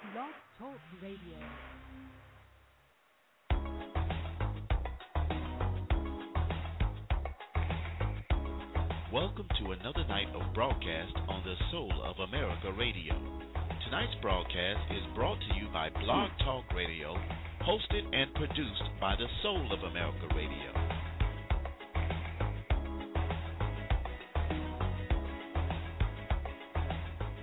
[0.00, 1.36] Blog Talk Radio.
[9.12, 13.12] Welcome to another night of broadcast on the Soul of America Radio.
[13.84, 17.14] Tonight's broadcast is brought to you by Blog Talk Radio,
[17.60, 20.72] hosted and produced by the Soul of America Radio.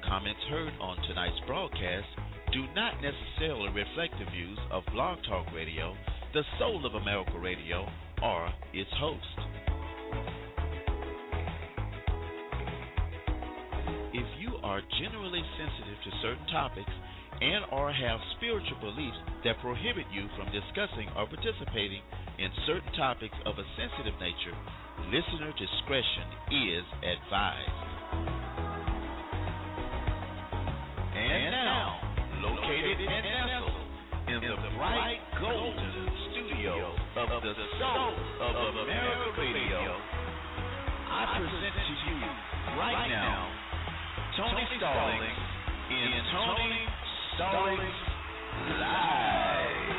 [0.10, 2.08] Comments heard on tonight's broadcast
[2.54, 5.94] do not necessarily reflect the views of Blog Talk Radio,
[6.34, 7.86] the Soul of America Radio,
[8.24, 9.38] or its host.
[14.14, 16.92] If you are generally sensitive to certain topics
[17.42, 22.02] and or have spiritual beliefs that prohibit you from discussing or participating
[22.40, 24.56] in certain topics of a sensitive nature,
[25.12, 26.28] listener discretion
[26.72, 27.78] is advised.
[31.14, 32.07] And now,
[32.48, 33.88] located and nestled
[34.28, 39.96] in the bright golden studio of the Soul of America Radio,
[41.12, 42.20] I present to you
[42.80, 43.52] right now
[44.38, 45.40] Tony Stallings
[45.92, 46.84] in Tony
[47.36, 48.00] Stallings
[48.80, 49.97] Live.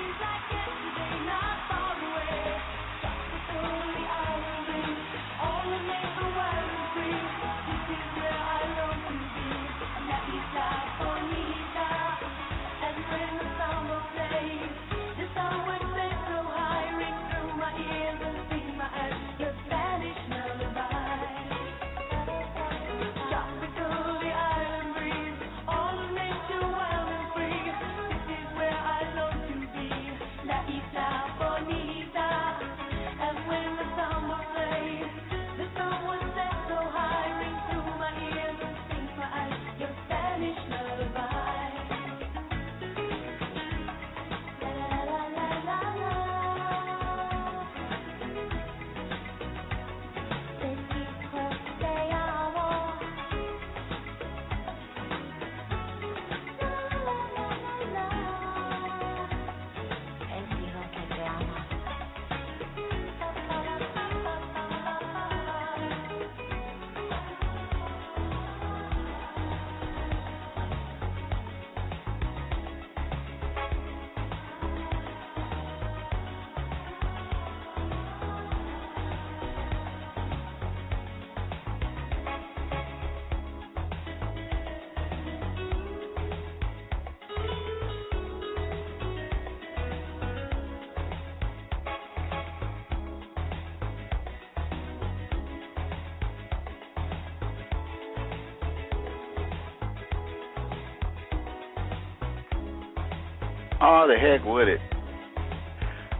[104.08, 104.80] The heck with it.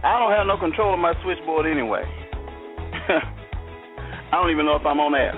[0.05, 2.05] I don't have no control of my switchboard anyway.
[3.09, 5.33] I don't even know if I'm on air.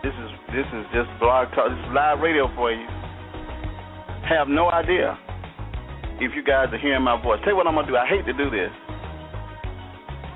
[0.00, 1.68] This is this is just blog talk.
[1.68, 2.88] This is live radio for you.
[4.24, 5.12] Have no idea
[6.24, 7.38] if you guys are hearing my voice.
[7.44, 8.00] Tell you what I'm gonna do.
[8.00, 8.72] I hate to do this.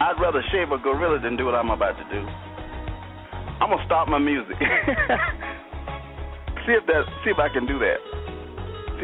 [0.05, 2.21] I'd rather shave a gorilla than do what I'm about to do.
[3.59, 4.61] I'm gonna stop my music.
[6.69, 8.14] see if that see if I can do that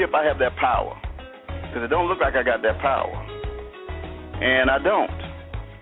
[0.01, 0.97] see if I have that power.
[1.47, 3.13] Because it don't look like I got that power.
[4.41, 5.11] And I don't.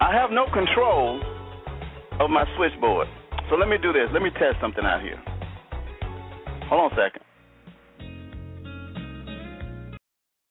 [0.00, 1.22] I have no control
[2.20, 3.06] of my switchboard.
[3.48, 4.08] So let me do this.
[4.12, 5.20] Let me test something out here.
[6.68, 7.22] Hold on a second.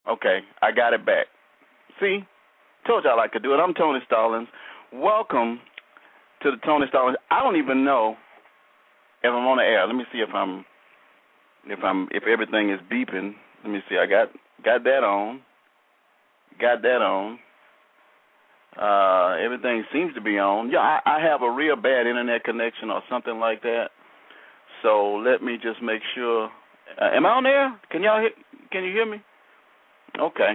[0.10, 1.28] Okay, I got it back.
[2.00, 2.20] See?
[2.88, 3.58] Told y'all I could do it.
[3.58, 4.48] I'm Tony Stallings.
[4.94, 5.60] Welcome
[6.42, 7.18] to the Tony Stallings.
[7.30, 8.16] I don't even know
[9.24, 9.86] if I'm on the air.
[9.86, 10.64] Let me see if I'm
[11.66, 13.34] if I'm if everything is beeping.
[13.64, 13.98] Let me see.
[13.98, 14.30] I got
[14.64, 15.42] got that on.
[16.60, 17.40] Got that on.
[18.80, 20.70] Uh, everything seems to be on.
[20.70, 23.90] Yeah, I, I have a real bad internet connection or something like that.
[24.84, 26.50] So let me just make sure.
[27.02, 27.80] Uh, am I on there?
[27.92, 28.30] Can y'all hear,
[28.72, 29.18] can you hear me?
[30.20, 30.54] Okay.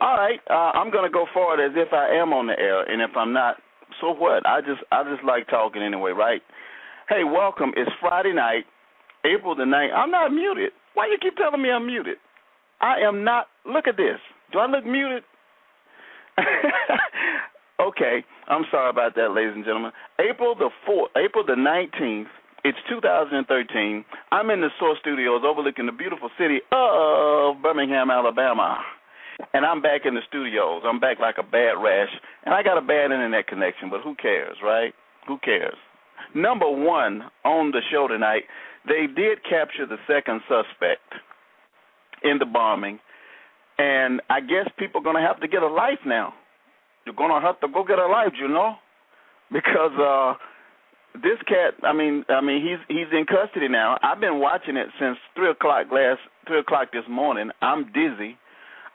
[0.00, 0.40] All right.
[0.48, 3.32] Uh, I'm gonna go forward as if I am on the air, and if I'm
[3.32, 3.56] not,
[4.00, 4.46] so what?
[4.46, 6.42] I just I just like talking anyway, right?
[7.08, 7.72] Hey, welcome.
[7.76, 8.64] It's Friday night,
[9.24, 9.94] April the 9th.
[9.94, 10.72] I'm not muted.
[10.94, 12.16] Why you keep telling me I'm muted?
[12.80, 13.46] I am not.
[13.66, 14.18] Look at this.
[14.52, 15.22] Do I look muted?
[17.80, 18.24] okay.
[18.48, 19.92] I'm sorry about that, ladies and gentlemen.
[20.18, 22.26] April the 4th, April the 19th,
[22.64, 24.04] it's 2013.
[24.32, 28.78] I'm in the Source Studios overlooking the beautiful city of Birmingham, Alabama.
[29.52, 30.82] And I'm back in the studios.
[30.86, 32.08] I'm back like a bad rash.
[32.44, 34.94] And I got a bad internet connection, but who cares, right?
[35.26, 35.76] Who cares?
[36.34, 38.44] Number one on the show tonight,
[38.86, 41.08] they did capture the second suspect
[42.22, 42.98] in the bombing,
[43.78, 46.34] and I guess people are going to have to get a life now.
[47.04, 48.76] You're going to have to go get a life, you know,
[49.52, 50.34] because uh
[51.14, 51.74] this cat.
[51.84, 53.98] I mean, I mean, he's he's in custody now.
[54.02, 57.50] I've been watching it since three o'clock last three o'clock this morning.
[57.62, 58.36] I'm dizzy.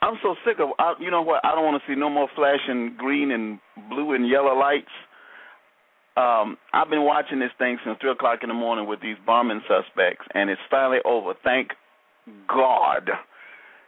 [0.02, 0.70] I'm so sick of.
[0.80, 1.44] I, you know what?
[1.46, 3.60] I don't want to see no more flashing green and
[3.90, 4.92] blue and yellow lights.
[6.20, 9.62] Um, I've been watching this thing since three o'clock in the morning with these bombing
[9.70, 11.34] suspects, and it's finally over.
[11.44, 11.72] Thank
[12.48, 13.10] God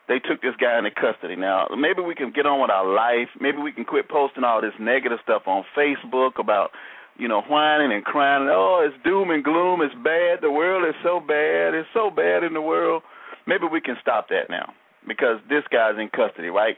[0.08, 1.36] they took this guy into custody.
[1.36, 3.28] Now, maybe we can get on with our life.
[3.40, 6.72] Maybe we can quit posting all this negative stuff on Facebook about,
[7.18, 8.48] you know, whining and crying.
[8.50, 9.82] Oh, it's doom and gloom.
[9.82, 10.40] It's bad.
[10.42, 11.74] The world is so bad.
[11.74, 13.04] It's so bad in the world.
[13.46, 14.72] Maybe we can stop that now
[15.06, 16.78] because this guy's in custody, right?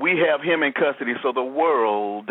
[0.00, 2.30] We have him in custody, so the world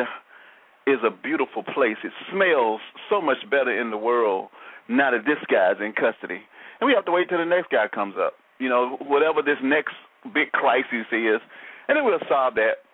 [0.88, 1.98] is a beautiful place.
[2.04, 4.50] It smells so much better in the world
[4.89, 6.42] now that this guy's in custody.
[6.80, 8.33] And we have to wait till the next guy comes up.
[8.60, 9.94] You know, whatever this next
[10.33, 11.42] big crisis is,
[11.88, 12.86] and then we'll solve that.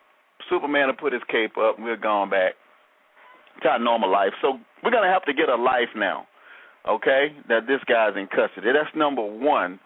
[0.50, 2.54] Superman will put his cape up, and we're going back
[3.64, 4.34] to our normal life.
[4.42, 6.28] So we're gonna have to get a life now,
[6.88, 7.36] okay?
[7.50, 8.72] That this guy's in custody.
[8.72, 9.80] That's number one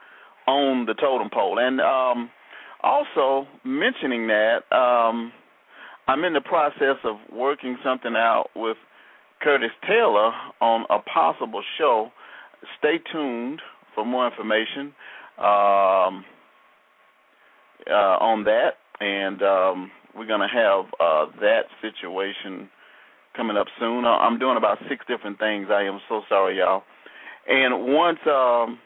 [0.48, 2.30] on the totem pole, and um,
[2.84, 5.32] also mentioning that um,
[6.08, 8.78] I'm in the process of working something out with
[9.42, 12.12] Curtis Taylor on a possible show.
[12.80, 13.62] Stay tuned
[13.96, 14.94] for more information.
[15.38, 16.26] Um,
[17.90, 22.70] uh, on that, and um, we're going to have uh, that situation
[23.36, 24.06] coming up soon.
[24.06, 25.68] Uh, I'm doing about six different things.
[25.72, 26.84] I am so sorry, y'all.
[27.48, 28.80] And once um,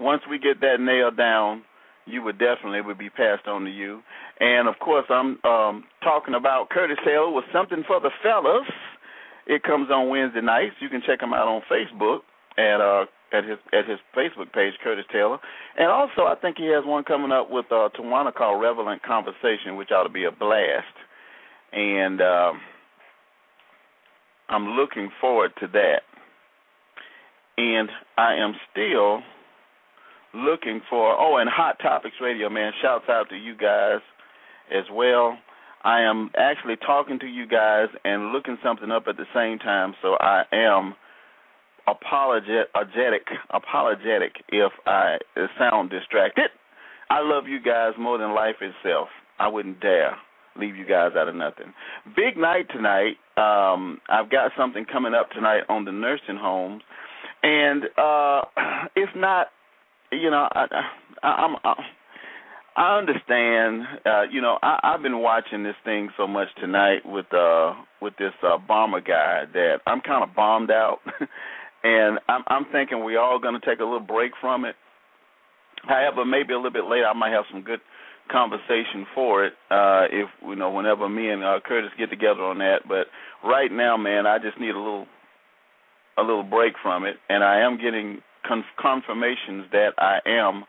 [0.00, 1.62] once we get that nailed down,
[2.10, 4.00] you would definitely would be passed on to you.
[4.38, 8.68] And of course, I'm um, talking about Curtis Hill with something for the fellas.
[9.46, 10.76] It comes on Wednesday nights.
[10.80, 12.20] You can check him out on Facebook
[12.58, 15.38] at uh, at his at his Facebook page, Curtis Taylor,
[15.76, 19.76] and also I think he has one coming up with uh, Tawana called Relevant Conversation,
[19.76, 20.94] which ought to be a blast,
[21.72, 22.52] and uh,
[24.48, 26.02] I'm looking forward to that.
[27.56, 29.20] And I am still
[30.34, 34.00] looking for oh, and Hot Topics Radio, man, shouts out to you guys
[34.70, 35.38] as well.
[35.82, 39.94] I am actually talking to you guys and looking something up at the same time,
[40.02, 40.94] so I am
[41.86, 45.18] apologetic apologetic if I
[45.58, 46.50] sound distracted.
[47.08, 49.08] I love you guys more than life itself.
[49.38, 50.16] I wouldn't dare
[50.56, 51.72] leave you guys out of nothing.
[52.16, 53.16] Big night tonight.
[53.36, 56.82] Um, I've got something coming up tonight on the nursing homes,
[57.42, 58.42] and uh,
[58.96, 59.48] it's not.
[60.12, 60.66] You know, I,
[61.22, 61.56] I, I'm.
[62.76, 63.82] I, understand.
[64.04, 68.14] Uh, you know, I, I've been watching this thing so much tonight with uh with
[68.18, 70.98] this uh bomber guy that I'm kind of bombed out.
[71.84, 74.74] and I'm, I'm thinking we're all going to take a little break from it.
[75.82, 77.80] However, maybe a little bit later, I might have some good
[78.30, 79.52] conversation for it.
[79.70, 82.80] Uh, if you know, whenever me and uh, Curtis get together on that.
[82.88, 83.06] But
[83.44, 85.06] right now, man, I just need a little
[86.18, 88.20] a little break from it, and I am getting
[88.78, 90.64] confirmations that I am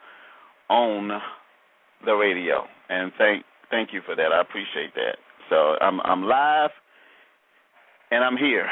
[0.69, 1.21] on
[2.05, 4.31] the radio, and thank thank you for that.
[4.33, 5.17] I appreciate that.
[5.49, 6.71] So I'm I'm live
[8.11, 8.67] and I'm here.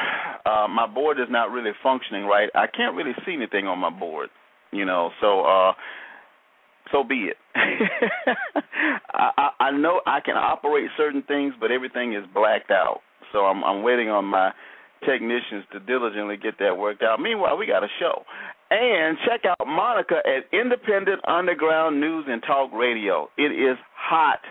[0.45, 2.49] Uh, my board is not really functioning right.
[2.53, 4.29] I can't really see anything on my board,
[4.71, 5.11] you know.
[5.21, 5.71] So, uh,
[6.91, 7.37] so be it.
[9.13, 12.99] I, I, know I can operate certain things, but everything is blacked out.
[13.31, 14.51] So I'm, I'm waiting on my
[15.06, 17.21] technicians to diligently get that worked out.
[17.21, 18.23] Meanwhile, we got a show.
[18.71, 23.30] And check out Monica at Independent Underground News and Talk Radio.
[23.38, 24.42] It is hot.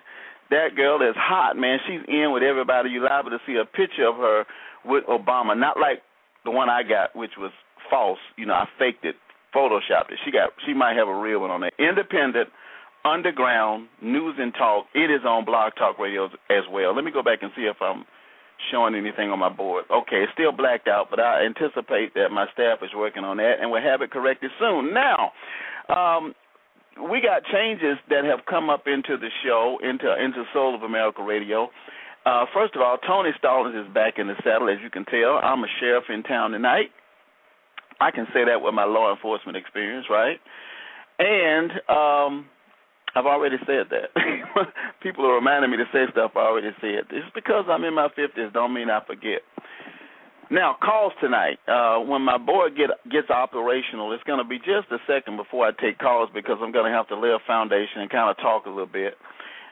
[0.51, 1.79] That girl is hot, man.
[1.87, 2.91] She's in with everybody.
[2.91, 4.45] You're liable to see a picture of her
[4.85, 6.03] with Obama, not like
[6.45, 7.53] the one I got, which was
[7.91, 8.19] false.
[8.37, 9.15] You know, I faked it,
[9.55, 10.19] photoshopped it.
[10.25, 11.73] She got, she might have a real one on there.
[11.79, 12.49] Independent,
[13.05, 14.87] underground news and talk.
[14.95, 16.95] It is on Blog Talk Radio as well.
[16.95, 18.05] Let me go back and see if I'm
[18.71, 19.85] showing anything on my board.
[19.91, 23.57] Okay, it's still blacked out, but I anticipate that my staff is working on that,
[23.61, 24.93] and we'll have it corrected soon.
[24.93, 25.33] Now,
[25.89, 26.35] um,
[27.11, 31.23] we got changes that have come up into the show, into into Soul of America
[31.23, 31.71] Radio.
[32.27, 35.39] Uh, first of all, Tony Stallings is back in the saddle, as you can tell.
[35.43, 36.91] I'm a sheriff in town tonight.
[38.01, 40.39] I can say that with my law enforcement experience, right?
[41.19, 42.47] And um,
[43.19, 44.15] I've already said that.
[45.03, 47.11] People are reminding me to say stuff I already said.
[47.11, 49.43] It's because I'm in my 50s, don't mean I forget.
[50.51, 51.59] Now, calls tonight.
[51.67, 55.67] Uh, when my board get gets operational, it's going to be just a second before
[55.67, 58.37] I take calls because I'm going to have to lay a foundation and kind of
[58.39, 59.15] talk a little bit.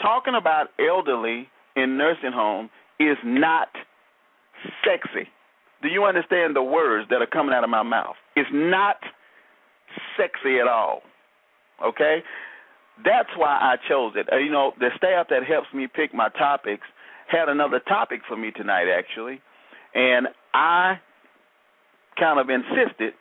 [0.00, 2.70] talking about elderly in nursing home
[3.00, 3.68] is not
[4.84, 5.28] sexy.
[5.82, 8.16] Do you understand the words that are coming out of my mouth?
[8.36, 8.96] It's not
[10.16, 11.02] sexy at all.
[11.84, 12.22] Okay?
[13.04, 14.28] That's why I chose it.
[14.32, 16.84] Uh, you know, the staff that helps me pick my topics
[17.26, 19.40] had another topic for me tonight, actually.
[19.94, 21.00] And I
[22.18, 23.14] kind of insisted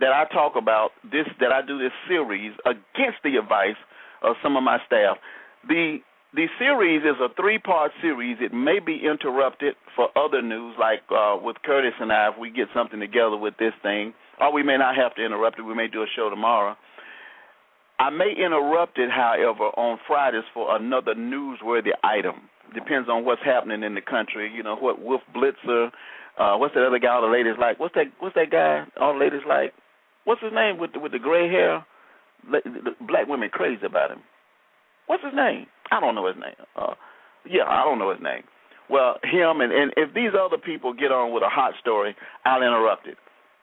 [0.00, 3.78] that I talk about this, that I do this series against the advice
[4.22, 5.18] of some of my staff.
[5.68, 5.98] The
[6.32, 8.36] the series is a three part series.
[8.40, 12.50] It may be interrupted for other news, like uh, with Curtis and I, if we
[12.50, 15.62] get something together with this thing, or we may not have to interrupt it.
[15.62, 16.76] We may do a show tomorrow.
[17.98, 22.48] I may interrupt it, however, on Fridays for another newsworthy item.
[22.72, 24.50] Depends on what's happening in the country.
[24.54, 25.90] You know what Wolf Blitzer,
[26.40, 27.78] uh, what's that other guy all the ladies like?
[27.78, 28.06] What's that?
[28.18, 29.74] What's that guy all the ladies like?
[30.24, 31.84] What's his name with the, with the gray hair?
[33.06, 34.20] Black women crazy about him.
[35.06, 35.66] What's his name?
[35.92, 36.56] I don't know his name.
[36.76, 36.94] Uh,
[37.44, 38.44] yeah, I don't know his name.
[38.88, 42.16] Well, him and and if these other people get on with a hot story,
[42.46, 43.18] I'll interrupt it.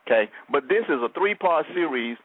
[0.05, 2.17] Okay, but this is a three part series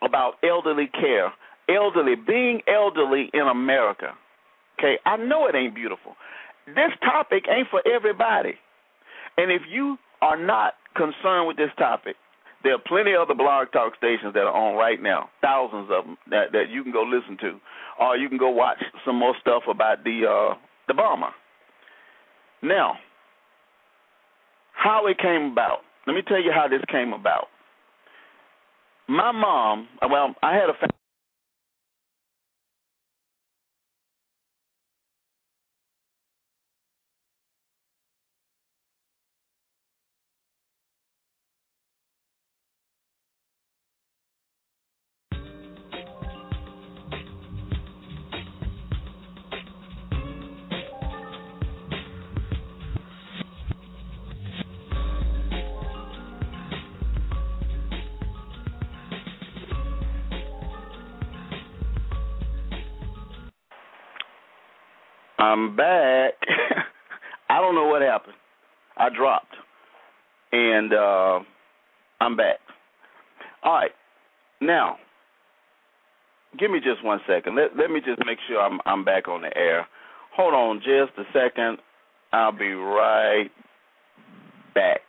[0.00, 1.32] about elderly care,
[1.68, 4.14] elderly, being elderly in America.
[4.78, 6.14] Okay, I know it ain't beautiful.
[6.66, 8.54] This topic ain't for everybody.
[9.36, 12.16] And if you are not concerned with this topic,
[12.62, 16.04] there are plenty of other blog talk stations that are on right now, thousands of
[16.04, 17.58] them that that you can go listen to,
[17.98, 20.54] or you can go watch some more stuff about the uh,
[20.86, 21.30] the bomber.
[22.62, 22.94] Now,
[24.74, 25.78] how it came about.
[26.06, 27.46] Let me tell you how this came about
[29.08, 30.74] my mom, well, I had a
[65.52, 66.32] I'm back.
[67.50, 68.36] I don't know what happened.
[68.96, 69.54] I dropped.
[70.50, 71.40] And uh
[72.22, 72.56] I'm back.
[73.62, 73.90] All right.
[74.62, 74.96] Now,
[76.58, 77.54] give me just one second.
[77.54, 79.86] Let let me just make sure I'm I'm back on the air.
[80.34, 81.78] Hold on just a second.
[82.32, 83.50] I'll be right
[84.74, 85.00] back.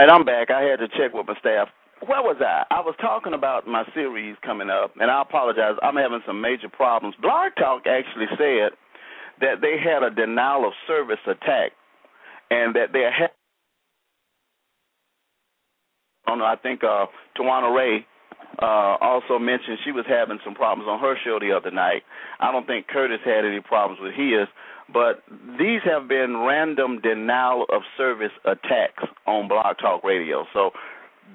[0.00, 0.50] right, I'm back.
[0.50, 1.68] I had to check with my staff.
[2.06, 2.64] Where was I?
[2.70, 5.76] I was talking about my series coming up, and I apologize.
[5.82, 7.14] I'm having some major problems.
[7.20, 8.72] Blog Talk actually said
[9.40, 11.72] that they had a denial of service attack,
[12.50, 13.30] and that they had.
[16.26, 16.46] I don't know.
[16.46, 18.06] I think uh, Tawana Ray
[18.58, 22.02] uh also mentioned she was having some problems on her show the other night.
[22.40, 24.48] I don't think Curtis had any problems with his,
[24.92, 25.22] but
[25.58, 30.46] these have been random denial of service attacks on Blog Talk Radio.
[30.52, 30.70] So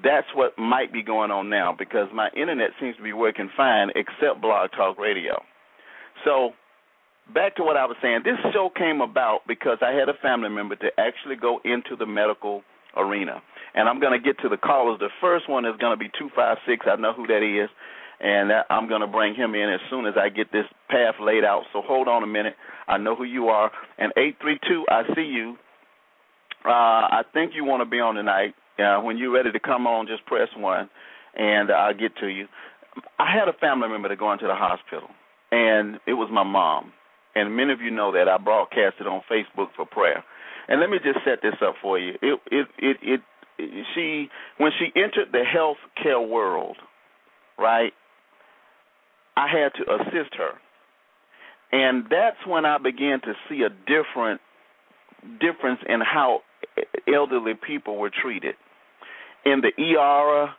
[0.04, 3.88] that's what might be going on now because my internet seems to be working fine
[3.94, 5.42] except Blog Talk Radio.
[6.24, 6.50] So
[7.32, 8.20] back to what I was saying.
[8.24, 12.06] This show came about because I had a family member to actually go into the
[12.06, 12.62] medical
[12.96, 13.42] arena.
[13.76, 14.98] And I'm going to get to the callers.
[14.98, 16.86] The first one is going to be 256.
[16.88, 17.70] I know who that is.
[18.18, 21.44] And I'm going to bring him in as soon as I get this path laid
[21.44, 21.64] out.
[21.72, 22.54] So hold on a minute.
[22.88, 23.70] I know who you are.
[23.98, 25.56] And 832, I see you.
[26.64, 28.54] Uh, I think you want to be on tonight.
[28.78, 30.90] Uh, when you're ready to come on, just press one,
[31.36, 32.46] and I'll get to you.
[33.18, 35.08] I had a family member that go into the hospital,
[35.52, 36.92] and it was my mom
[37.36, 40.24] and many of you know that I broadcasted on Facebook for prayer.
[40.68, 42.14] And let me just set this up for you.
[42.22, 43.20] It it it, it, it
[43.58, 46.76] she when she entered the health care world,
[47.58, 47.92] right?
[49.36, 50.52] I had to assist her.
[51.72, 54.40] And that's when I began to see a different
[55.40, 56.40] difference in how
[57.12, 58.54] elderly people were treated.
[59.44, 60.50] In the ER,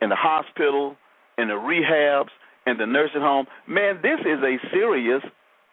[0.00, 0.96] in the hospital,
[1.38, 2.30] in the rehabs,
[2.66, 3.46] in the nursing home.
[3.66, 5.22] Man, this is a serious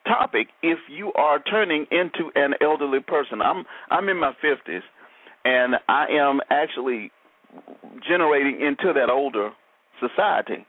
[0.06, 3.42] topic if you are turning into an elderly person.
[3.42, 4.82] I'm I'm in my 50s
[5.46, 7.12] and I am actually
[8.08, 9.52] generating into that older
[10.00, 10.66] society.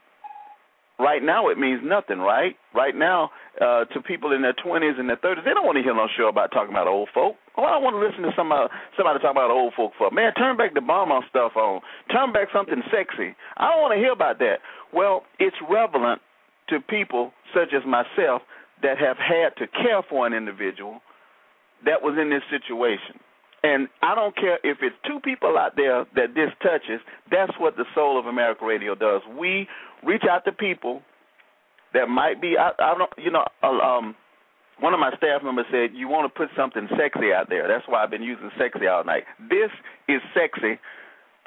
[0.97, 2.55] Right now it means nothing, right?
[2.73, 3.29] Right now,
[3.59, 6.07] uh, to people in their 20s and their 30s, they don't want to hear no
[6.15, 7.35] show about talking about old folk.
[7.57, 10.09] Oh, I want to listen to somebody somebody talk about old folk for.
[10.11, 11.81] Man, turn back the bomber stuff on.
[12.11, 13.35] Turn back something sexy.
[13.57, 14.59] I don't want to hear about that.
[14.93, 16.21] Well, it's relevant
[16.69, 18.41] to people such as myself
[18.81, 21.01] that have had to care for an individual
[21.83, 23.19] that was in this situation.
[23.65, 27.75] And I don't care if it's two people out there that this touches, that's what
[27.77, 29.21] the Soul of America Radio does.
[29.39, 29.67] We
[30.05, 31.01] reach out to people
[31.95, 34.15] that might be I, I don't you know uh, um
[34.79, 37.67] one of my staff members said you want to put something sexy out there.
[37.67, 39.23] That's why I've been using sexy all night.
[39.49, 39.71] This
[40.07, 40.77] is sexy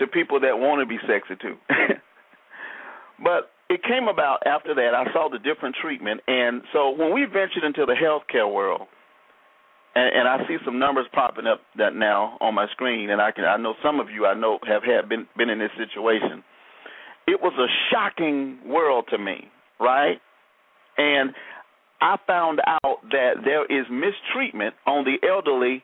[0.01, 1.55] to people that want to be sexy too.
[3.23, 4.90] but it came about after that.
[4.95, 8.88] I saw the different treatment, and so when we ventured into the healthcare world,
[9.99, 13.33] and, and I see some numbers popping up that now on my screen, and I
[13.33, 16.45] can I know some of you I know have had been been in this situation.
[17.27, 20.21] It was a shocking world to me, right?
[20.97, 21.35] And
[22.01, 25.83] I found out that there is mistreatment on the elderly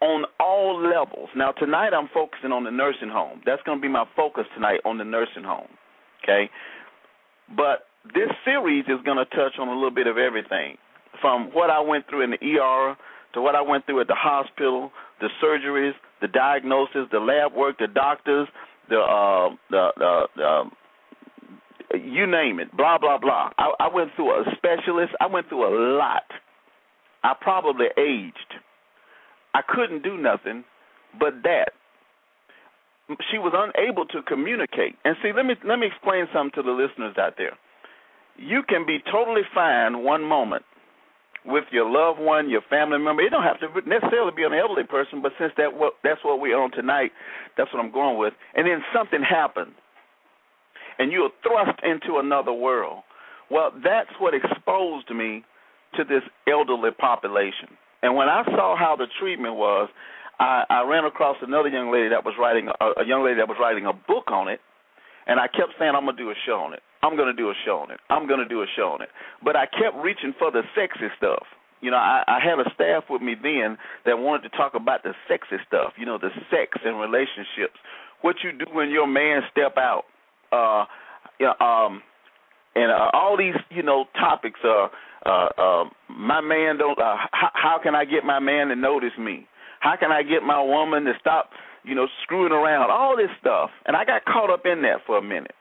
[0.00, 1.30] on all levels.
[1.34, 3.40] Now tonight I'm focusing on the nursing home.
[3.46, 5.68] That's going to be my focus tonight on the nursing home.
[6.22, 6.50] Okay?
[7.56, 10.76] But this series is going to touch on a little bit of everything
[11.20, 12.96] from what I went through in the ER
[13.34, 17.78] to what I went through at the hospital, the surgeries, the diagnosis, the lab work,
[17.78, 18.48] the doctors,
[18.88, 20.64] the uh, the, the,
[21.98, 23.50] you name it, blah blah blah.
[23.58, 25.12] I, I went through a specialist.
[25.20, 26.24] I went through a lot.
[27.22, 28.54] I probably aged.
[29.54, 30.64] I couldn't do nothing
[31.18, 31.72] but that
[33.30, 34.96] she was unable to communicate.
[35.04, 37.56] And see, let me let me explain something to the listeners out there.
[38.36, 40.64] You can be totally fine one moment
[41.46, 43.22] with your loved one, your family member.
[43.22, 46.40] It don't have to necessarily be an elderly person, but since that what that's what
[46.40, 47.12] we're on tonight,
[47.56, 48.34] that's what I'm going with.
[48.54, 49.72] And then something happened,
[50.98, 53.02] and you're thrust into another world.
[53.50, 55.44] Well, that's what exposed me
[55.94, 57.78] to this elderly population.
[58.02, 59.88] And when I saw how the treatment was,
[60.38, 63.48] I, I ran across another young lady that was writing a, a young lady that
[63.48, 64.60] was writing a book on it,
[65.26, 66.82] and I kept saying I'm gonna do a show on it.
[67.06, 68.00] I'm gonna do a show on it.
[68.10, 69.08] I'm gonna do a show on it.
[69.44, 71.46] But I kept reaching for the sexy stuff.
[71.80, 75.02] You know, I, I had a staff with me then that wanted to talk about
[75.02, 75.92] the sexy stuff.
[75.96, 77.78] You know, the sex and relationships.
[78.22, 80.04] What you do when your man step out.
[80.50, 80.84] Uh,
[81.38, 82.02] you know, um,
[82.74, 84.60] and uh, all these you know topics.
[84.64, 84.88] Uh,
[85.24, 86.98] uh, uh, my man don't.
[86.98, 89.46] Uh, how, how can I get my man to notice me?
[89.80, 91.50] How can I get my woman to stop,
[91.84, 92.90] you know, screwing around?
[92.90, 93.70] All this stuff.
[93.86, 95.54] And I got caught up in that for a minute.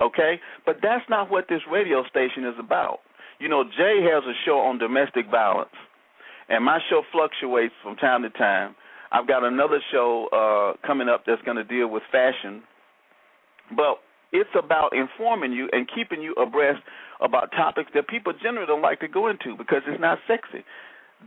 [0.00, 0.40] Okay?
[0.64, 3.00] But that's not what this radio station is about.
[3.38, 5.74] You know, Jay has a show on domestic violence.
[6.48, 8.74] And my show fluctuates from time to time.
[9.10, 12.62] I've got another show uh coming up that's going to deal with fashion.
[13.76, 13.98] But
[14.32, 16.80] it's about informing you and keeping you abreast
[17.20, 20.64] about topics that people generally don't like to go into because it's not sexy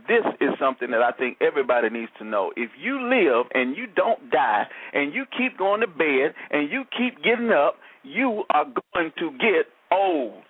[0.08, 2.52] this is something that I think everybody needs to know.
[2.56, 6.84] If you live and you don't die and you keep going to bed and you
[6.96, 10.44] keep getting up, you are going to get old.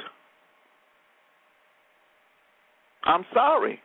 [3.05, 3.81] I'm sorry.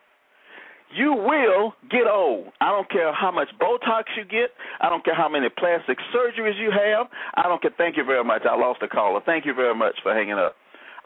[0.94, 2.48] You will get old.
[2.60, 4.50] I don't care how much Botox you get.
[4.80, 7.06] I don't care how many plastic surgeries you have.
[7.34, 7.70] I don't care.
[7.78, 8.42] Thank you very much.
[8.44, 9.20] I lost a caller.
[9.24, 10.54] Thank you very much for hanging up.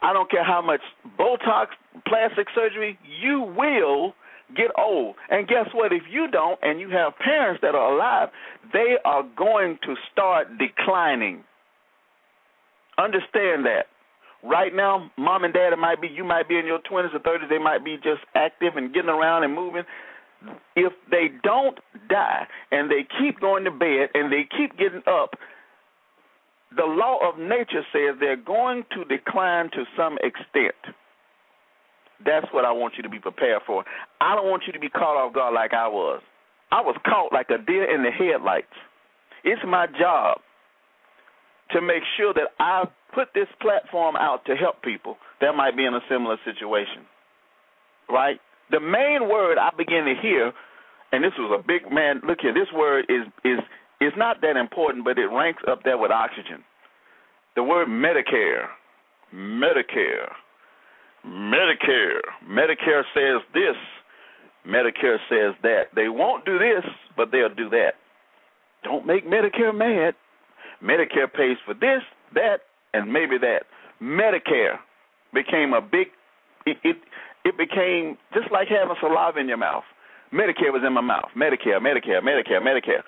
[0.01, 0.81] I don't care how much
[1.17, 1.67] Botox,
[2.05, 4.13] plastic surgery, you will
[4.55, 5.15] get old.
[5.29, 5.91] And guess what?
[5.91, 8.29] If you don't, and you have parents that are alive,
[8.73, 11.43] they are going to start declining.
[12.97, 13.85] Understand that.
[14.43, 17.49] Right now, mom and dad might be, you might be in your 20s or 30s,
[17.49, 19.83] they might be just active and getting around and moving.
[20.75, 21.77] If they don't
[22.09, 25.31] die and they keep going to bed and they keep getting up,
[26.75, 30.75] the law of nature says they're going to decline to some extent.
[32.25, 33.83] That's what I want you to be prepared for.
[34.21, 36.21] I don't want you to be caught off guard like I was.
[36.71, 38.73] I was caught like a deer in the headlights.
[39.43, 40.39] It's my job
[41.71, 45.85] to make sure that I put this platform out to help people that might be
[45.85, 47.05] in a similar situation.
[48.09, 48.39] Right?
[48.71, 50.51] The main word I begin to hear,
[51.11, 52.21] and this was a big man.
[52.27, 53.59] Look here, this word is is
[54.01, 56.63] is not that important, but it ranks up there with oxygen.
[57.55, 58.67] The word Medicare,
[59.33, 60.29] Medicare,
[61.25, 62.21] Medicare.
[62.47, 63.75] Medicare says this,
[64.67, 65.83] Medicare says that.
[65.95, 66.83] They won't do this,
[67.15, 67.93] but they'll do that.
[68.83, 70.15] Don't make Medicare mad.
[70.83, 72.01] Medicare pays for this,
[72.33, 72.57] that,
[72.93, 73.63] and maybe that.
[74.01, 74.77] Medicare
[75.33, 76.07] became a big
[76.65, 76.97] it it,
[77.45, 79.83] it became just like having saliva in your mouth.
[80.33, 81.29] Medicare was in my mouth.
[81.35, 83.01] Medicare, Medicare, Medicare, Medicare.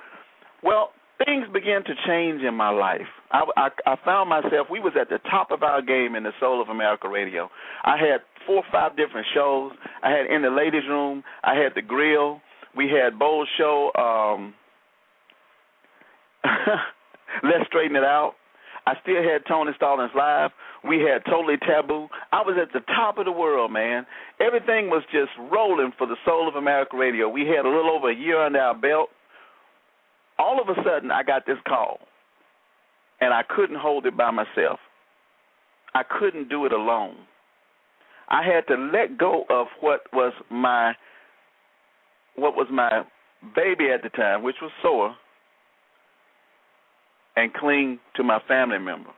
[0.64, 0.92] Well,
[1.26, 3.08] things began to change in my life.
[3.32, 4.68] I, I, I found myself.
[4.72, 7.50] We was at the top of our game in the Soul of America Radio.
[7.84, 9.72] I had four or five different shows.
[10.02, 11.24] I had in the ladies' room.
[11.44, 12.42] I had the grill.
[12.76, 13.92] We had Bowl Show.
[13.98, 14.54] Um,
[17.44, 18.34] Let's straighten it out.
[18.88, 20.52] I still had Tony Stallings live.
[20.88, 22.08] We had Totally Taboo.
[22.32, 24.06] I was at the top of the world, man.
[24.40, 27.30] Everything was just rolling for the Soul of America Radio.
[27.30, 29.10] We had a little over a year under our belt.
[30.40, 32.00] All of a sudden, I got this call,
[33.20, 34.80] and I couldn't hold it by myself.
[35.94, 37.18] I couldn't do it alone.
[38.30, 40.94] I had to let go of what was my
[42.36, 43.04] what was my
[43.56, 45.16] baby at the time, which was sore
[47.36, 49.10] and cling to my family member.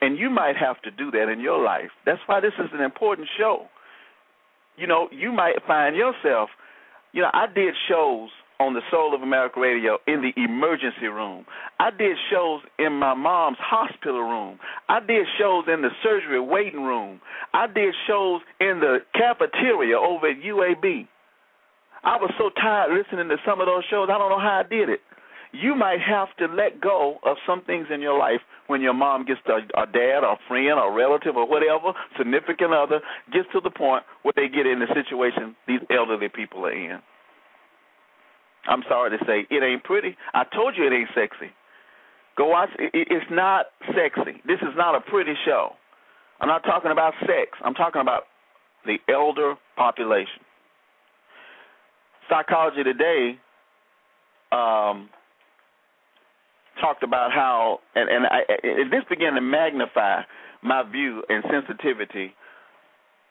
[0.00, 1.90] And you might have to do that in your life.
[2.06, 3.66] That's why this is an important show.
[4.76, 6.50] You know, you might find yourself,
[7.12, 8.30] you know, I did shows
[8.62, 11.44] on the Soul of America Radio in the emergency room.
[11.80, 14.58] I did shows in my mom's hospital room.
[14.88, 17.20] I did shows in the surgery waiting room.
[17.52, 21.08] I did shows in the cafeteria over at UAB.
[22.04, 24.68] I was so tired listening to some of those shows, I don't know how I
[24.68, 25.00] did it
[25.52, 29.24] you might have to let go of some things in your life when your mom
[29.24, 33.00] gets to a dad or a friend or relative or whatever, significant other,
[33.32, 36.98] gets to the point where they get in the situation these elderly people are in.
[38.68, 40.16] I'm sorry to say, it ain't pretty.
[40.34, 41.52] I told you it ain't sexy.
[42.36, 42.70] Go watch.
[42.78, 44.40] It's not sexy.
[44.46, 45.72] This is not a pretty show.
[46.40, 47.58] I'm not talking about sex.
[47.64, 48.24] I'm talking about
[48.86, 50.42] the elder population.
[52.28, 53.38] Psychology Today
[54.50, 55.10] um,
[56.80, 58.40] talked about how, and, and, I,
[58.90, 60.22] this began to magnify
[60.62, 62.34] my view and sensitivity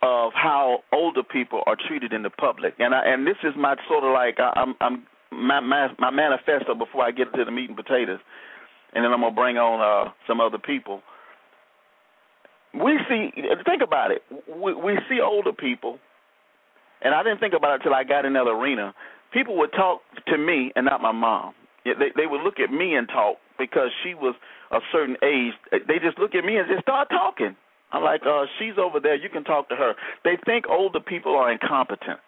[0.03, 3.75] of how older people are treated in the public, and I, and this is my
[3.87, 7.51] sort of like I, I'm, I'm my, my my manifesto before I get to the
[7.51, 8.19] meat and potatoes,
[8.93, 11.01] and then I'm gonna bring on uh, some other people.
[12.73, 13.31] We see,
[13.65, 14.23] think about it.
[14.47, 15.99] We, we see older people,
[17.01, 18.93] and I didn't think about it until I got in that arena.
[19.33, 21.53] People would talk to me and not my mom.
[21.83, 24.35] They they would look at me and talk because she was
[24.71, 25.53] a certain age.
[25.71, 27.55] They just look at me and just start talking.
[27.91, 29.15] I'm like, uh, she's over there.
[29.15, 29.93] You can talk to her.
[30.23, 32.19] They think older people are incompetent.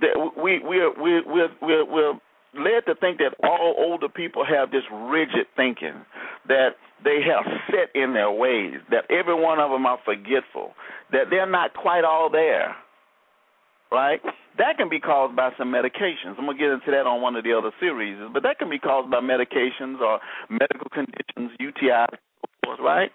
[0.00, 2.14] That we we're we're we're we're, we're
[2.54, 6.04] led to think that all older people have this rigid thinking
[6.48, 10.72] that they have set in their ways that every one of them are forgetful
[11.12, 12.74] that they're not quite all there
[13.92, 14.20] right?
[14.58, 16.38] That can be caused by some medications.
[16.38, 18.70] I'm going to get into that on one of the other series, but that can
[18.70, 22.16] be caused by medications or medical conditions, UTIs,
[22.80, 23.10] right?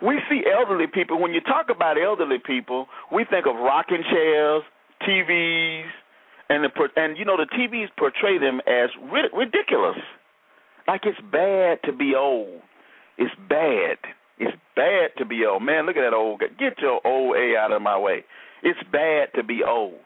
[0.00, 4.62] We see elderly people, when you talk about elderly people, we think of rocking chairs,
[5.02, 5.90] TVs,
[6.52, 9.96] and the and you know the TVs portray them as ridiculous.
[10.86, 12.60] Like it's bad to be old.
[13.16, 13.96] It's bad.
[14.38, 15.62] It's bad to be old.
[15.62, 16.48] Man, look at that old guy.
[16.58, 18.24] Get your old A out of my way.
[18.62, 19.98] It's bad to be old.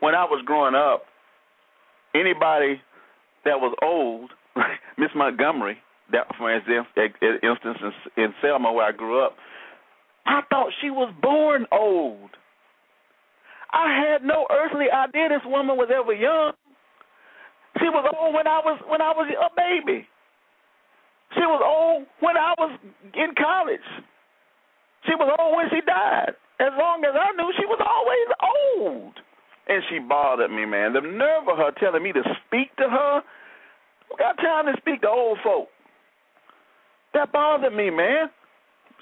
[0.00, 1.02] When I was growing up,
[2.14, 2.80] anybody
[3.44, 4.30] that was old,
[4.98, 5.78] Miss Montgomery,
[6.12, 7.78] that for instance, instance
[8.16, 9.36] in Selma where I grew up,
[10.24, 12.30] I thought she was born old.
[13.72, 16.52] I had no earthly idea this woman was ever young.
[17.78, 20.06] She was old when I was when I was a baby.
[21.34, 22.78] She was old when I was
[23.14, 23.86] in college.
[25.06, 26.34] She was old when she died.
[26.58, 29.14] As long as I knew, she was always old.
[29.68, 30.92] And she bothered me, man.
[30.92, 33.22] The nerve of her telling me to speak to her.
[34.10, 35.68] Who got time to speak to old folk?
[37.14, 38.28] That bothered me, man.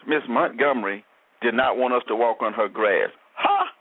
[0.07, 1.05] Miss Montgomery
[1.43, 3.11] did not want us to walk on her grass.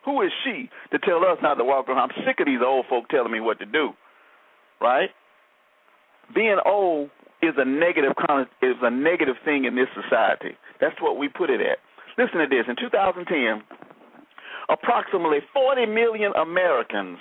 [0.08, 2.00] Who is she to tell us not to walk around?
[2.00, 3.92] I'm sick of these old folk telling me what to do.
[4.80, 5.10] Right?
[6.34, 7.10] Being old
[7.44, 8.16] is a negative
[8.64, 10.56] is a negative thing in this society.
[10.80, 11.84] That's what we put it at.
[12.18, 12.64] Listen to this.
[12.72, 13.28] In 2010,
[14.70, 17.20] approximately 40 million Americans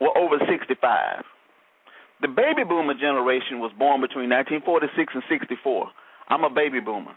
[0.00, 1.20] were over 65.
[2.22, 5.90] The baby boomer generation was born between 1946 and 64.
[6.30, 7.12] I'm a baby boomer.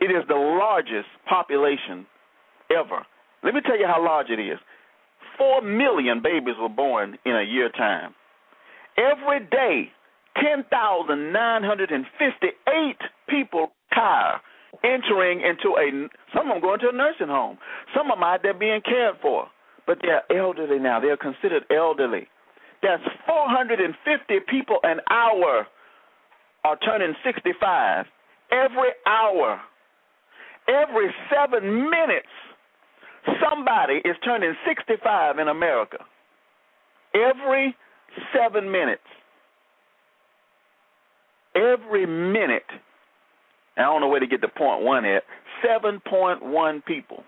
[0.00, 2.06] It is the largest population
[2.72, 3.04] ever.
[3.42, 4.58] Let me tell you how large it is.
[5.38, 8.14] Four million babies were born in a year time.
[8.96, 9.90] Every day,
[10.40, 12.96] 10,958
[13.28, 14.40] people retire,
[14.84, 17.58] entering into a, some of them going to a nursing home.
[17.96, 19.48] Some of them out there being cared for.
[19.86, 21.00] But they're elderly now.
[21.00, 22.28] They're considered elderly.
[22.82, 25.66] That's 450 people an hour
[26.64, 28.06] are turning 65.
[28.50, 29.60] Every hour,
[30.68, 32.28] every seven minutes,
[33.40, 35.98] somebody is turning 65 in America.
[37.14, 37.76] Every
[38.34, 39.02] seven minutes.
[41.54, 42.66] Every minute.
[43.76, 45.22] I don't know where to get the point one at.
[45.64, 47.24] 7.1 people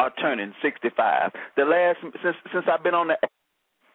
[0.00, 1.32] are turning 65.
[1.56, 3.16] The last since since I've been on the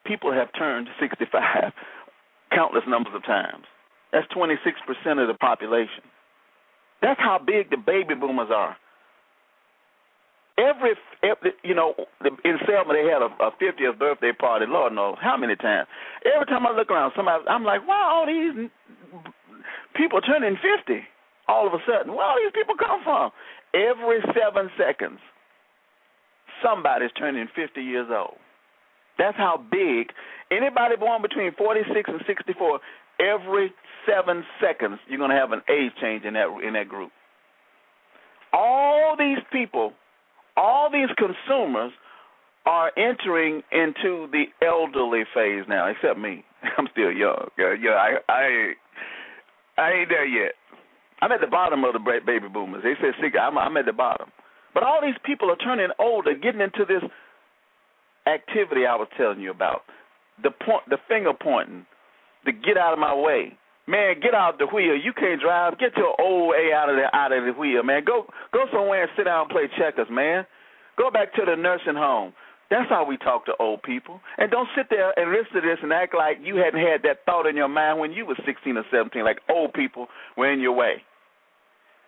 [0.06, 1.72] people have turned 65
[2.52, 3.64] countless numbers of times.
[4.12, 4.56] That's 26%
[5.20, 6.02] of the population.
[7.02, 8.76] That's how big the baby boomers are.
[10.58, 11.94] Every, every you know,
[12.44, 14.66] in Selma they had a, a 50th birthday party.
[14.68, 15.88] Lord knows how many times.
[16.26, 18.68] Every time I look around, somebody, I'm like, wow, all these
[19.94, 21.02] people turning 50
[21.48, 22.14] all of a sudden.
[22.14, 23.30] Where all these people come from?
[23.74, 25.18] Every seven seconds,
[26.62, 28.36] somebody's turning 50 years old.
[29.18, 30.12] That's how big.
[30.50, 32.80] Anybody born between 46 and 64,
[33.20, 33.72] every
[34.06, 37.10] seven seconds, you're going to have an age change in that in that group.
[38.52, 39.92] All these people,
[40.58, 41.92] all these consumers,
[42.68, 45.88] are entering into the elderly phase now.
[45.88, 46.44] Except me,
[46.78, 47.48] I'm still young.
[47.56, 48.72] Yeah, yeah I, I,
[49.78, 50.52] I ain't there yet.
[51.22, 52.82] I'm at the bottom of the baby boomers.
[52.84, 53.36] They said six.
[53.40, 54.28] I'm, I'm at the bottom.
[54.74, 57.02] But all these people are turning older, getting into this
[58.26, 59.82] activity I was telling you about.
[60.42, 61.86] The point, the finger pointing,
[62.44, 63.56] the get out of my way.
[63.88, 64.92] Man, get out the wheel.
[64.92, 65.80] You can't drive.
[65.80, 68.04] Get your old A out of the out of the wheel, man.
[68.04, 70.44] Go go somewhere and sit down and play checkers, man.
[70.98, 72.34] Go back to the nursing home.
[72.68, 74.20] That's how we talk to old people.
[74.36, 77.24] And don't sit there and listen to this and act like you hadn't had that
[77.24, 80.60] thought in your mind when you were 16 or 17, like old people were in
[80.60, 81.00] your way.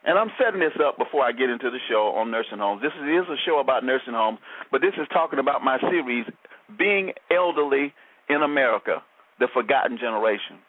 [0.04, 2.82] And I'm setting this up before I get into the show on nursing homes.
[2.82, 4.38] This is a show about nursing homes,
[4.70, 6.26] but this is talking about my series,
[6.76, 7.94] Being Elderly
[8.28, 9.02] in America,
[9.38, 10.60] The Forgotten Generation.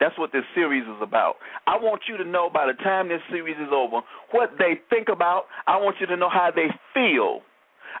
[0.00, 1.36] That's what this series is about.
[1.66, 4.00] I want you to know by the time this series is over
[4.32, 5.44] what they think about.
[5.66, 7.42] I want you to know how they feel.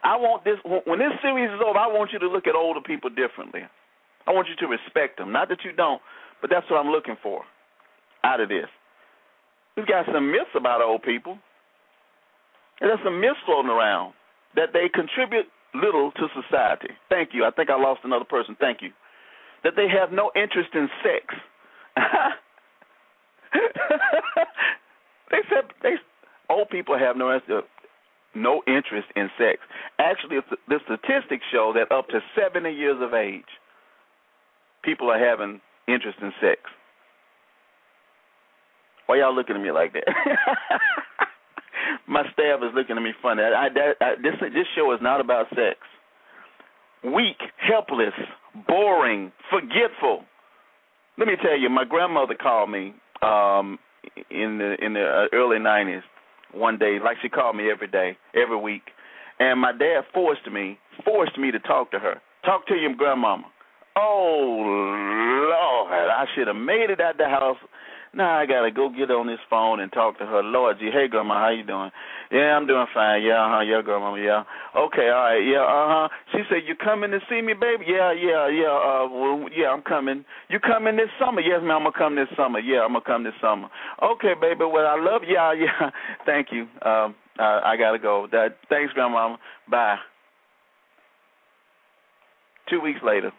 [0.02, 2.80] I want this when this series is over, I want you to look at older
[2.80, 3.60] people differently.
[4.26, 5.30] I want you to respect them.
[5.30, 6.00] Not that you don't,
[6.40, 7.42] but that's what I'm looking for
[8.24, 8.68] out of this.
[9.76, 11.38] We've got some myths about old people.
[12.80, 14.14] And there's some myths floating around
[14.56, 16.90] that they contribute little to society.
[17.08, 17.44] Thank you.
[17.44, 18.56] I think I lost another person.
[18.58, 18.90] Thank you.
[19.64, 21.36] That they have no interest in sex.
[25.30, 25.94] they said they
[26.48, 27.38] old people have no
[28.34, 29.58] no interest in sex.
[29.98, 33.44] Actually, the statistics show that up to 70 years of age,
[34.84, 36.60] people are having interest in sex.
[39.06, 40.04] Why y'all looking at me like that?
[42.06, 43.42] My staff is looking at me funny.
[43.42, 45.78] I, I, I, this this show is not about sex.
[47.02, 48.14] Weak, helpless,
[48.68, 50.24] boring, forgetful.
[51.20, 53.78] Let me tell you, my grandmother called me um,
[54.30, 56.00] in the in the uh, early '90s
[56.54, 58.84] one day, like she called me every day, every week,
[59.38, 62.22] and my dad forced me forced me to talk to her.
[62.42, 63.44] Talk to your grandmama.
[63.96, 64.56] Oh
[65.50, 67.58] Lord, I should have made it out the house
[68.14, 70.42] now I gotta go get on this phone and talk to her.
[70.42, 71.90] Lord gee, hey grandma, how you doing?
[72.30, 73.22] Yeah, I'm doing fine.
[73.22, 74.42] Yeah, uh huh, yeah, grandma, yeah.
[74.76, 76.08] Okay, all right, yeah, uh huh.
[76.32, 77.84] She said, You coming to see me, baby?
[77.86, 80.24] Yeah, yeah, yeah, uh well yeah, I'm coming.
[80.48, 81.40] You coming this summer?
[81.40, 82.58] Yes, ma'am, I'm gonna come this summer.
[82.58, 83.68] Yeah, I'm gonna come this summer.
[84.02, 85.30] Okay, baby, well I love you.
[85.40, 85.90] Yeah, yeah.
[86.26, 86.62] Thank you.
[86.82, 88.26] Um uh, I gotta go.
[88.32, 89.36] That thanks, grandma.
[89.70, 89.96] Bye.
[92.68, 93.30] Two weeks later,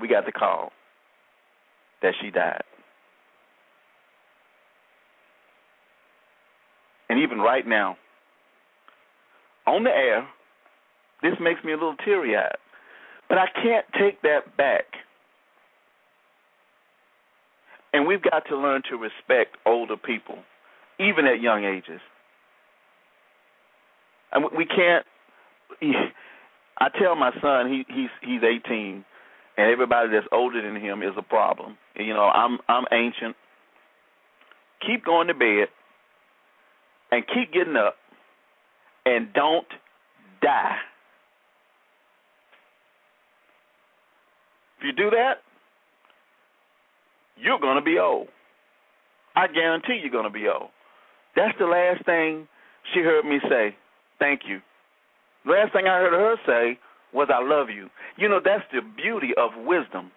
[0.00, 0.72] we got the call
[2.04, 2.62] that she died.
[7.08, 7.96] And even right now,
[9.66, 10.28] on the air,
[11.22, 12.56] this makes me a little teary eyed.
[13.28, 14.84] But I can't take that back.
[17.94, 20.38] And we've got to learn to respect older people,
[21.00, 22.00] even at young ages.
[24.32, 25.06] And we can't.
[26.78, 29.04] I tell my son he he's he's 18,
[29.56, 31.76] and everybody that's older than him is a problem.
[31.96, 33.36] You know, I'm I'm ancient.
[34.86, 35.68] Keep going to bed,
[37.10, 37.96] and keep getting up,
[39.06, 39.66] and don't
[40.42, 40.76] die.
[44.78, 45.34] If you do that,
[47.36, 48.28] you're going to be old.
[49.36, 50.70] I guarantee you're going to be old.
[51.34, 52.46] That's the last thing
[52.92, 53.74] she heard me say.
[54.18, 54.60] Thank you.
[55.46, 56.78] Last thing I heard her say
[57.14, 57.88] was, I love you.
[58.16, 60.10] You know, that's the beauty of wisdom.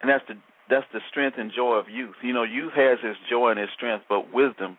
[0.00, 0.34] And that's the
[0.68, 2.14] that's the strength and joy of youth.
[2.22, 4.78] You know, youth has its joy and its strength, but wisdom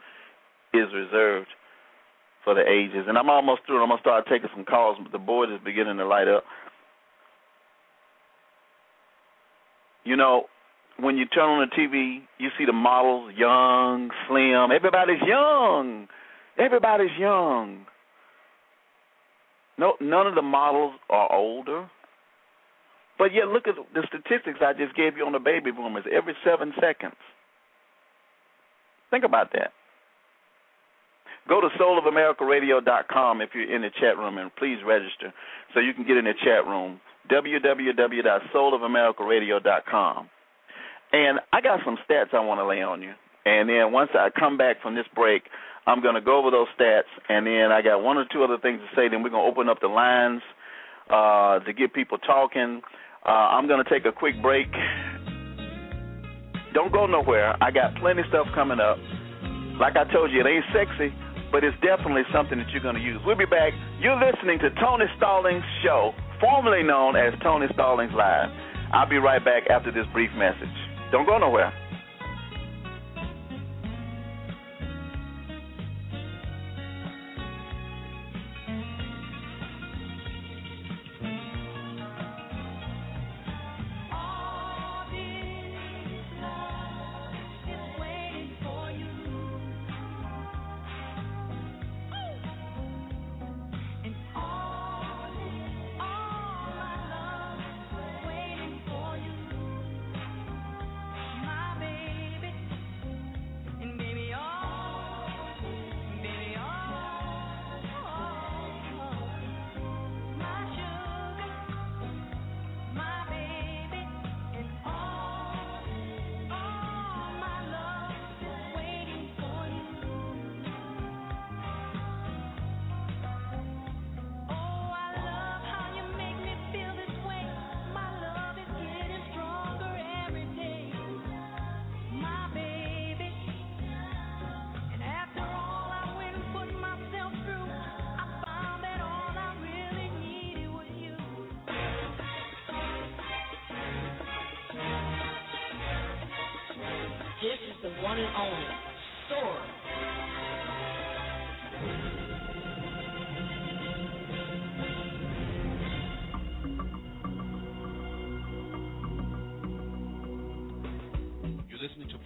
[0.74, 1.50] is reserved
[2.44, 3.06] for the ages.
[3.08, 3.82] And I'm almost through.
[3.82, 6.44] I'm gonna start taking some calls, but the board is beginning to light up.
[10.04, 10.46] You know,
[11.00, 14.72] when you turn on the TV, you see the models young, slim.
[14.72, 16.08] Everybody's young.
[16.58, 17.86] Everybody's young.
[19.78, 21.90] No, none of the models are older.
[23.18, 26.06] But yet, look at the statistics I just gave you on the baby boomers.
[26.12, 27.16] Every seven seconds.
[29.12, 29.72] Think about that.
[31.48, 35.34] Go to soulofamericaradio.com if you're in the chat room and please register
[35.74, 37.00] so you can get in the chat room.
[37.30, 40.30] www.soulofamericaradio.com.
[41.12, 43.14] And I got some stats I want to lay on you.
[43.46, 45.44] And then once I come back from this break,
[45.86, 47.12] I'm going to go over those stats.
[47.30, 49.10] And then I got one or two other things to say.
[49.10, 50.42] Then we're going to open up the lines
[51.10, 52.82] uh, to get people talking.
[53.26, 54.68] Uh, I'm going to take a quick break.
[56.74, 57.56] Don't go nowhere.
[57.62, 58.98] I got plenty of stuff coming up.
[59.80, 61.14] Like I told you, it ain't sexy,
[61.52, 63.22] but it's definitely something that you're going to use.
[63.26, 63.74] We'll be back.
[64.00, 68.50] You're listening to Tony Stallings' show, formerly known as Tony Stallings Live.
[68.94, 70.74] I'll be right back after this brief message.
[71.12, 71.74] Don't go nowhere.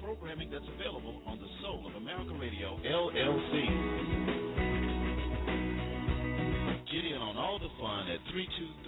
[0.07, 3.51] Programming that's available on the Soul of America Radio, LLC.
[6.87, 8.86] Get in on all the fun at 323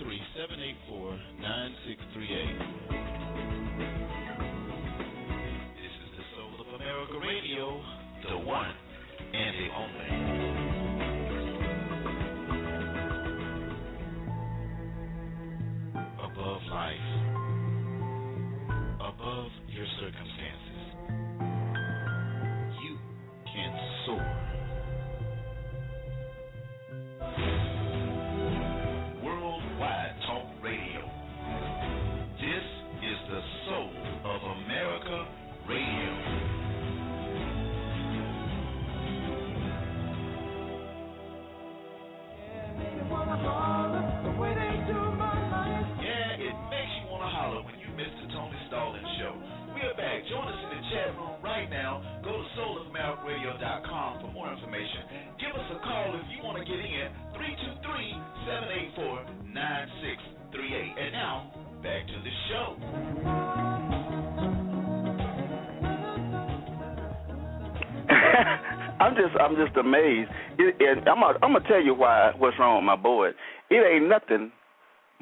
[69.30, 70.30] just I'm just amazed.
[70.58, 73.30] It, and I'm gonna, tell you why what's wrong with my boy.
[73.70, 74.52] It ain't nothing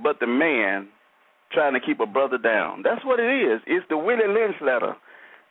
[0.01, 0.89] but the man
[1.51, 2.83] trying to keep a brother down.
[2.83, 3.61] That's what it is.
[3.67, 4.95] It's the Willie Lynch letter.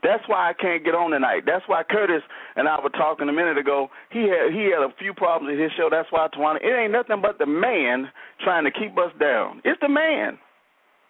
[0.02, 1.42] That's why I can't get on tonight.
[1.46, 2.22] That's why Curtis
[2.54, 3.88] and I were talking a minute ago.
[4.10, 5.88] He had he had a few problems with his show.
[5.90, 6.62] That's why Tawana.
[6.62, 8.08] It ain't nothing but the man
[8.44, 9.62] trying to keep us down.
[9.64, 10.38] It's the man.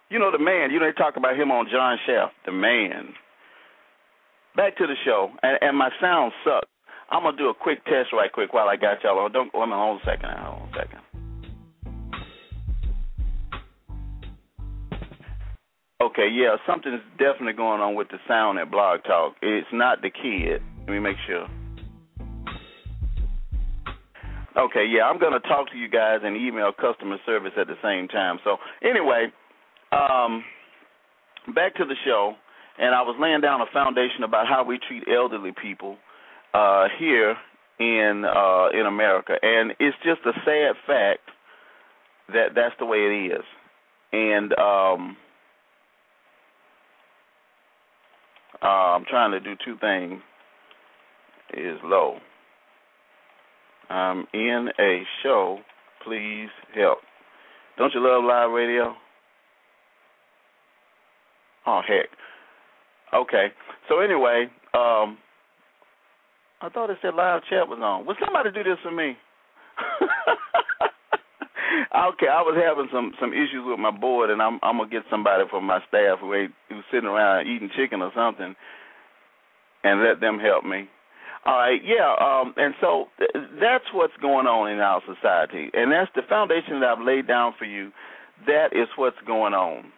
[0.09, 0.71] You know the man.
[0.71, 2.33] You know they talk about him on John Shaft.
[2.45, 3.13] The man.
[4.55, 6.67] Back to the show, and, and my sound sucks.
[7.09, 9.31] I'm gonna do a quick test right quick while I got y'all on.
[9.31, 10.29] Don't hold on a second.
[10.29, 10.99] Hold on a second.
[15.99, 19.33] Okay, yeah, something's definitely going on with the sound at Blog Talk.
[19.41, 20.61] It's not the kid.
[20.81, 21.47] Let me make sure.
[24.57, 28.07] Okay, yeah, I'm to talk to you guys and email customer service at the same
[28.07, 28.39] time.
[28.43, 29.27] So, anyway,
[29.91, 30.43] um,
[31.53, 32.33] back to the show,
[32.79, 35.97] and I was laying down a foundation about how we treat elderly people
[36.57, 37.35] uh, here
[37.79, 41.25] in uh, in America, and it's just a sad fact
[42.29, 43.45] that that's the way it is.
[44.11, 45.17] And um,
[48.61, 50.21] Uh, I'm trying to do two things.
[51.53, 52.17] Is low.
[53.89, 55.59] I'm in a show.
[56.03, 56.97] Please help.
[57.77, 58.93] Don't you love live radio?
[61.65, 62.09] Oh heck.
[63.13, 63.47] Okay.
[63.87, 65.17] So anyway, um,
[66.61, 68.05] I thought it said live chat was on.
[68.05, 69.15] Will somebody do this for me?
[71.93, 75.03] okay, I was having some some issues with my board, and I'm I'm gonna get
[75.09, 78.55] somebody from my staff who ate, who's sitting around eating chicken or something,
[79.83, 80.89] and let them help me.
[81.45, 83.31] All right, yeah, um, and so th-
[83.61, 87.53] that's what's going on in our society, and that's the foundation that I've laid down
[87.57, 87.91] for you.
[88.47, 89.91] That is what's going on.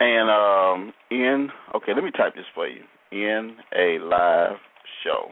[0.00, 2.82] And um, in okay, let me type this for you.
[3.12, 4.56] In a live
[5.04, 5.28] show,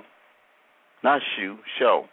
[1.02, 2.04] not shoe show.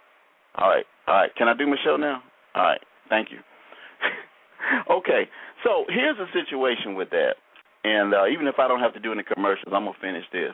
[0.56, 1.36] All right, all right.
[1.36, 2.24] Can I do my show now?
[2.56, 3.38] All right, thank you.
[4.91, 5.30] okay,
[5.64, 7.36] so here's the situation with that,
[7.84, 10.54] and uh, even if I don't have to do any commercials, I'm gonna finish this.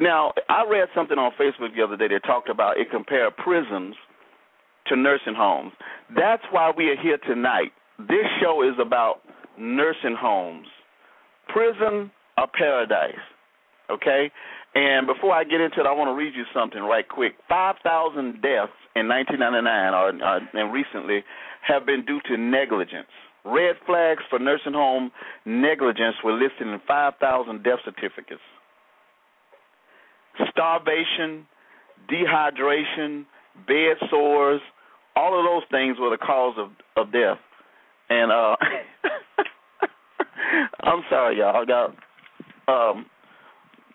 [0.00, 3.96] Now, I read something on Facebook the other day that talked about it compared prisons
[4.86, 5.72] to nursing homes.
[6.14, 7.72] That's why we are here tonight.
[7.98, 9.20] This show is about
[9.58, 10.66] nursing homes,
[11.48, 13.14] prison or paradise.
[13.90, 14.30] Okay,
[14.74, 17.32] and before I get into it, I want to read you something right quick.
[17.48, 21.24] 5,000 deaths in 1999 or, or, and recently
[21.66, 23.08] have been due to negligence.
[23.44, 25.10] Red flags for nursing home
[25.46, 28.44] negligence were listed in 5,000 death certificates.
[30.50, 31.46] Starvation,
[32.12, 33.24] dehydration,
[33.66, 34.60] bed sores,
[35.16, 37.38] all of those things were the cause of, of death.
[38.10, 38.56] And uh
[40.80, 41.56] I'm sorry, y'all.
[41.56, 41.94] I got
[42.68, 43.06] um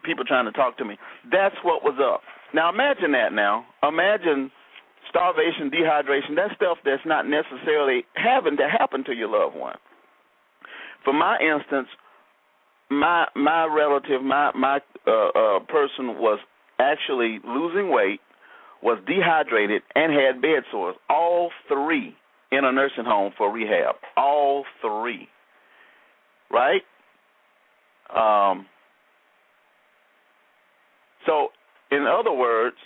[0.03, 0.97] people trying to talk to me.
[1.31, 2.21] That's what was up.
[2.53, 3.65] Now imagine that now.
[3.81, 4.51] Imagine
[5.09, 9.77] starvation, dehydration, that stuff that's not necessarily having to happen to your loved one.
[11.03, 11.87] For my instance,
[12.89, 16.39] my my relative, my my uh, uh, person was
[16.79, 18.19] actually losing weight,
[18.81, 20.95] was dehydrated, and had bed sores.
[21.09, 22.15] All three
[22.51, 23.95] in a nursing home for rehab.
[24.15, 25.27] All three.
[26.53, 26.83] Right?
[28.13, 28.67] Um,
[31.25, 31.49] so,
[31.91, 32.77] in other words,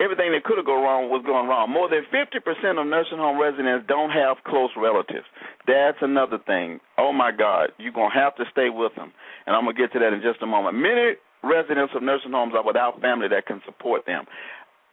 [0.00, 1.70] everything that could have gone wrong was going wrong.
[1.70, 5.26] More than 50% of nursing home residents don't have close relatives.
[5.66, 6.80] That's another thing.
[6.98, 9.12] Oh my God, you're going to have to stay with them.
[9.46, 10.76] And I'm going to get to that in just a moment.
[10.76, 14.24] Many residents of nursing homes are without family that can support them.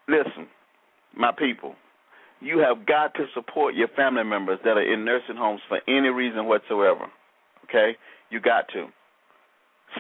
[0.08, 0.48] Listen,
[1.16, 1.76] my people,
[2.42, 6.10] you have got to support your family members that are in nursing homes for any
[6.10, 7.06] reason whatsoever.
[7.66, 7.96] Okay?
[8.30, 8.88] You got to.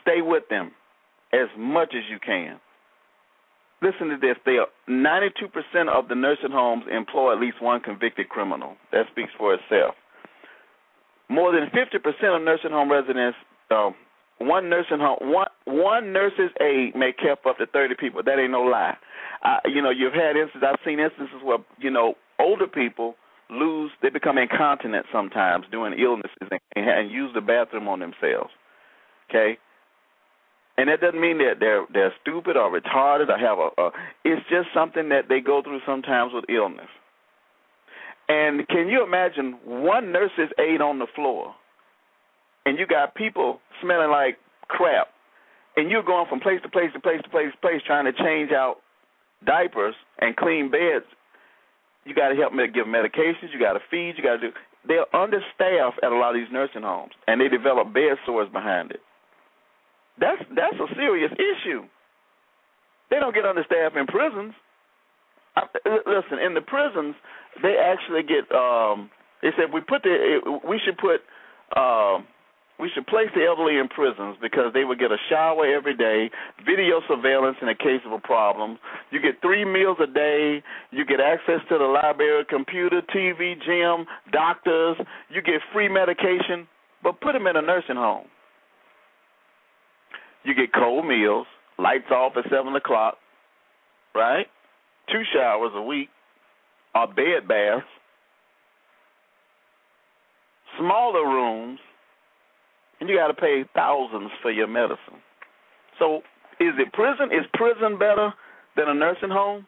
[0.02, 0.72] Stay with them
[1.34, 2.60] as much as you can.
[3.82, 4.36] Listen to this.
[4.46, 8.76] They are 92% of the nursing homes employ at least one convicted criminal.
[8.92, 9.96] That speaks for itself.
[11.30, 13.38] More than 50% of nursing home residents,
[13.72, 13.92] uh,
[14.38, 18.22] one nursing home, one one nurse's aide may care for up to 30 people.
[18.24, 18.98] That ain't no lie.
[19.44, 20.68] Uh, you know, you've had instances.
[20.68, 23.16] I've seen instances where you know older people
[23.52, 28.52] lose, they become incontinent sometimes during illnesses and, and use the bathroom on themselves.
[29.30, 29.58] Okay,
[30.78, 33.92] and that doesn't mean that they're they're stupid or retarded or have a, a
[34.26, 36.89] it's just something that they go through sometimes with illness
[38.30, 41.54] And can you imagine one nurse's aide on the floor,
[42.66, 44.38] and you got people smelling like
[44.70, 45.10] crap,
[45.78, 48.14] and you're going from place to place to place to place to place trying to
[48.14, 48.78] change out
[49.46, 51.06] diapers and clean beds.
[52.06, 53.54] You got to help me give medications.
[53.54, 54.16] You got to feed.
[54.18, 54.54] You got to do.
[54.88, 58.91] They're understaffed at a lot of these nursing homes, and they develop bed sores behind
[58.91, 59.02] it.
[60.20, 61.84] That's that's a serious issue.
[63.10, 64.54] They don't get understaffed in prisons.
[65.56, 65.64] I,
[66.08, 67.16] listen, in the prisons,
[67.62, 68.49] they actually get.
[68.56, 71.22] um They said we put the we should put.
[71.78, 72.26] um
[72.82, 76.32] we should place the elderly in prisons because they would get a shower every day,
[76.66, 78.80] video surveillance in the case of a problem.
[79.12, 80.64] You get three meals a day.
[80.90, 84.98] You get access to the library, computer, TV, gym, doctors.
[85.30, 86.68] You get free medication.
[87.04, 88.26] But put them in a nursing home.
[90.44, 91.46] You get cold meals,
[91.78, 93.18] lights off at seven o'clock,
[94.16, 94.48] right?
[95.12, 96.10] Two showers a week,
[96.96, 97.86] or bed baths,
[100.80, 101.80] smaller rooms,
[103.02, 105.20] and you got to pay thousands for your medicine.
[105.97, 106.18] So,
[106.62, 107.34] is it prison?
[107.34, 108.32] Is prison better
[108.78, 109.66] than a nursing home?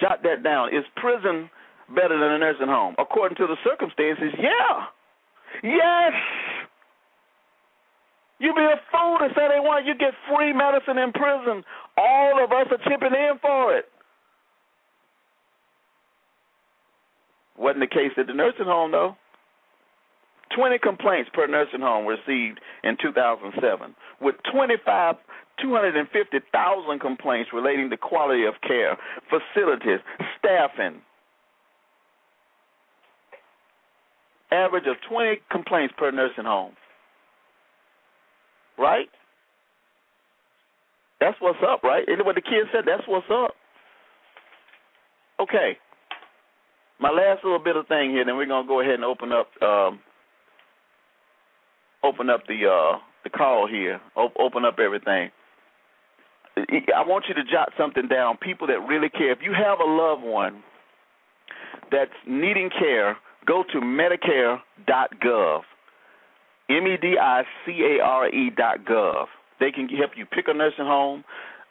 [0.00, 0.74] Jot that down.
[0.74, 1.48] Is prison
[1.94, 2.96] better than a nursing home?
[2.98, 4.90] According to the circumstances, yeah.
[5.62, 6.12] Yes.
[8.40, 11.64] You'd be a fool to say they want you get free medicine in prison.
[11.96, 13.86] All of us are chipping in for it.
[17.56, 19.16] Wasn't the case at the nursing home, though.
[20.54, 25.16] 20 complaints per nursing home received in 2007, with 25,
[25.60, 28.96] 250,000 complaints relating to quality of care,
[29.28, 30.00] facilities,
[30.38, 31.00] staffing.
[34.50, 36.72] Average of 20 complaints per nursing home.
[38.78, 39.08] Right?
[41.20, 42.04] That's what's up, right?
[42.08, 42.84] Isn't what the kid said?
[42.86, 43.50] That's what's up.
[45.40, 45.76] Okay.
[47.00, 49.48] My last little bit of thing here, then we're gonna go ahead and open up
[49.62, 50.00] um,
[52.02, 54.00] open up the uh, the call here.
[54.16, 55.30] O- open up everything.
[56.56, 58.36] I want you to jot something down.
[58.36, 59.30] People that really care.
[59.30, 60.62] If you have a loved one
[61.90, 65.60] that's needing care, go to Medicare.gov.
[66.70, 69.26] M E D I C A R E dot gov.
[69.60, 71.24] They can help you pick a nursing home.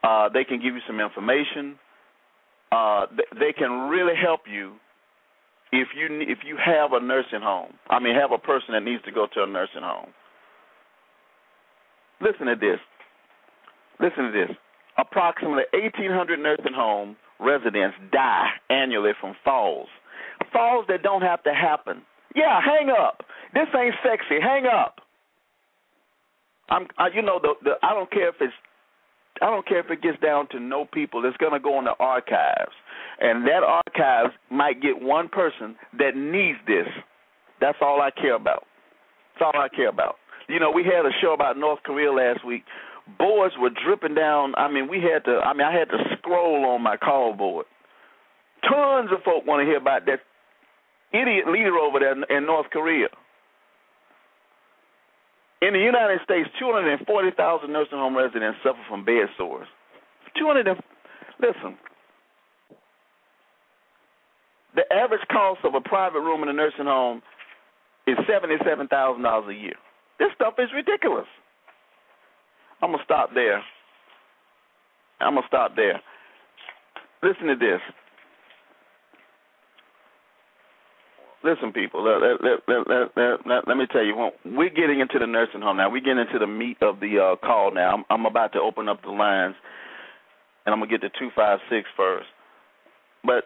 [0.03, 1.77] Uh, they can give you some information.
[2.71, 3.05] Uh,
[3.39, 4.73] they can really help you
[5.71, 7.73] if you if you have a nursing home.
[7.89, 10.09] I mean, have a person that needs to go to a nursing home.
[12.21, 12.79] Listen to this.
[13.99, 14.55] Listen to this.
[14.97, 19.87] Approximately 1,800 nursing home residents die annually from falls.
[20.51, 22.01] Falls that don't have to happen.
[22.35, 23.23] Yeah, hang up.
[23.53, 24.41] This ain't sexy.
[24.41, 25.01] Hang up.
[26.69, 28.53] I'm, I, you know, the, the I don't care if it's,
[29.41, 31.23] I don't care if it gets down to no people.
[31.25, 32.73] It's gonna go in the archives,
[33.19, 36.87] and that archives might get one person that needs this.
[37.61, 38.65] That's all I care about.
[39.33, 40.15] That's all I care about.
[40.47, 42.63] You know, we had a show about North Korea last week.
[43.17, 44.53] Boards were dripping down.
[44.55, 45.39] I mean, we had to.
[45.39, 47.65] I mean, I had to scroll on my call board.
[48.63, 50.19] Tons of folk want to hear about that
[51.13, 53.07] idiot leader over there in North Korea.
[55.61, 59.67] In the United States, 240,000 nursing home residents suffer from bed sores.
[60.37, 60.79] 200 and,
[61.39, 61.77] listen.
[64.75, 67.23] The average cost of a private room in a nursing home
[68.05, 69.73] is $77,000 a year.
[70.19, 71.27] This stuff is ridiculous.
[72.81, 73.63] I'm to stop there.
[75.19, 76.01] I'm to stop there.
[77.23, 77.81] Listen to this.
[81.47, 82.03] listen, people.
[82.03, 84.31] Let, let, let, let, let, me tell you.
[84.45, 85.89] We're getting into the nursing home now.
[85.89, 87.93] We're getting into the meat of the uh, call now.
[87.93, 89.55] I'm, I'm about to open up the lines,
[90.65, 92.27] and I'm gonna get to two five six first.
[93.23, 93.45] But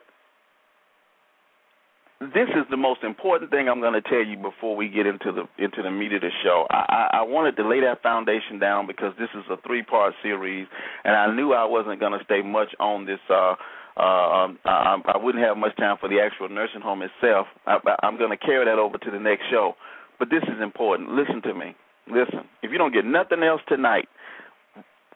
[2.22, 5.32] this is the most important thing I'm going to tell you before we get into
[5.32, 6.68] the into the meat of the show.
[6.70, 10.68] I, I, wanted to lay that foundation down because this is a three part series,
[11.04, 13.18] and I knew I wasn't going to stay much on this.
[13.28, 13.56] Uh,
[13.98, 17.48] uh, um, I, I wouldn't have much time for the actual nursing home itself.
[17.66, 19.74] I, I'm going to carry that over to the next show.
[20.20, 21.10] But this is important.
[21.10, 21.76] Listen to me.
[22.06, 22.46] Listen.
[22.62, 24.08] If you don't get nothing else tonight,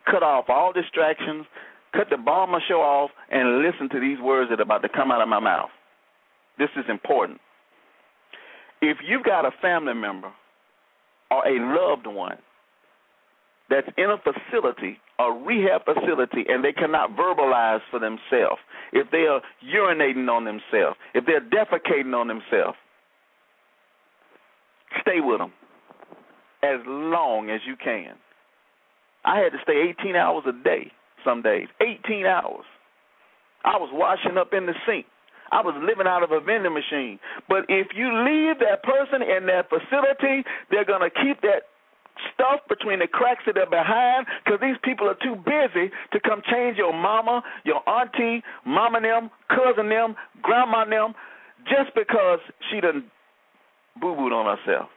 [0.09, 1.45] cut off all distractions,
[1.93, 4.89] cut the bomb of show off, and listen to these words that are about to
[4.89, 5.69] come out of my mouth.
[6.57, 7.39] This is important.
[8.81, 10.31] If you've got a family member
[11.31, 12.37] or a loved one
[13.69, 18.61] that's in a facility, a rehab facility, and they cannot verbalize for themselves,
[18.93, 22.77] if they are urinating on themselves, if they're defecating on themselves,
[25.01, 25.51] stay with them
[26.63, 28.15] as long as you can.
[29.23, 30.91] I had to stay 18 hours a day
[31.23, 32.65] some days, 18 hours.
[33.63, 35.07] I was washing up in the sink.
[35.55, 37.15] I was living out of a vending machine.
[37.47, 41.71] But if you leave that person in that facility, they're going to keep that
[42.35, 46.41] stuff between the cracks of their behind because these people are too busy to come
[46.51, 51.15] change your mama, your auntie, mama them, cousin them, grandma them,
[51.63, 52.39] just because
[52.69, 53.07] she done
[54.01, 54.89] boo booed on herself.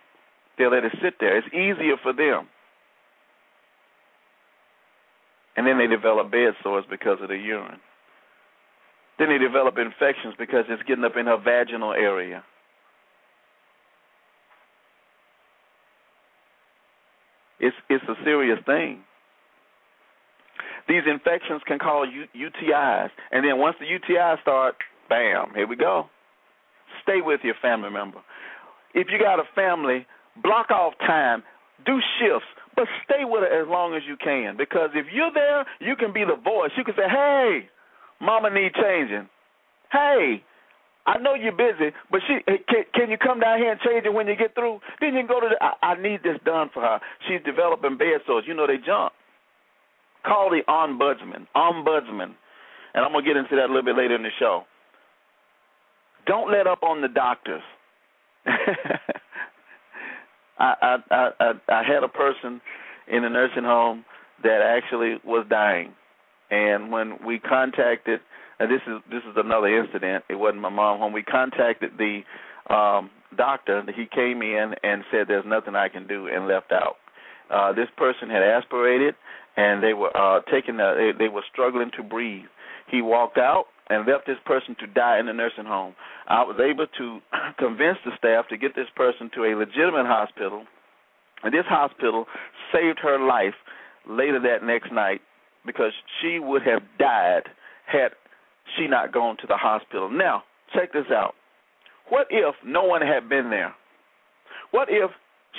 [0.59, 1.39] They'll let it sit there.
[1.39, 2.51] It's easier for them.
[5.57, 7.79] And then they develop bed sores because of the urine.
[9.19, 12.45] Then they develop infections because it's getting up in her vaginal area.
[17.61, 19.03] It's it's a serious thing.
[20.89, 24.77] These infections can cause UTIs, and then once the UTIs start,
[25.09, 26.07] bam, here we go.
[27.03, 28.21] Stay with your family member.
[28.95, 30.07] If you got a family,
[30.43, 31.43] block off time,
[31.85, 34.57] do shifts, but stay with it as long as you can.
[34.57, 36.71] Because if you're there, you can be the voice.
[36.77, 37.69] You can say, "Hey,
[38.21, 39.29] Mama need changing.
[39.93, 40.43] Hey,
[41.07, 44.13] I know you're busy, but she can, can you come down here and change it
[44.13, 44.81] when you get through?
[45.01, 45.57] Then you can go to the.
[45.65, 47.01] I, I need this done for her.
[47.27, 48.45] She's developing bed sores.
[48.47, 49.13] You know they jump.
[50.27, 51.47] Call the ombudsman.
[51.57, 52.35] Ombudsman,
[52.95, 54.65] and I'm gonna get into that a little bit later in the show.
[56.27, 57.63] Don't let up on the doctors.
[60.59, 60.97] I, I
[61.41, 62.61] I I had a person
[63.11, 64.05] in a nursing home
[64.43, 65.93] that actually was dying,
[66.51, 68.21] and when we contacted
[68.61, 70.25] and this is this is another incident.
[70.29, 72.23] It wasn't my mom When We contacted the
[72.73, 73.83] um doctor.
[73.95, 76.97] He came in and said there's nothing I can do and left out.
[77.51, 79.15] Uh this person had aspirated
[79.57, 82.47] and they were uh taking the, they, they were struggling to breathe.
[82.91, 85.95] He walked out and left this person to die in the nursing home.
[86.27, 87.21] I was able to
[87.59, 90.65] convince the staff to get this person to a legitimate hospital.
[91.43, 92.27] And this hospital
[92.73, 93.55] saved her life
[94.09, 95.21] later that next night
[95.69, 97.43] because she would have died
[97.87, 98.13] had
[98.77, 100.11] she not gone to the hospital.
[100.11, 100.43] Now,
[100.75, 101.35] check this out.
[102.09, 103.75] What if no one had been there?
[104.71, 105.11] What if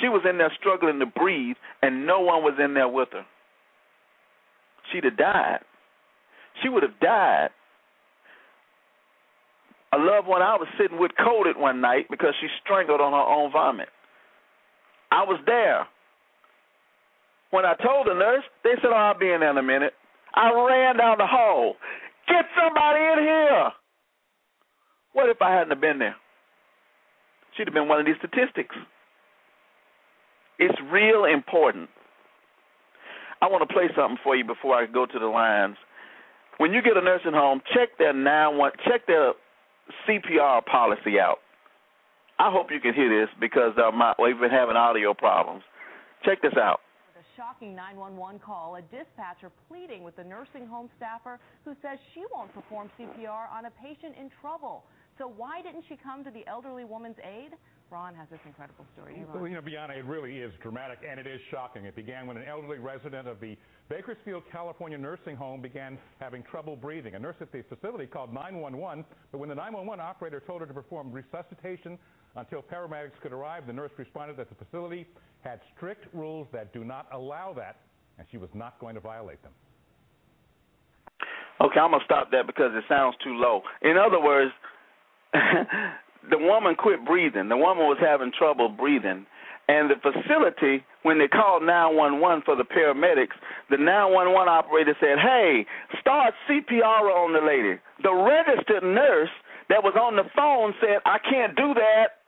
[0.01, 3.25] she was in there struggling to breathe and no one was in there with her?
[4.91, 5.59] She'd have died.
[6.63, 7.49] She would have died.
[9.93, 13.17] A loved one I was sitting with coded one night because she strangled on her
[13.17, 13.89] own vomit.
[15.11, 15.85] I was there.
[17.51, 19.93] When I told the nurse, they said, Oh, I'll be in there in a minute.
[20.35, 21.75] I ran down the hall.
[22.27, 23.69] Get somebody in here.
[25.13, 26.15] What if I hadn't have been there?
[27.57, 28.75] She'd have been one of these statistics.
[30.59, 31.89] It's real important.
[33.41, 35.77] I want to play something for you before I go to the lines.
[36.57, 39.33] When you get a nursing home, check their nine one check their
[40.05, 41.37] CPR policy out.
[42.37, 45.63] I hope you can hear this because uh, my, we've been having audio problems.
[46.23, 46.81] Check this out
[47.39, 52.53] shocking 911 call, a dispatcher pleading with the nursing home staffer who says she won't
[52.53, 54.83] perform CPR on a patient in trouble.
[55.17, 57.55] So why didn't she come to the elderly woman's aid?
[57.91, 59.23] Ron has this incredible story.
[59.33, 61.85] Well, you know, Bianna, it really is dramatic and it is shocking.
[61.85, 66.75] It began when an elderly resident of the Bakersfield, California nursing home began having trouble
[66.75, 67.15] breathing.
[67.15, 70.73] A nurse at the facility called 911, but when the 911 operator told her to
[70.73, 71.97] perform resuscitation
[72.35, 75.07] until paramedics could arrive, the nurse responded that the facility
[75.43, 77.77] had strict rules that do not allow that,
[78.17, 79.51] and she was not going to violate them.
[81.61, 83.61] Okay, I'm going to stop that because it sounds too low.
[83.81, 84.51] In other words,
[85.33, 87.49] the woman quit breathing.
[87.49, 89.25] The woman was having trouble breathing.
[89.67, 93.37] And the facility, when they called 911 for the paramedics,
[93.69, 95.65] the 911 operator said, Hey,
[96.01, 97.79] start CPR on the lady.
[98.01, 99.29] The registered nurse
[99.69, 102.25] that was on the phone said, I can't do that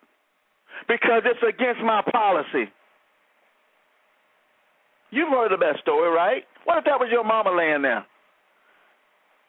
[0.87, 2.69] because it's against my policy.
[5.11, 6.43] You've heard of that story, right?
[6.63, 8.05] What if that was your mama laying there?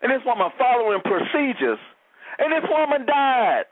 [0.02, 1.78] And this woman following procedures,
[2.38, 3.64] and this woman died.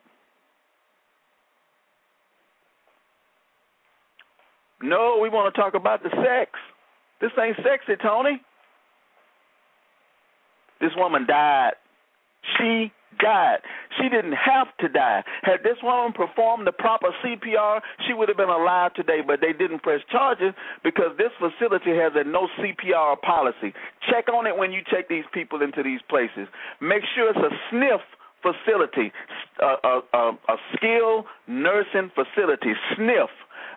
[4.82, 6.52] No, we want to talk about the sex.
[7.20, 8.40] This ain't sexy, Tony.
[10.80, 11.72] This woman died.
[12.56, 13.58] She died.
[13.98, 15.22] She didn't have to die.
[15.42, 19.52] Had this woman performed the proper CPR, she would have been alive today, but they
[19.52, 20.54] didn't press charges
[20.84, 23.74] because this facility has a no CPR policy.
[24.08, 26.48] Check on it when you take these people into these places.
[26.80, 28.00] Make sure it's a sniff
[28.42, 29.12] facility,
[29.60, 33.30] a, a, a, a skilled nursing facility, sniff.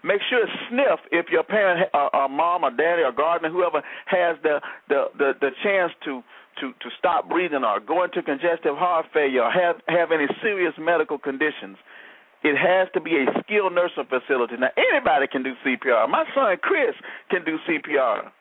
[0.03, 3.81] Make sure it's sniff if your parent, uh, or mom, or daddy, or guardian, whoever
[4.05, 4.59] has the
[4.89, 6.21] the the, the chance to
[6.61, 10.73] to to stop breathing or go into congestive heart failure or have have any serious
[10.79, 11.77] medical conditions.
[12.43, 14.55] It has to be a skilled nursing facility.
[14.59, 16.09] Now anybody can do CPR.
[16.09, 16.95] My son Chris
[17.29, 18.31] can do CPR.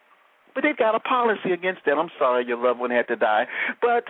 [0.55, 1.97] But they've got a policy against that.
[1.97, 3.47] I'm sorry your loved one had to die.
[3.81, 4.05] But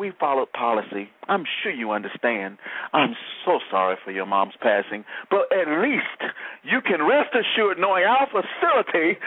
[0.00, 1.10] we followed policy.
[1.28, 2.58] I'm sure you understand.
[2.92, 3.14] I'm
[3.44, 6.32] so sorry for your mom's passing, but at least
[6.64, 9.18] you can rest assured knowing our facility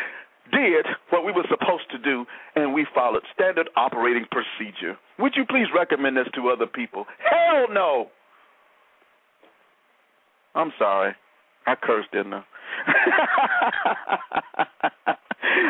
[0.54, 2.26] did what we were supposed to do
[2.56, 4.98] and we followed standard operating procedure.
[5.20, 7.06] Would you please recommend this to other people?
[7.20, 8.08] Hell no!
[10.56, 11.14] I'm sorry.
[11.66, 12.44] I cursed, didn't I?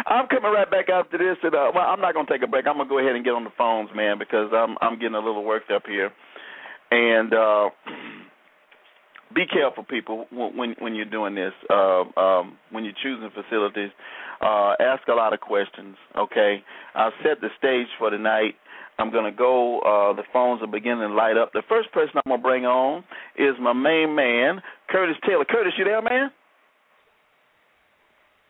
[0.08, 1.38] I'm coming right back after this.
[1.44, 2.68] And, uh, well, I'm not going to take a break.
[2.68, 5.16] I'm going to go ahead and get on the phones, man, because I'm I'm getting
[5.16, 6.12] a little worked up here.
[6.92, 7.70] And uh,
[9.34, 11.54] be careful, people, when when you're doing this.
[11.70, 13.92] Uh, um, when you're choosing facilities,
[14.42, 15.96] uh, ask a lot of questions.
[16.18, 16.64] Okay,
[16.96, 18.56] I'll set the stage for tonight.
[19.00, 19.80] I'm going to go.
[19.80, 21.52] Uh, the phones are beginning to light up.
[21.54, 23.04] The first person I'm going to bring on
[23.38, 25.46] is my main man, Curtis Taylor.
[25.46, 26.30] Curtis, you there, man?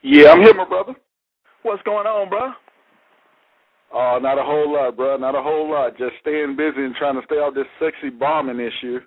[0.02, 0.96] Yeah, I'm here, my brother.
[1.62, 2.52] What's going on, bro?
[3.94, 5.18] Oh, uh, not a whole lot, bro.
[5.18, 5.98] Not a whole lot.
[5.98, 9.00] Just staying busy and trying to stay off this sexy bombing issue.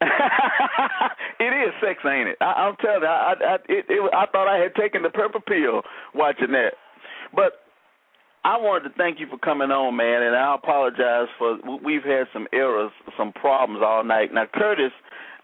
[1.40, 2.36] it is sex, ain't it?
[2.40, 5.40] I, I'm telling you, I, I, it, it, I thought I had taken the purple
[5.40, 5.82] pill
[6.14, 6.72] watching that.
[7.34, 7.64] But
[8.44, 12.26] I wanted to thank you for coming on, man, and I apologize for we've had
[12.32, 14.32] some errors, some problems all night.
[14.32, 14.92] Now, Curtis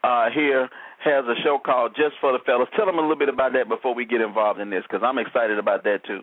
[0.05, 0.69] uh, here
[1.03, 2.69] has a show called Just for the Fellas.
[2.77, 5.19] Tell them a little bit about that before we get involved in this, because I'm
[5.19, 6.21] excited about that too.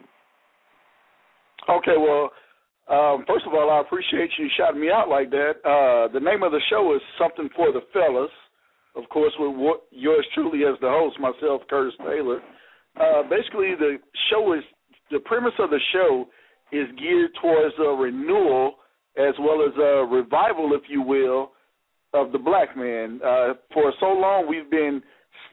[1.67, 2.31] Okay, well,
[2.89, 5.61] um, first of all, I appreciate you shouting me out like that.
[5.63, 8.31] Uh, the name of the show is Something for the Fellas.
[8.95, 12.41] Of course, with yours truly as the host, myself, Curtis Taylor.
[12.99, 13.97] Uh, basically, the
[14.31, 14.63] show is
[15.11, 16.27] the premise of the show
[16.71, 18.75] is geared towards a renewal
[19.17, 21.51] as well as a revival, if you will,
[22.13, 23.19] of the black man.
[23.23, 25.01] Uh, for so long, we've been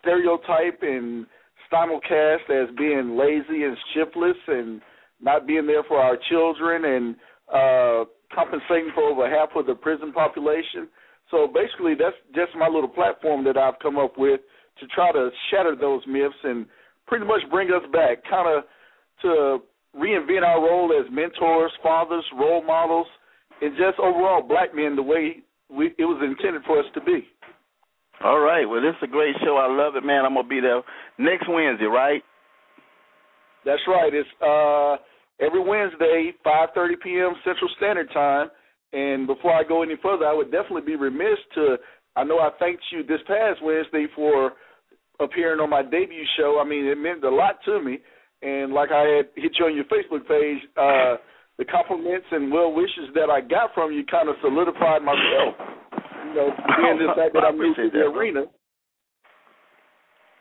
[0.01, 1.27] stereotyped and
[1.73, 4.81] simulcast as being lazy and shiftless and
[5.21, 7.17] not being there for our children and
[7.53, 8.05] uh,
[8.35, 10.89] compensating for over half of the prison population.
[11.31, 14.41] So basically, that's just my little platform that I've come up with
[14.81, 16.67] to try to shatter those myths and
[17.07, 18.65] pretty much bring us back, kind of
[19.23, 19.59] to
[19.99, 23.07] reinvent our role as mentors, fathers, role models,
[23.63, 25.37] and just overall black men the way
[25.71, 27.27] we, it was intended for us to be.
[28.23, 28.65] All right.
[28.65, 29.57] Well, this is a great show.
[29.57, 30.25] I love it, man.
[30.25, 30.83] I'm gonna be there
[31.19, 32.23] next Wednesday, right?
[33.67, 34.15] That's right.
[34.15, 34.97] It's uh,
[35.45, 37.35] every Wednesday, 5:30 p.m.
[37.45, 38.49] Central Standard Time.
[38.93, 41.77] And before I go any further, I would definitely be remiss to.
[42.15, 44.53] I know I thanked you this past Wednesday for
[45.21, 46.63] appearing on my debut show.
[46.65, 47.99] I mean, it meant a lot to me.
[48.41, 51.17] And like I had hit you on your Facebook page, uh,
[51.59, 55.59] the compliments and well wishes that I got from you kind of solidified myself.
[56.29, 56.49] You know,
[56.79, 58.45] being the fact that I'm new to the that, arena.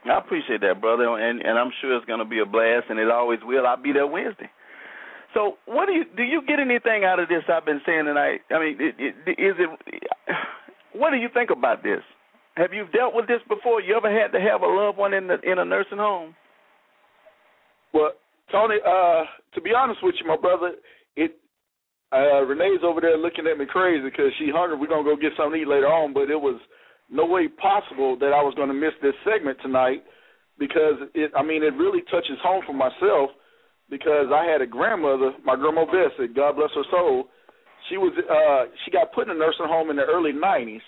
[0.05, 2.99] I appreciate that, brother, and and I'm sure it's going to be a blast, and
[2.99, 3.65] it always will.
[3.65, 4.49] I'll be there Wednesday.
[5.33, 6.23] So, what do you do?
[6.23, 7.43] You get anything out of this?
[7.49, 8.41] I've been saying tonight.
[8.51, 9.69] I mean, is it?
[10.95, 11.99] What do you think about this?
[12.55, 13.81] Have you dealt with this before?
[13.81, 16.33] You ever had to have a loved one in the in a nursing home?
[17.93, 18.11] Well,
[18.49, 19.23] Tony, uh,
[19.55, 20.71] to be honest with you, my brother,
[21.17, 21.35] it
[22.13, 24.77] uh, Renee's over there looking at me crazy because she hungry.
[24.79, 26.61] We're gonna go get something to eat later on, but it was
[27.09, 30.03] no way possible that I was going to miss this segment tonight
[30.57, 31.31] because it.
[31.35, 33.31] I mean, it really touches home for myself
[33.89, 37.29] because I had a grandmother, my grandma Bessie, God bless her soul.
[37.89, 40.85] She was uh, she got put in a nursing home in the early '90s,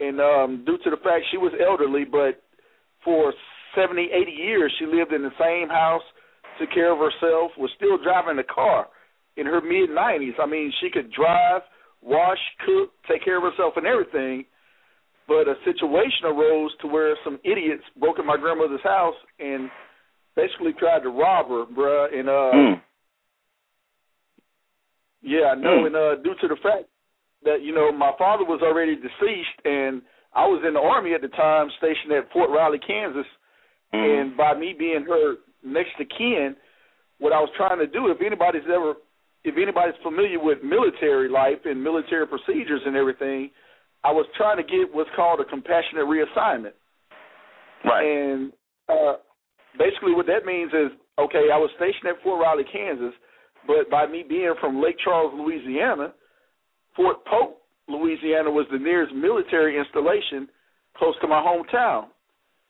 [0.00, 2.42] and um, due to the fact she was elderly, but
[3.04, 3.32] for
[3.74, 6.02] 70, 80 years she lived in the same house,
[6.58, 8.88] took care of herself, was still driving the car
[9.36, 10.36] in her mid 90s.
[10.38, 11.62] I mean, she could drive,
[12.02, 14.44] wash, cook, take care of herself, and everything.
[15.30, 19.70] But a situation arose to where some idiots broke in my grandmother's house and
[20.34, 22.12] basically tried to rob her, bruh.
[22.12, 22.82] And uh, mm.
[25.22, 25.84] yeah, I know.
[25.84, 25.86] Mm.
[25.86, 26.90] And uh, due to the fact
[27.44, 30.02] that you know my father was already deceased, and
[30.34, 33.30] I was in the army at the time, stationed at Fort Riley, Kansas.
[33.94, 34.02] Mm.
[34.20, 36.56] And by me being her next to kin,
[37.18, 38.94] what I was trying to do, if anybody's ever
[39.44, 43.50] if anybody's familiar with military life and military procedures and everything,
[44.04, 46.72] I was trying to get what's called a compassionate reassignment.
[47.84, 48.04] Right.
[48.04, 48.52] And
[48.88, 49.14] uh,
[49.78, 53.14] basically, what that means is, okay, I was stationed at Fort Riley, Kansas,
[53.66, 56.12] but by me being from Lake Charles, Louisiana,
[56.96, 60.48] Fort Polk, Louisiana was the nearest military installation
[60.96, 62.06] close to my hometown.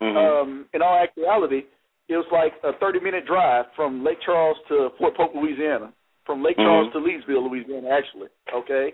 [0.02, 0.16] Mm-hmm.
[0.16, 1.62] Um, in all actuality,
[2.08, 5.92] it was like a 30 minute drive from Lake Charles to Fort Polk, Louisiana
[6.26, 7.04] from Lake Charles mm-hmm.
[7.04, 8.28] to Leesville, Louisiana, actually.
[8.54, 8.92] Okay,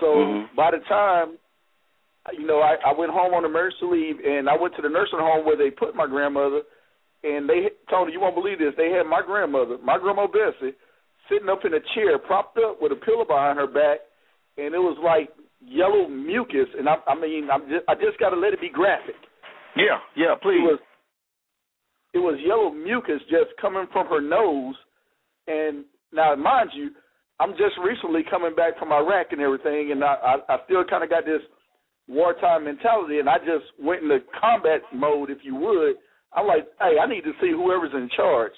[0.00, 0.56] so mm-hmm.
[0.56, 1.36] by the time
[2.36, 5.18] you know, I, I went home on emergency leave, and I went to the nursing
[5.18, 6.62] home where they put my grandmother.
[7.22, 8.72] And they, Tony, you won't believe this.
[8.76, 10.76] They had my grandmother, my grandma Bessie,
[11.28, 14.00] sitting up in a chair, propped up with a pillow behind her back,
[14.56, 15.28] and it was like
[15.60, 18.70] yellow mucus, and I, I mean, I'm just, I just got to let it be
[18.70, 19.16] graphic.
[19.76, 20.64] Yeah, yeah, please.
[20.64, 20.80] It was,
[22.14, 24.74] it was yellow mucus just coming from her nose,
[25.46, 26.90] and now mind you,
[27.38, 30.16] I'm just recently coming back from Iraq and everything, and I,
[30.48, 31.40] I, I still kind of got this
[32.10, 35.94] wartime mentality, and I just went into combat mode, if you would.
[36.34, 38.52] I'm like, hey, I need to see whoever's in charge.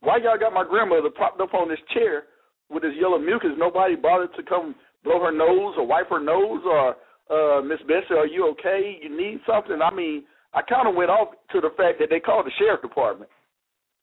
[0.00, 2.24] Why y'all got my grandmother propped up on this chair
[2.70, 3.50] with this yellow mucus?
[3.58, 4.74] Nobody bothered to come
[5.04, 6.96] blow her nose or wipe her nose or
[7.30, 8.98] uh Miss Bessie, are you okay?
[9.02, 9.78] You need something?
[9.82, 10.24] I mean,
[10.54, 13.30] I kind of went off to the fact that they called the sheriff department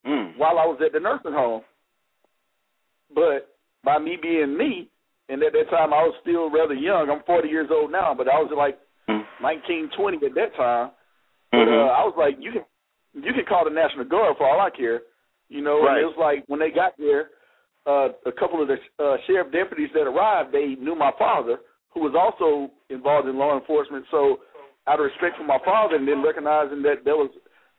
[0.06, 0.36] mm.
[0.36, 1.62] while I was at the nursing home.
[3.14, 4.88] But by me being me,
[5.28, 7.08] and at that time I was still rather young.
[7.10, 8.78] I'm 40 years old now, but I was like
[9.42, 10.90] 19, 20 at that time.
[11.52, 11.88] But Mm-hmm.
[11.88, 12.64] uh, I was like, you can
[13.12, 15.02] you can call the National Guard for all I care,
[15.48, 15.82] you know.
[15.82, 15.98] Right.
[15.98, 17.30] And it was like when they got there,
[17.86, 21.58] uh, a couple of the uh, sheriff deputies that arrived, they knew my father,
[21.90, 24.04] who was also involved in law enforcement.
[24.12, 24.38] So,
[24.86, 27.30] out of respect for my father, and then recognizing that there was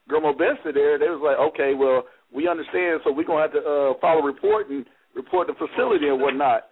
[0.10, 2.04] Grandma Bessie there, they was like, okay, well,
[2.34, 4.86] we understand, so we're gonna have to uh, file a report and
[5.16, 6.68] report the facility and whatnot.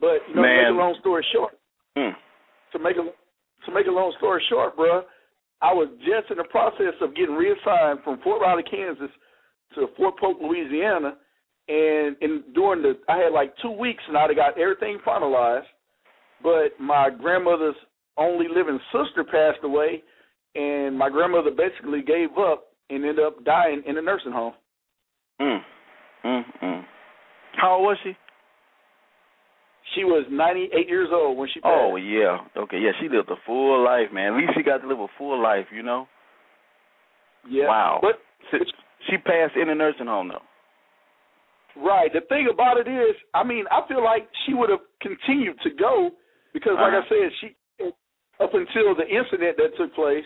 [0.00, 0.72] But you know, to make Man.
[0.72, 1.52] a long story short,
[1.96, 2.16] Mm.
[2.72, 3.04] To make a
[3.66, 5.02] to make a long story short, bruh,
[5.60, 9.10] I was just in the process of getting reassigned from Fort Riley, Kansas,
[9.74, 11.16] to Fort Polk, Louisiana,
[11.68, 15.70] and in during the I had like two weeks and I got everything finalized,
[16.42, 17.76] but my grandmother's
[18.16, 20.02] only living sister passed away,
[20.54, 24.52] and my grandmother basically gave up and ended up dying in a nursing home.
[25.40, 25.58] Mm.
[26.24, 26.42] Mm.
[26.62, 26.84] Mm.
[27.56, 28.16] How old was she?
[29.94, 31.74] She was 98 years old when she passed.
[31.74, 32.38] Oh yeah.
[32.56, 32.78] Okay.
[32.78, 34.32] Yeah, she lived a full life, man.
[34.34, 36.06] At least she got to live a full life, you know.
[37.48, 37.66] yeah.
[37.66, 37.98] Wow.
[38.00, 38.20] But
[38.50, 38.58] So
[39.10, 40.42] she passed in a nursing home though.
[41.74, 42.12] Right.
[42.12, 45.70] The thing about it is, I mean, I feel like she would have continued to
[45.70, 46.10] go
[46.52, 47.02] because, like Uh-huh.
[47.04, 47.56] I said, she
[48.40, 50.24] up until the incident that took place.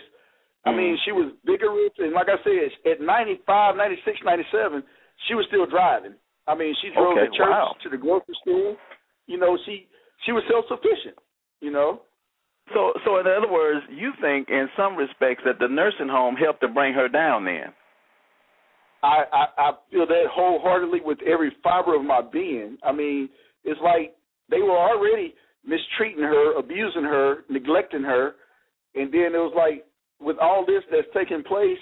[0.65, 0.99] I mean, Mhm.
[1.05, 4.83] she was vigorous, and like I said, at 95, 96, 97,
[5.27, 6.15] she was still driving.
[6.47, 7.75] I mean, she drove Okay, to church, wow.
[7.79, 8.75] to the grocery store.
[9.27, 9.87] You know, she
[10.25, 11.17] she was self sufficient.
[11.61, 12.01] You know.
[12.73, 16.59] So, so in other words, you think in some respects that the nursing home helped
[16.61, 17.71] to bring her down then?
[19.03, 22.77] I, I I feel that wholeheartedly with every fiber of my being.
[22.83, 23.29] I mean,
[23.63, 24.15] it's like
[24.49, 25.33] they were already
[25.65, 28.35] mistreating her, abusing her, neglecting her,
[28.95, 29.85] and then it was like
[30.19, 31.79] with all this that's taking place,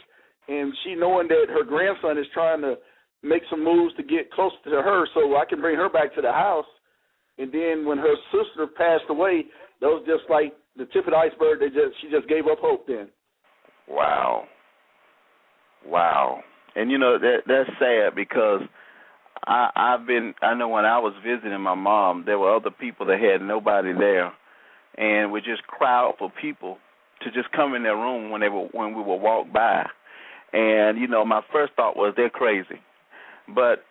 [0.48, 2.76] and she knowing that her grandson is trying to
[3.24, 6.22] make some moves to get close to her, so I can bring her back to
[6.22, 6.66] the house.
[7.38, 9.46] And then when her sister passed away,
[9.82, 11.60] that was just like the tip of the iceberg.
[11.60, 13.10] They just she just gave up hope then.
[13.88, 14.46] Wow.
[15.86, 16.42] Wow.
[16.76, 18.62] And you know that that's sad because
[19.46, 23.06] I I've been I know when I was visiting my mom there were other people
[23.08, 24.34] that had nobody there
[24.98, 26.78] and would just crowd for people
[27.22, 29.86] to just come in their room when they were when we would walk by.
[30.54, 32.80] And you know my first thought was they're crazy.
[33.54, 33.84] But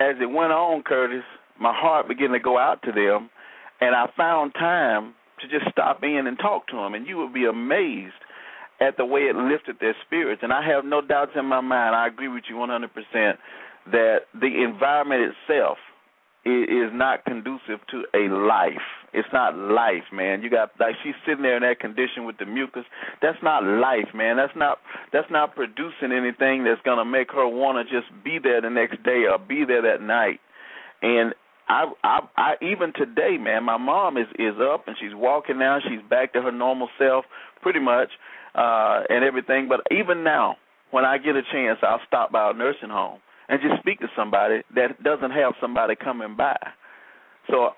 [0.00, 1.22] as it went on, Curtis,
[1.60, 3.30] my heart began to go out to them
[3.80, 7.34] and I found time to just stop in and talk to them and you would
[7.34, 8.14] be amazed
[8.80, 10.42] at the way it lifted their spirits.
[10.42, 12.88] And I have no doubts in my mind, I agree with you 100%,
[13.92, 15.78] that the environment itself
[16.44, 18.82] is not conducive to a life.
[19.12, 20.42] It's not life, man.
[20.42, 22.84] You got like she's sitting there in that condition with the mucus.
[23.20, 24.36] That's not life, man.
[24.38, 24.78] That's not
[25.12, 29.24] that's not producing anything that's gonna make her wanna just be there the next day
[29.30, 30.40] or be there that night.
[31.02, 31.34] And
[31.72, 35.78] I I I even today, man, my mom is is up and she's walking now.
[35.80, 37.24] She's back to her normal self
[37.62, 38.10] pretty much
[38.54, 40.56] uh and everything, but even now
[40.90, 44.08] when I get a chance, I'll stop by a nursing home and just speak to
[44.14, 46.58] somebody that doesn't have somebody coming by.
[47.50, 47.70] So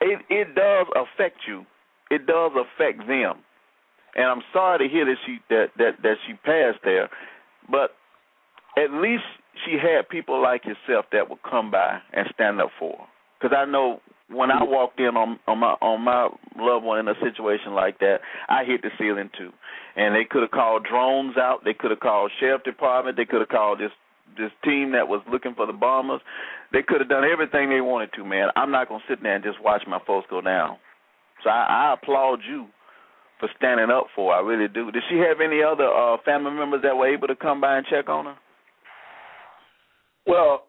[0.00, 1.64] it it does affect you.
[2.10, 3.38] It does affect them.
[4.16, 7.08] And I'm sorry to hear that she that that that she passed there,
[7.70, 7.90] but
[8.76, 9.22] at least
[9.64, 13.04] she had people like yourself that would come by and stand up for her.
[13.40, 14.00] Because I know
[14.30, 16.28] when I walked in on on my on my
[16.58, 19.50] loved one in a situation like that, I hit the ceiling too.
[19.96, 21.64] And they could have called drones out.
[21.64, 23.16] They could have called sheriff department.
[23.16, 23.92] They could have called this
[24.36, 26.20] this team that was looking for the bombers.
[26.72, 28.48] They could have done everything they wanted to, man.
[28.56, 30.78] I'm not gonna sit there and just watch my folks go down.
[31.42, 32.66] So I, I applaud you
[33.38, 34.38] for standing up for her.
[34.38, 34.90] I really do.
[34.90, 37.86] Did she have any other uh family members that were able to come by and
[37.86, 38.36] check on her?
[40.26, 40.64] Well,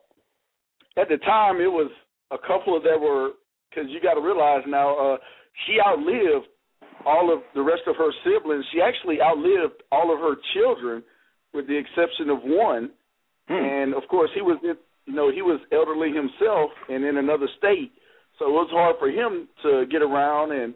[0.98, 1.92] at the time, it was
[2.32, 3.32] a couple of that were
[3.70, 5.18] because you got to realize now uh,
[5.66, 6.48] she outlived
[7.06, 8.66] all of the rest of her siblings.
[8.74, 11.04] She actually outlived all of her children,
[11.54, 12.92] with the exception of one.
[13.48, 13.54] Hmm.
[13.54, 17.92] And of course, he was you know he was elderly himself and in another state.
[18.40, 20.74] So it was hard for him to get around and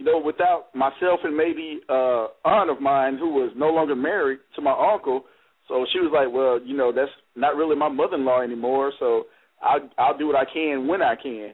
[0.00, 4.38] you know, without myself and maybe uh aunt of mine who was no longer married
[4.56, 5.24] to my uncle,
[5.68, 8.92] so she was like, Well, you know, that's not really my mother in law anymore,
[8.98, 9.24] so
[9.62, 11.52] I'll I'll do what I can when I can.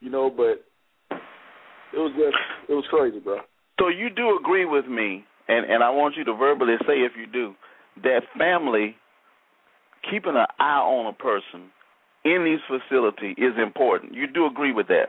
[0.00, 0.64] You know, but
[1.10, 2.36] it was just
[2.68, 3.38] it was crazy, bro.
[3.78, 7.12] So you do agree with me, and and I want you to verbally say if
[7.18, 7.54] you do
[8.02, 8.96] that family
[10.10, 11.70] keeping an eye on a person
[12.24, 14.14] in these facilities is important.
[14.14, 15.06] You do agree with that?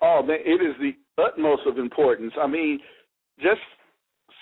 [0.00, 2.32] Oh man, it is the utmost of importance.
[2.40, 2.80] I mean,
[3.40, 3.60] just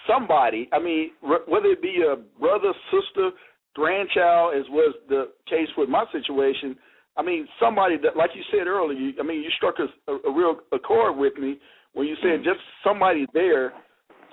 [0.07, 0.69] somebody.
[0.73, 3.31] I mean, whether it be a brother, sister,
[3.77, 6.75] grandchild, as was the case with my situation.
[7.17, 8.99] I mean, somebody that, like you said earlier.
[8.99, 11.59] You, I mean, you struck a, a, a real accord with me
[11.93, 13.73] when you said just somebody there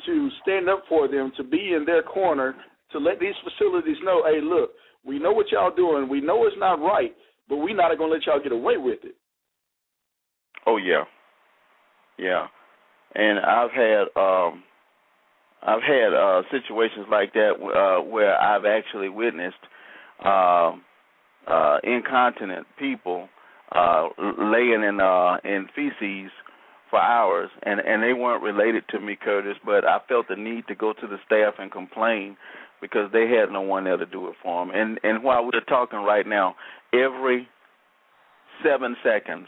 [0.06, 2.56] to stand up for them, to be in their corner,
[2.92, 4.72] to let these facilities know, hey, look,
[5.06, 6.10] we know what y'all doing.
[6.10, 7.14] We know it's not right,
[7.50, 9.16] but we're not going to let y'all get away with it.
[10.66, 11.04] Oh yeah,
[12.18, 12.48] yeah,
[13.16, 14.64] and I've had um,
[15.66, 19.56] I've had uh, situations like that uh, where I've actually witnessed
[20.24, 20.74] uh,
[21.48, 23.30] uh, incontinent people
[23.72, 26.32] uh, laying in uh, in feces
[26.90, 30.68] for hours, and and they weren't related to me, Curtis, but I felt the need
[30.68, 32.38] to go to the staff and complain
[32.82, 34.76] because they had no one there to do it for them.
[34.76, 36.56] And and while we're talking right now,
[36.94, 37.48] every
[38.64, 39.48] seven seconds,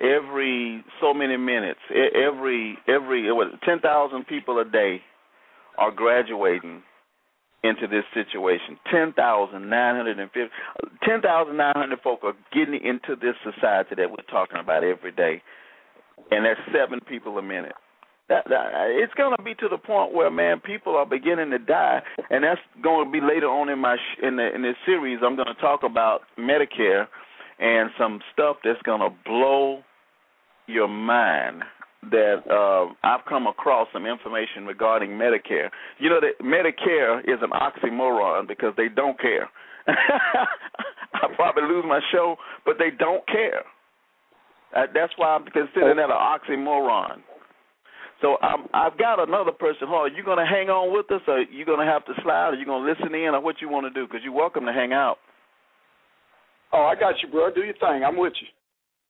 [0.00, 5.02] every so many minutes, every every what ten thousand people a day
[5.78, 6.82] are graduating
[7.64, 8.78] into this situation.
[8.90, 10.50] Ten thousand nine hundred and fifty,
[11.02, 15.12] ten thousand nine hundred folk are getting into this society that we're talking about every
[15.12, 15.42] day,
[16.30, 17.74] and there's seven people a minute.
[18.28, 21.58] That, that it's going to be to the point where man people are beginning to
[21.58, 22.02] die.
[22.28, 25.20] And that's going to be later on in my sh- in the in this series
[25.24, 27.06] I'm going to talk about Medicare
[27.58, 29.82] and some stuff that's going to blow
[30.66, 31.62] your mind
[32.10, 35.68] that uh, I've come across some information regarding Medicare.
[35.98, 39.48] You know that Medicare is an oxymoron because they don't care.
[39.88, 43.64] I probably lose my show, but they don't care.
[44.76, 47.22] Uh, that's why I'm considering that an oxymoron.
[48.20, 49.88] So um, I've got another person.
[49.88, 52.50] Hold, you going to hang on with us, or you going to have to slide,
[52.50, 54.06] or you going to listen in, or what you want to do?
[54.06, 55.18] Because you're welcome to hang out.
[56.72, 57.52] Oh, I got you, bro.
[57.52, 58.04] Do your thing.
[58.04, 58.48] I'm with you.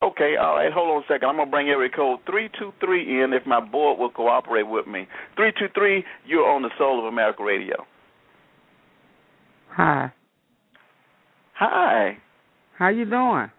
[0.02, 0.72] Okay, all right.
[0.72, 1.28] Hold on a second.
[1.28, 4.86] I'm gonna bring area code three two three in if my board will cooperate with
[4.86, 5.06] me.
[5.36, 6.04] Three two three.
[6.26, 7.84] You're on the Soul of America Radio.
[9.70, 10.12] Hi.
[11.54, 12.18] Hi.
[12.78, 13.50] How you doing?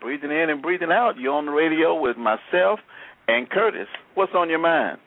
[0.00, 1.14] breathing in and breathing out.
[1.18, 2.80] You're on the radio with myself
[3.28, 4.98] and Curtis, what's on your mind?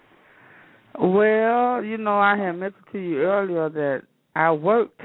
[1.00, 4.02] Well, you know, I had mentioned to you earlier that
[4.36, 5.02] I worked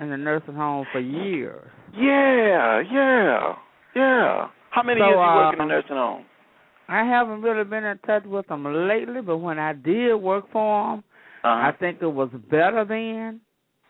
[0.00, 1.66] in the nursing home for years.
[1.94, 3.54] Yeah, yeah,
[3.94, 4.48] yeah.
[4.70, 6.24] How many so, years you work in the um, nursing home?
[6.88, 10.96] I haven't really been in touch with them lately, but when I did work for
[10.96, 11.04] them,
[11.44, 11.68] uh-huh.
[11.68, 13.40] I think it was better then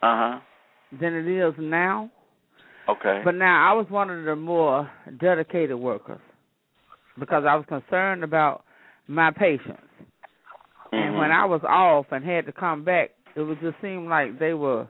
[0.02, 0.40] uh-huh.
[1.00, 2.10] than it is now.
[2.88, 3.22] Okay.
[3.24, 4.90] But now I was one of the more
[5.20, 6.20] dedicated workers
[7.18, 8.64] because I was concerned about
[9.06, 9.82] my patients.
[10.92, 10.96] Mm-hmm.
[10.96, 14.38] And when I was off and had to come back, it would just seem like
[14.38, 14.88] they were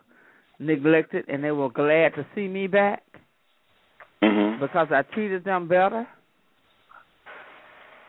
[0.58, 3.02] neglected and they were glad to see me back
[4.22, 4.60] mm-hmm.
[4.60, 6.06] because I treated them better.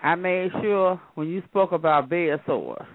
[0.02, 2.86] I made sure when you spoke about bed sores,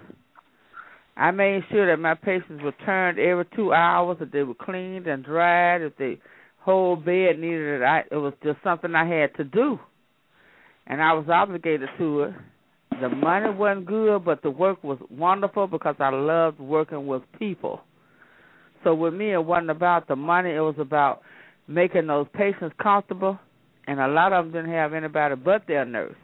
[1.16, 5.07] I made sure that my patients were turned every two hours, that they were cleaned
[5.07, 6.16] and dried, if the
[6.59, 7.83] whole bed needed it.
[7.83, 9.81] I, it was just something I had to do
[10.89, 12.35] and I was obligated to it.
[13.01, 17.83] The money wasn't good, but the work was wonderful because I loved working with people.
[18.83, 21.21] So with me, it wasn't about the money; it was about
[21.69, 23.39] making those patients comfortable.
[23.87, 26.16] And a lot of them didn't have anybody but their nurse.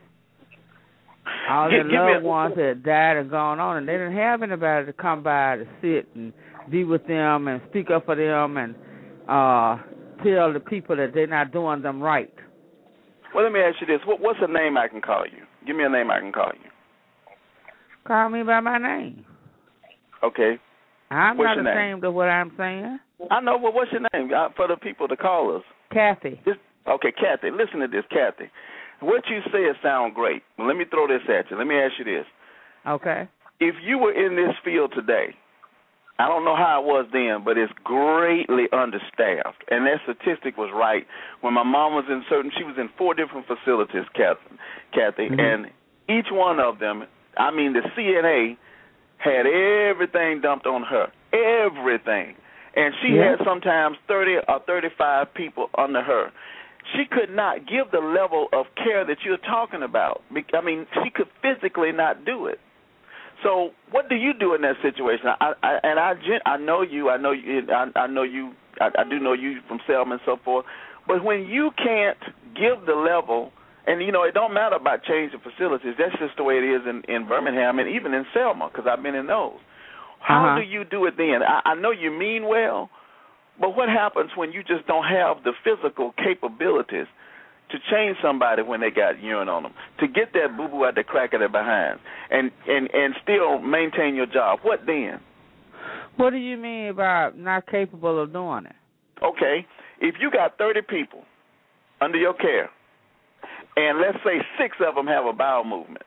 [1.48, 4.92] All their loved ones had died and gone on, and they didn't have anybody to
[4.92, 6.32] come by to sit and
[6.70, 8.74] be with them and speak up for them and
[9.28, 9.76] uh
[10.22, 12.32] tell the people that they're not doing them right.
[13.34, 15.42] Well, let me ask you this: what, What's a name I can call you?
[15.66, 16.70] Give me a name I can call you.
[18.06, 19.24] Call me by my name.
[20.22, 20.58] Okay.
[21.10, 22.98] I'm what's not ashamed of what I'm saying.
[23.30, 25.62] I know, but what's your name uh, for the people to call us?
[25.92, 26.40] Kathy.
[26.44, 26.56] This,
[26.88, 27.50] okay, Kathy.
[27.50, 28.50] Listen to this, Kathy.
[29.00, 30.42] What you said sound great.
[30.58, 31.58] Let me throw this at you.
[31.58, 32.26] Let me ask you this.
[32.86, 33.28] Okay.
[33.60, 35.34] If you were in this field today,
[36.18, 39.64] I don't know how it was then, but it's greatly understaffed.
[39.70, 41.06] And that statistic was right.
[41.40, 44.56] When my mom was in certain, she was in four different facilities, Kathy,
[44.92, 45.40] Kathy mm-hmm.
[45.40, 45.66] and
[46.08, 47.04] each one of them,
[47.36, 48.56] I mean, the CNA
[49.18, 52.36] had everything dumped on her, everything,
[52.76, 53.30] and she yeah.
[53.36, 56.30] had sometimes thirty or thirty-five people under her.
[56.92, 60.22] she could not give the level of care that you're talking about.
[60.52, 62.58] I mean, she could physically not do it.
[63.42, 65.26] So, what do you do in that situation?
[65.40, 66.14] I, I and I,
[66.46, 67.10] I know you.
[67.10, 67.62] I know you.
[67.70, 68.52] I, I know you.
[68.80, 70.64] I, I do know you from Selma and so forth.
[71.06, 72.18] But when you can't
[72.54, 73.52] give the level,
[73.86, 75.94] and you know, it don't matter about changing facilities.
[75.98, 79.02] That's just the way it is in in Birmingham and even in Selma because I've
[79.02, 79.58] been in those.
[80.24, 80.56] How Uh-huh.
[80.56, 81.42] do you do it then?
[81.46, 82.88] I, I know you mean well,
[83.60, 87.06] but what happens when you just don't have the physical capabilities
[87.70, 90.94] to change somebody when they got urine on them, to get that boo boo out
[90.94, 91.98] the crack of their behind,
[92.30, 94.60] and and and still maintain your job?
[94.62, 95.20] What then?
[96.16, 98.76] What do you mean about not capable of doing it?
[99.22, 99.66] Okay,
[100.00, 101.22] if you got 30 people
[102.00, 102.70] under your care,
[103.76, 106.04] and let's say six of them have a bowel movement,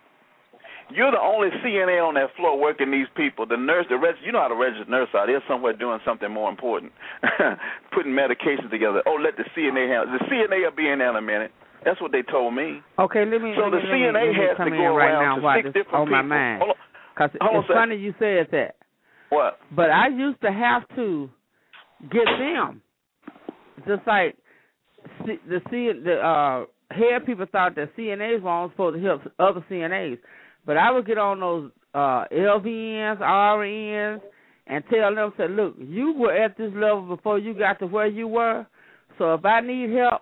[0.94, 3.46] you're the only CNA on that floor working these people.
[3.46, 5.28] The nurse, the rest, you know how the registered nurse are.
[5.28, 6.92] They're somewhere doing something more important,
[7.94, 9.04] putting medications together.
[9.06, 10.18] Oh, let the CNA handle.
[10.18, 11.52] The CNA will be in there in a minute.
[11.86, 12.82] That's what they told me.
[13.00, 13.54] Okay, let me.
[13.56, 15.58] So let the me, CNA let me has to in go right around now to
[15.58, 16.30] six this different on my people.
[16.30, 16.60] mind.
[16.60, 16.82] Hold on.
[17.18, 18.76] Cause Hold it's funny you said that.
[19.30, 19.60] What?
[19.76, 21.30] But I used to have to
[22.12, 22.82] get them,
[23.88, 24.36] just like
[25.26, 29.66] the C the uh head people thought that CNAs were only supposed to help other
[29.70, 30.18] CNAs,
[30.68, 34.22] but I would get on those uh LVNs, RNs,
[34.68, 38.05] and tell them, say, look, you were at this level before you got to where
[38.05, 38.68] you were,
[39.18, 40.22] so if I need help.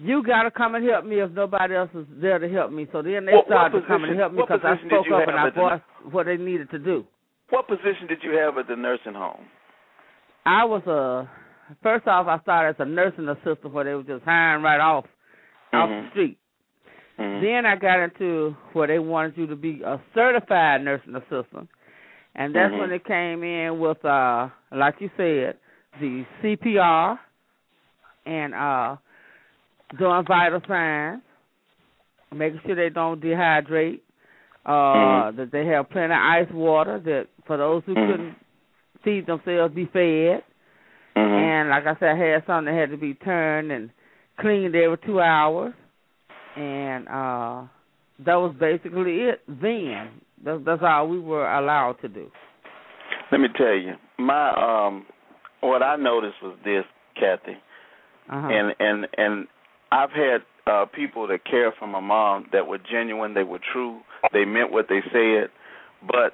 [0.00, 2.86] You gotta come and help me if nobody else is there to help me.
[2.92, 5.26] So then they What- what started to come and help me because I spoke up
[5.26, 7.04] and I voiced what they needed to do.
[7.50, 9.44] What position did you have at the nursing home?
[10.46, 11.26] I was a
[11.82, 15.04] first off I started as a nursing assistant where they were just hiring right off
[15.72, 16.10] off the Mhm.
[16.10, 16.38] street.
[17.18, 17.42] Mhm.
[17.42, 21.68] Then I got into where they wanted you to be a certified nursing assistant.
[22.34, 22.78] And that's Mhm.
[22.78, 25.58] when it came in with uh like you said,
[26.00, 27.18] the CPR
[28.26, 28.96] and uh
[29.98, 31.22] doing vital signs,
[32.32, 34.00] making sure they don't dehydrate,
[34.66, 35.36] uh Mhm.
[35.36, 38.06] that they have plenty of ice water that for those who Mhm.
[38.10, 38.36] couldn't
[39.02, 40.44] feed themselves be fed.
[41.16, 41.40] Mhm.
[41.40, 43.90] And like I said, I had something that had to be turned and
[44.38, 45.74] cleaned every two hours.
[46.58, 47.62] And uh
[48.26, 50.10] that was basically it then.
[50.44, 52.26] That's that's all we were allowed to do.
[53.30, 55.06] Let me tell you, my um,
[55.60, 56.84] what I noticed was this,
[57.14, 57.56] Kathy,
[58.30, 58.48] Uh-huh.
[58.48, 59.46] and and and
[59.92, 64.00] I've had uh people that care for my mom that were genuine, they were true,
[64.32, 65.50] they meant what they said,
[66.06, 66.32] but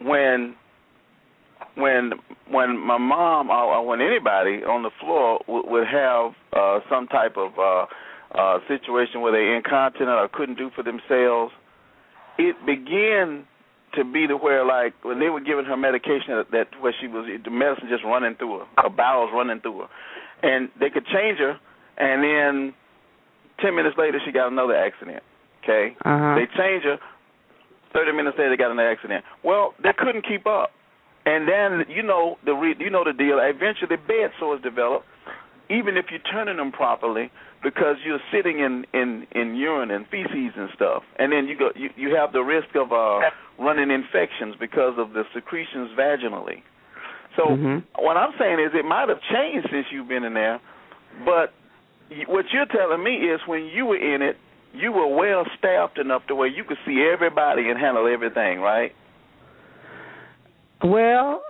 [0.00, 0.54] when
[1.74, 2.12] when
[2.50, 7.06] when my mom or, or when anybody on the floor w- would have uh some
[7.08, 7.86] type of uh
[8.36, 11.52] uh situation where they incontinent or couldn't do for themselves,
[12.38, 13.46] it began
[13.94, 17.06] to be to where like when they were giving her medication that, that where she
[17.08, 19.88] was the medicine just running through her, her bowels running through her,
[20.42, 21.58] and they could change her,
[21.96, 22.74] and then
[23.60, 25.22] ten minutes later she got another accident.
[25.64, 26.34] Okay, Uh-huh.
[26.36, 26.98] they change her.
[27.92, 29.24] Thirty minutes later they got another accident.
[29.42, 30.72] Well, they couldn't keep up,
[31.24, 33.38] and then you know the re, you know the deal.
[33.40, 35.04] Eventually bed sores develop,
[35.70, 37.30] even if you're turning them properly
[37.66, 41.68] because you're sitting in in in urine and feces and stuff and then you go
[41.74, 43.18] you you have the risk of uh
[43.58, 46.58] running infections because of the secretions vaginally
[47.36, 47.82] so Mhm.
[48.06, 50.60] what i'm saying is it might have changed since you've been in there
[51.24, 51.48] but
[52.28, 54.36] what you're telling me is when you were in it
[54.72, 58.92] you were well staffed enough to where you could see everybody and handle everything right
[60.84, 61.42] Well,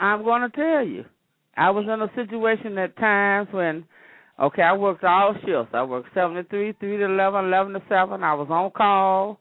[0.00, 1.04] I'm going to tell you.
[1.56, 3.84] I was in a situation at times when,
[4.40, 5.72] okay, I worked all shifts.
[5.72, 8.22] I worked 7 to 3, 3 to 11, 11 to 7.
[8.22, 9.40] I was on call,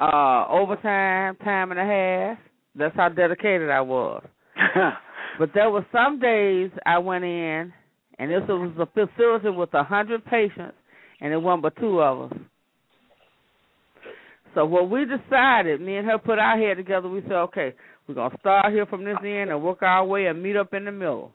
[0.00, 2.38] uh, overtime, time and a half.
[2.74, 4.24] That's how dedicated I was.
[5.38, 7.72] But there were some days I went in,
[8.18, 10.76] and this was a facility with a 100 patients,
[11.20, 12.38] and it wasn't but two of us.
[14.54, 17.74] So what we decided, me and her put our head together, we said, okay,
[18.06, 20.72] we're going to start here from this end and work our way and meet up
[20.72, 21.32] in the middle.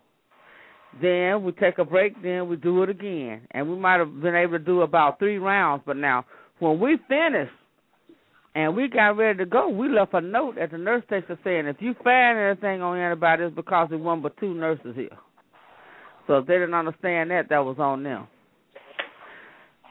[1.01, 3.41] Then we take a break, then we do it again.
[3.51, 6.25] And we might have been able to do about three rounds, but now
[6.59, 7.53] when we finished
[8.55, 11.67] and we got ready to go, we left a note at the nurse station saying,
[11.67, 15.17] if you find anything on anybody, it's because there wasn't but two nurses here.
[16.27, 18.27] So if they didn't understand that, that was on them.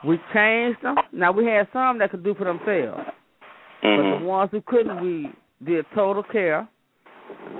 [0.07, 0.97] We changed them.
[1.13, 3.09] Now we had some that could do for themselves.
[3.83, 5.31] But the ones who couldn't, we
[5.65, 6.69] did total care.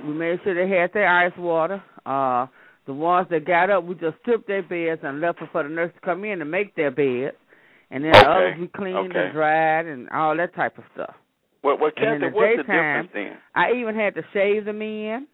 [0.05, 1.83] We made sure they had their ice water.
[2.05, 2.47] Uh,
[2.89, 5.69] the ones that got up, we just stripped their beds and left it for the
[5.69, 7.37] nurse to come in and make their beds.
[7.91, 9.25] And then the others we cleaned okay.
[9.25, 11.13] and dried and all that type of stuff.
[11.63, 15.27] well, well Kathy, the what's the difference then I even had to shave the men,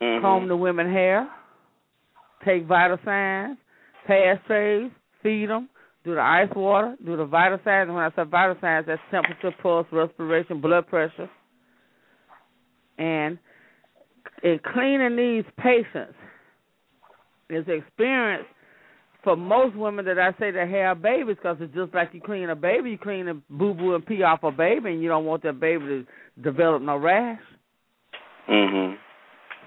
[0.00, 0.22] Mhm.
[0.22, 1.28] comb the women hair,
[2.42, 3.58] take vital signs,
[4.06, 4.90] pass trays,
[5.22, 5.68] feed them,
[6.04, 7.88] do the ice water, do the vital signs.
[7.88, 11.28] And when I say vital signs, that's temperature, pulse, respiration, blood pressure.
[12.96, 13.38] And
[14.42, 16.14] in cleaning these patients
[17.50, 18.46] is experience
[19.24, 22.50] for most women that I say that have babies because it's just like you clean
[22.50, 25.24] a baby, you clean a boo boo and pee off a baby, and you don't
[25.24, 26.06] want that baby to
[26.42, 27.40] develop no rash.
[28.48, 28.96] Mhm.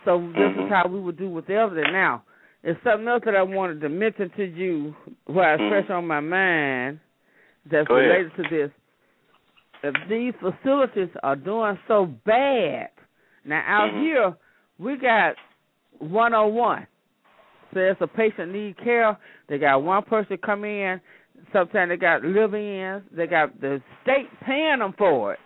[0.06, 0.66] So this Mhm.
[0.66, 1.92] is how we would do with the elderly.
[1.92, 2.24] Now,
[2.62, 4.96] there's something else that I wanted to mention to you,
[5.26, 5.70] why it's Mhm.
[5.70, 7.00] fresh on my mind,
[7.66, 8.10] that's Go ahead.
[8.10, 8.72] related to this.
[9.84, 12.92] If these facilities are doing so bad,
[13.44, 14.00] now out Mhm.
[14.02, 14.36] here
[14.80, 15.36] we got
[16.00, 16.88] 101.
[17.74, 19.18] If a patient need care,
[19.50, 21.02] they got one person come in.
[21.54, 23.04] Sometimes they got live-ins.
[23.16, 25.40] They got the state paying them for it.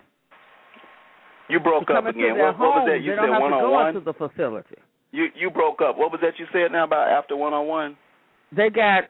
[1.49, 2.37] You broke up again.
[2.37, 3.03] What, what was that?
[3.03, 3.87] You they said don't have one to on go one.
[3.89, 4.75] into the facility.
[5.11, 5.97] You you broke up.
[5.97, 7.97] What was that you said now about after one on one?
[8.55, 9.03] They got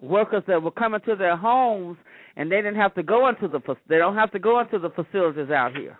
[0.00, 1.96] workers that were coming to their homes,
[2.36, 3.60] and they didn't have to go into the.
[3.88, 5.98] They don't have to go into the facilities out here.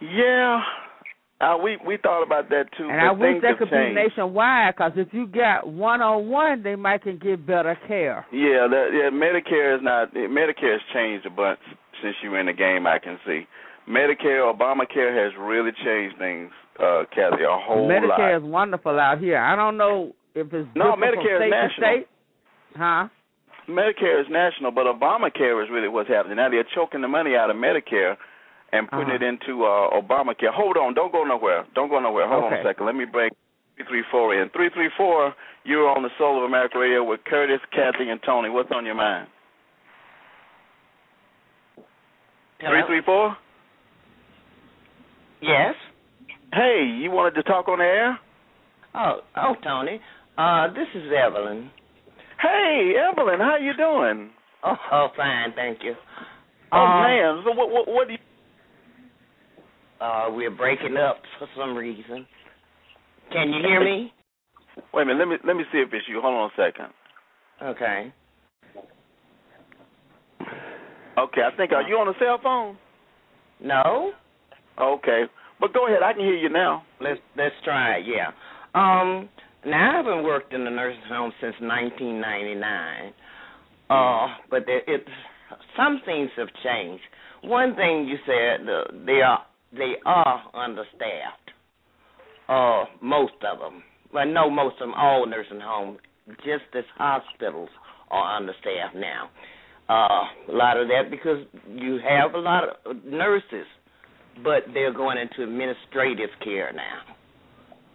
[0.00, 0.60] Yeah,
[1.40, 2.88] uh, we we thought about that too.
[2.90, 3.94] And I wish that could changed.
[3.94, 8.26] be nationwide, because if you got one on one, they might can get better care.
[8.32, 9.10] Yeah, that, yeah.
[9.10, 10.12] Medicare is not.
[10.14, 11.60] Medicare has changed a bunch
[12.02, 12.86] since you were in the game.
[12.86, 13.46] I can see.
[13.88, 18.20] Medicare, Obamacare has really changed things, uh, Kathy, a whole Medicare lot.
[18.20, 19.38] Medicare is wonderful out here.
[19.38, 21.88] I don't know if it's No, Medicare is national.
[21.88, 22.08] state.
[22.76, 23.08] Huh?
[23.66, 26.36] Medicare is national, but Obamacare is really what's happening.
[26.36, 28.16] Now they're choking the money out of Medicare
[28.72, 29.14] and putting Uh-huh.
[29.16, 30.52] it into uh, Obamacare.
[30.52, 31.64] Hold on, don't go nowhere.
[31.74, 32.28] Don't go nowhere.
[32.28, 32.84] Hold on a second.
[32.86, 33.30] Let me bring
[33.76, 34.48] three three four in.
[34.50, 35.34] Three three four.
[35.64, 38.48] You're on the Soul of America Radio with Curtis, Kathy, and Tony.
[38.50, 39.28] What's on your mind?
[42.60, 43.36] Three three four.
[45.40, 45.74] Yes.
[46.52, 48.18] Hey, you wanted to talk on the air?
[48.94, 50.00] Oh, oh, Tony.
[50.36, 51.70] Uh, this is Evelyn.
[52.40, 54.30] Hey, Evelyn, how you doing?
[54.64, 55.94] Oh, oh fine, thank you.
[56.72, 58.18] Oh Uh, man, so what what what do you?
[60.00, 62.26] Uh, we're breaking up for some reason.
[63.32, 64.12] Can you hear me?
[64.94, 65.18] Wait a minute.
[65.18, 66.20] Let me let me see if it's you.
[66.22, 66.92] Hold on a second.
[67.62, 68.12] Okay.
[71.18, 72.78] Okay, I think are you on a cell phone?
[73.60, 74.12] No.
[74.80, 75.24] Okay,
[75.60, 76.02] but go ahead.
[76.04, 76.84] I can hear you now.
[77.00, 78.06] Let's let's try it.
[78.06, 78.28] Yeah.
[78.74, 79.28] Um.
[79.66, 83.12] Now I haven't worked in the nursing home since 1999.
[83.90, 85.04] Uh, but there, it
[85.76, 87.02] some things have changed.
[87.42, 89.42] One thing you said uh, they are
[89.72, 91.50] they are understaffed.
[92.48, 93.82] Uh, most of them.
[94.12, 94.94] Well, no, most of them.
[94.94, 95.98] All nursing homes,
[96.38, 97.68] just as hospitals,
[98.10, 99.30] are understaffed now.
[99.88, 101.38] Uh, a lot of that because
[101.74, 103.66] you have a lot of nurses,
[104.44, 107.14] but they're going into administrative care now.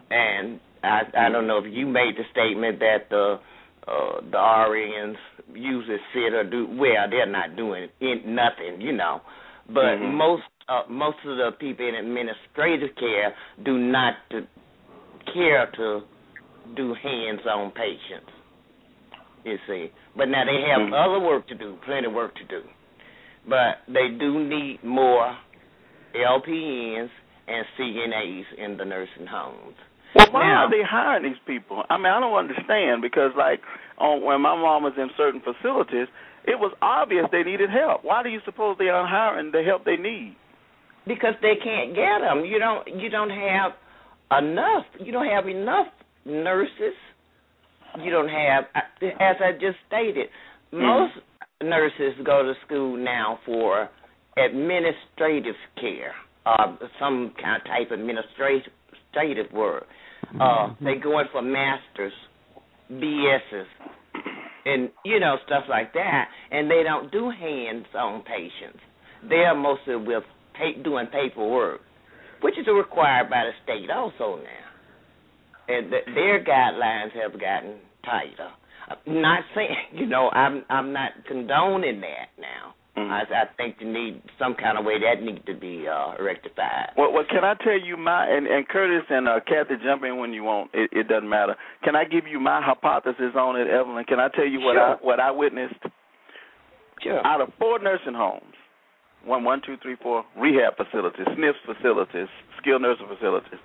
[0.10, 3.40] And I I don't know if you made the statement that the
[3.88, 5.16] uh the RNs
[5.54, 9.22] usually sit or do well, they're not doing in, nothing, you know.
[9.70, 10.14] But Mhm.
[10.14, 14.48] most uh, most of the people in administrative care do not to
[15.34, 16.04] care to
[16.74, 18.32] do hands-on patients.
[19.44, 20.94] You see, but now they have Mhm.
[20.94, 22.64] other work to do, plenty of work to do.
[23.46, 25.36] But they do need more
[26.14, 27.10] LPNs
[27.48, 29.76] and CNAs in the nursing homes.
[30.16, 31.84] Well, why Now- are they hiring these people?
[31.90, 33.62] I mean, I don't understand because, like,
[33.98, 36.08] on, when my mom was in certain facilities,
[36.46, 38.04] it was obvious they needed help.
[38.04, 40.36] Why do you suppose they aren't hiring the help they need?
[41.08, 42.46] because they can't get them.
[42.46, 43.72] You don't you don't have
[44.44, 44.86] enough.
[45.00, 45.88] You don't have enough
[46.26, 46.96] nurses.
[48.02, 48.64] You don't have,
[49.04, 50.28] as I just stated,
[50.72, 51.14] most
[51.62, 53.88] nurses go to school now for
[54.36, 56.14] administrative care,
[56.48, 59.86] uh, some kind of type of administrative work.
[60.42, 62.14] Uh, they go in for masters,
[62.92, 63.66] BSs,
[64.66, 68.80] and you know stuff like that, and they don't do hands-on patients.
[69.28, 70.24] They're mostly with
[70.54, 71.82] pa- doing paperwork,
[72.42, 74.64] which is required by the state also now.
[75.76, 78.50] And th- their guidelines have gotten tighter.
[78.90, 82.76] I'm not saying, you know, I'm I'm not condoning that now.
[82.98, 83.10] Mhm.
[83.10, 86.92] I, I think you need some kind of way that needs to be uh, rectified.
[86.96, 90.18] Well, well, can I tell you my and, and Curtis and uh, Kathy jump in
[90.18, 90.70] when you want.
[90.74, 91.56] It, it doesn't matter.
[91.84, 94.06] Can I give you my hypothesis on it, Evelyn?
[94.06, 94.94] Can I tell you what Sure.
[94.94, 95.82] I what I witnessed
[97.02, 97.26] Sure.
[97.26, 98.54] out of four nursing homes?
[99.26, 102.28] One, one, two, three, four rehab facilities, SNFs facilities,
[102.62, 103.60] skilled nursing facilities.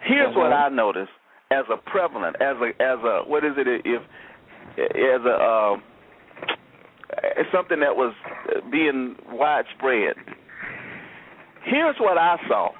[0.00, 0.64] Here's what Mhm.
[0.64, 1.12] I noticed
[1.50, 4.02] as a prevalent, as a as a what is it if
[4.78, 5.89] as a um, as
[7.52, 8.14] something that was
[8.70, 10.16] being widespread.
[11.64, 12.70] Here's what I saw.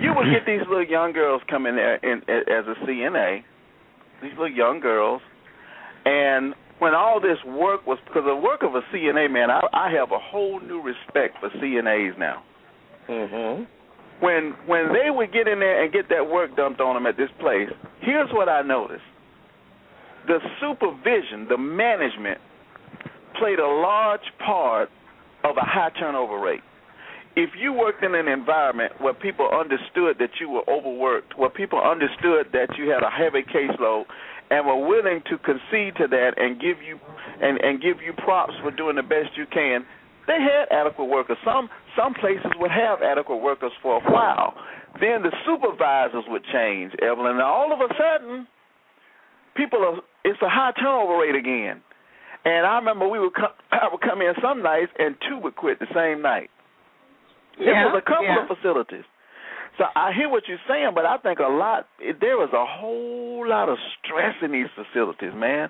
[0.00, 3.42] You would get these little young girls coming there in, as a CNA,
[4.22, 5.20] these little young girls,
[6.04, 9.90] and when all this work was because the work of a CNA man, I, I
[9.92, 12.42] have a whole new respect for CNAs now.
[13.08, 13.66] Mhm.
[14.20, 17.16] When when they would get in there and get that work dumped on them at
[17.16, 17.68] this place,
[18.00, 19.04] here's what I noticed:
[20.26, 22.40] the supervision, the management,
[23.38, 24.90] played a large part
[25.44, 26.62] of a high turnover rate.
[27.36, 31.80] If you worked in an environment where people understood that you were overworked, where people
[31.80, 34.04] understood that you had a heavy caseload,
[34.50, 36.98] and were willing to concede to that and give you
[37.40, 39.86] and and give you props for doing the best you can,
[40.26, 41.38] they had adequate workers.
[41.44, 44.54] Some some places would have adequate workers for a while.
[45.00, 48.46] Then the supervisors would change, Evelyn, and all of a sudden,
[49.54, 51.80] people are it's a high turnover rate again.
[52.44, 55.56] And I remember we would come, I would come in some nights and two would
[55.56, 56.50] quit the same night.
[57.58, 58.42] Yeah, was a couple yeah.
[58.42, 59.04] of facilities.
[59.78, 61.86] So I hear what you're saying, but I think a lot
[62.20, 65.68] there was a whole lot of stress in these facilities, man.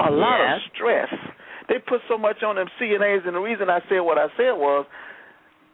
[0.00, 0.56] A lot Yes.
[0.56, 1.08] of stress.
[1.68, 4.52] They put so much on them CNAs, and the reason I said what I said
[4.52, 4.86] was,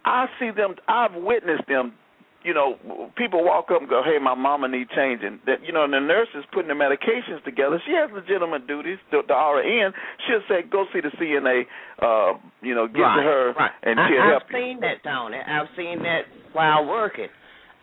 [0.04, 0.74] I see them.
[0.86, 1.94] I've witnessed them.
[2.44, 2.78] You know,
[3.16, 5.98] people walk up and go, "Hey, my mama need changing." That you know, and the
[6.00, 7.82] nurse is putting the medications together.
[7.84, 8.98] She has legitimate duties.
[9.10, 9.92] The, the RN,
[10.26, 11.66] she'll say, "Go see the CNA."
[12.00, 13.72] Uh, you know, get right, to her, right.
[13.82, 14.58] and she'll I've help you.
[14.58, 15.36] seen that, Tony.
[15.38, 17.26] I've seen that while working.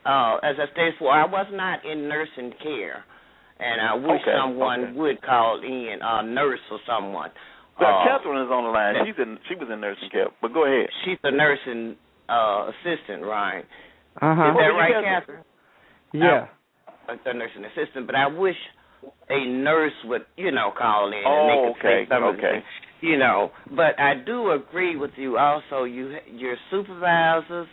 [0.06, 3.04] Uh, as I stated before, I was not in nursing care,
[3.60, 4.92] and I wish Okay, someone okay.
[4.94, 7.30] would call in a nurse or someone.
[7.78, 8.96] But Uh, Catherine is on the line.
[9.06, 9.38] She's in.
[9.50, 10.28] She was in nursing care.
[10.42, 10.88] But go ahead.
[11.04, 11.98] she's a nursing
[12.30, 13.66] uh, assistant, right?
[14.22, 15.44] Uh Is that were right, Catherine?
[16.14, 16.48] Yeah.
[17.10, 18.56] A, a nursing assistant, but I wish
[19.30, 22.64] a nurse would, you know, call in and Oh, they could okay, say some okay.
[23.02, 23.52] you know.
[23.76, 25.38] But I do agree with you.
[25.38, 27.68] Also, you your supervisors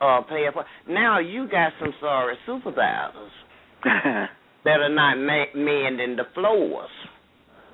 [0.00, 0.54] uh, pay up.
[0.88, 3.32] Now you got some sorry supervisors
[3.84, 6.90] that are not ma- mending the floors.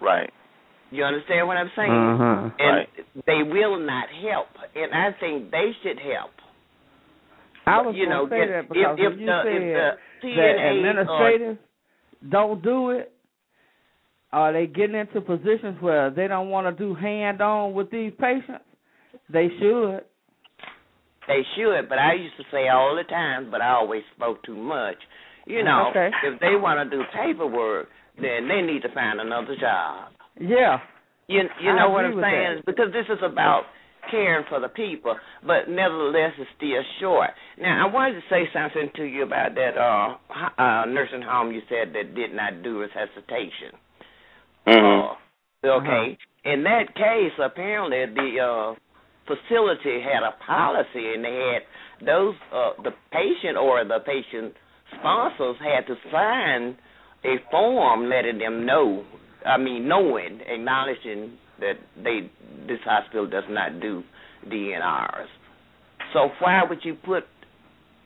[0.00, 0.30] right.
[0.92, 1.90] You understand what I'm saying?
[1.90, 2.50] Uh huh.
[2.58, 2.88] And Right.
[3.26, 6.32] they will not help, and I think they should help.
[7.66, 10.34] I was you know, say get- that because if, if you the, said if the
[10.36, 11.58] that administrators
[12.30, 13.12] don't do it,
[14.32, 18.12] are they getting into positions where they don't want to do hand on with these
[18.20, 18.64] patients?
[19.32, 20.00] They should.
[21.28, 24.56] They should, but I used to say all the time, but I always spoke too
[24.56, 24.96] much.
[25.46, 26.10] You know, Okay.
[26.24, 27.88] if they want to do paperwork,
[28.20, 30.12] then they need to find another job.
[30.40, 30.78] Yeah.
[31.28, 32.56] You you I know what I'm saying?
[32.56, 32.66] that.
[32.66, 33.62] Because this is about
[34.10, 35.16] caring for the people,
[35.46, 37.30] but nevertheless, it's still short.
[37.60, 40.16] Now, I wanted to say something to you about that uh,
[40.60, 43.76] uh nursing home you said that did not do resuscitation.
[44.66, 45.16] Mhm.
[45.64, 46.18] Uh, okay.
[46.44, 48.74] In that case, apparently the uh,
[49.26, 54.54] facility had a policy, and they had those uh, the patient or the patient
[54.98, 56.76] sponsors had to sign
[57.24, 59.04] a form letting them know.
[59.44, 62.30] I mean, knowing, acknowledging that they
[62.66, 64.02] this hospital does not do
[64.48, 65.26] DNRs.
[66.12, 67.24] So why would you put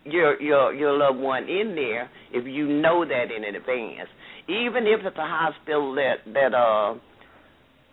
[0.05, 4.09] your your your loved one in there if you know that in advance?
[4.49, 6.95] Even if it's a hospital that that uh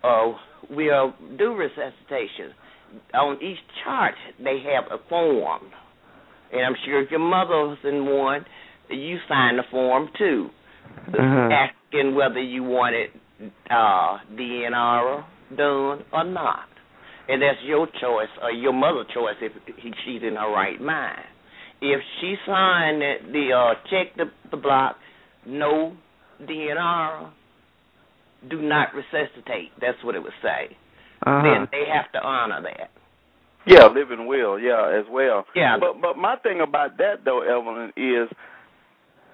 [0.06, 0.32] uh
[0.70, 2.52] will do resuscitation,
[3.14, 5.62] on each chart they have a form,
[6.52, 8.44] and I'm sure if your mother was in one,
[8.90, 10.50] you signed the form too,
[11.08, 11.48] Uh-huh.
[11.50, 13.10] asking whether you wanted
[13.70, 15.24] uh DNR
[15.56, 16.68] done or not,
[17.28, 21.24] and that's your choice or your mother's choice if he, she's in her right mind.
[21.80, 24.96] If she signed the, the uh check the the block,
[25.46, 25.96] no
[26.42, 27.30] DNR,
[28.50, 29.70] do not resuscitate.
[29.80, 30.76] That's what it would say.
[31.24, 31.42] Uh-huh.
[31.42, 32.90] Then they have to honor that.
[33.66, 34.58] Yeah, living will.
[34.58, 35.44] Yeah, as well.
[35.54, 35.76] Yeah.
[35.78, 38.28] But but my thing about that though, Evelyn, is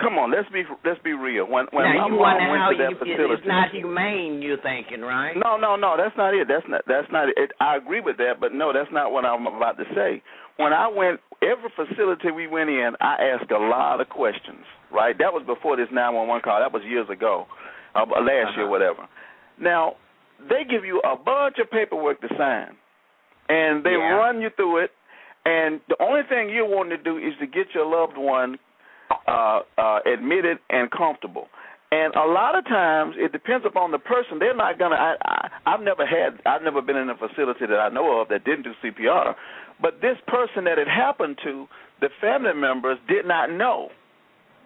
[0.01, 1.45] come on, let's be let's be real.
[1.47, 4.43] When when now my you mom went to you, that facility, it's not humane.
[4.43, 5.35] You're thinking, right?
[5.37, 5.97] No, no, no.
[5.97, 6.49] That's not it.
[6.49, 6.83] That's not.
[6.87, 7.53] That's not it.
[7.61, 10.23] I agree with that, but no, that's not what I'm about to say.
[10.57, 14.65] When I went, every facility we went in, I asked a lot of questions.
[14.91, 15.17] Right.
[15.19, 16.59] That was before this 911 call.
[16.61, 17.47] That was years ago,
[17.95, 18.67] uh, last year, Uh-huh.
[18.71, 19.07] whatever.
[19.61, 19.95] Now,
[20.49, 22.75] they give you a bunch of paperwork to sign,
[23.49, 24.17] and they Yeah.
[24.17, 24.91] run you through it.
[25.45, 28.59] And the only thing you want to do is to get your loved one
[29.27, 31.49] uh, uh, admitted and comfortable.
[31.91, 34.39] And a lot of times, it depends upon the person.
[34.39, 34.97] They're not gonna.
[34.97, 36.39] I, I, I've never had.
[36.45, 39.35] I've never been in a facility that I know of that didn't do CPR.
[39.81, 41.67] But this person that it happened to,
[42.01, 43.89] the family members did not know.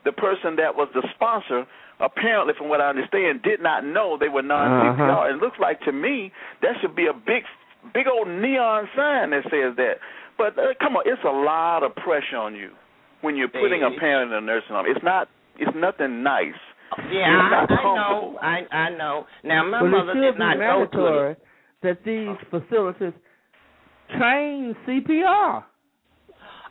[0.05, 1.65] The person that was the sponsor,
[2.01, 5.13] apparently, from what I understand, did not know they were non CPR.
[5.13, 5.35] Uh-huh.
[5.35, 7.45] It looks like to me that should be a big,
[7.95, 10.03] big old neon sign that says that.
[10.37, 12.73] But uh, come on, it's a lot of pressure on you
[13.23, 14.87] when you're putting a parent in a nursing home.
[14.89, 15.29] It's not.
[15.59, 16.55] It's nothing nice
[17.11, 18.39] Yeah, It's I, I know.
[18.41, 19.27] I I know.
[19.45, 21.43] Now my but mother did not go to mandatory it.
[21.83, 23.13] that these facilities
[24.19, 25.65] train CPR.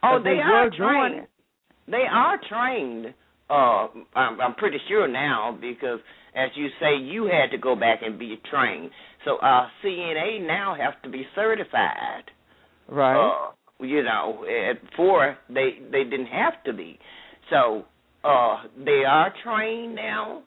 [0.03, 1.27] Oh, they, they are were doing trained.
[1.87, 3.13] They are trained.
[3.49, 5.99] Uh, I'm, I'm pretty sure now because,
[6.35, 8.89] as you say, you had to go back and be trained.
[9.25, 12.23] So uh, CNA now have to be certified.
[12.87, 13.19] Right.
[13.19, 13.51] Uh,
[13.81, 16.99] you know, at before they they didn't have to be.
[17.49, 17.85] So
[18.23, 20.43] uh, they are trained now.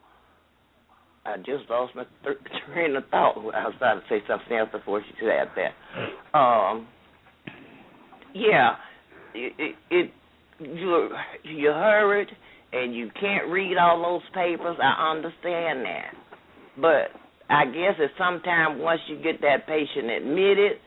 [1.25, 2.37] I just lost my th-
[2.73, 3.37] train of thought.
[3.37, 6.37] I was about to say something else before she said that.
[6.37, 6.87] Um,
[8.33, 8.75] yeah,
[9.33, 10.11] it, it, it
[10.59, 11.09] you
[11.43, 12.29] you hurried
[12.73, 14.77] and you can't read all those papers.
[14.81, 16.13] I understand that,
[16.79, 17.07] but
[17.49, 20.81] I guess that sometime once you get that patient admitted, it-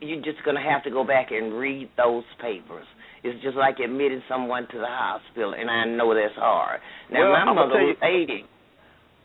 [0.00, 2.86] you're just gonna have to go back and read those papers.
[3.22, 6.80] It's just like admitting someone to the hospital, and I know that's hard.
[7.10, 8.44] Now Well, my I'ma mother was you- eighty.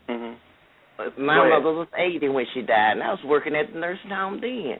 [0.08, 4.10] hmm My mother was eighty when she died, and I was working at the nursing
[4.10, 4.78] home then.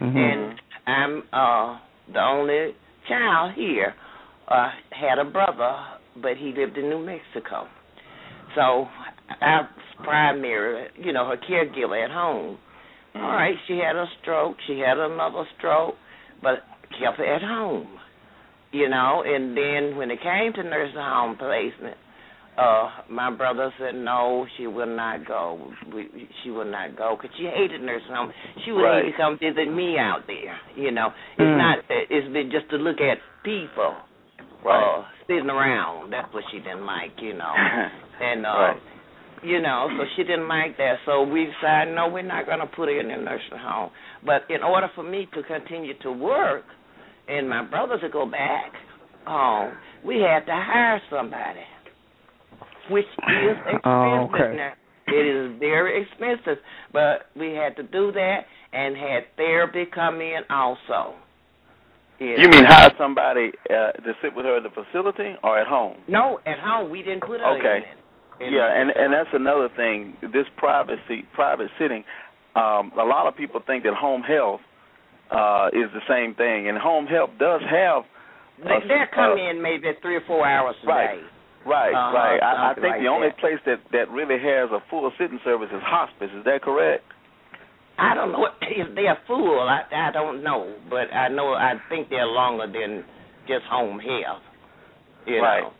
[0.00, 0.16] Mm-hmm.
[0.16, 1.78] And I'm uh
[2.12, 2.74] the only
[3.08, 3.94] child here.
[4.48, 5.76] Uh had a brother,
[6.22, 7.66] but he lived in New Mexico.
[8.54, 8.86] So
[9.40, 9.68] I was
[10.04, 12.58] primary, you know, her caregiver at home.
[13.22, 15.94] All right, she had a stroke, she had another stroke,
[16.42, 16.60] but
[17.00, 17.98] kept her at home.
[18.72, 21.96] You know, and then when it came to nursing home placement,
[22.58, 25.72] uh my brother said no, she will not go.
[25.94, 26.08] We,
[26.42, 28.32] she will not go because she hated nursing home.
[28.64, 29.04] She would Right.
[29.06, 30.56] even come visit me out there.
[30.76, 31.56] You know, it's Mm.
[31.58, 31.78] not.
[31.88, 33.94] It's been just to look at people
[34.64, 34.82] Right.
[34.98, 36.10] uh sitting around.
[36.12, 37.12] That's what she didn't like.
[37.20, 37.54] You know,
[38.20, 38.82] and uh Right.
[39.42, 40.96] You know, so she didn't like that.
[41.04, 43.90] So we decided, no, we're not going to put her in a nursing home.
[44.24, 46.64] But in order for me to continue to work
[47.28, 48.72] and my brother to go back
[49.26, 51.60] home, we had to hire somebody,
[52.90, 54.56] which is expensive Oh, okay.
[54.56, 54.72] now.
[55.08, 56.58] It is very expensive,
[56.92, 58.40] but we had to do that
[58.72, 61.14] and had therapy come in also.
[62.18, 65.98] You mean hire somebody uh, to sit with her at the facility or at home?
[66.08, 67.76] No, at home we didn't put her Okay.
[67.76, 67.98] in it.
[68.40, 70.16] In Yeah, and and that's another thing.
[70.32, 72.04] This privacy, private sitting.
[72.54, 74.60] Um, a lot of people think that home health
[75.30, 78.02] uh, is the same thing, and home health does have.
[78.62, 81.16] they, uh, they'll come uh, in maybe three or four hours a Right.
[81.16, 81.22] day.
[81.66, 82.38] Right, Uh-huh, right.
[82.40, 83.38] I, I think like the only that.
[83.38, 86.30] place that that really has a full sitting service is hospice.
[86.38, 87.02] Is that correct?
[87.98, 89.60] I don't know if they're full.
[89.60, 93.02] I I don't know, but I know I think they're longer than
[93.48, 94.42] just home health.
[95.26, 95.62] You Right.
[95.62, 95.72] know,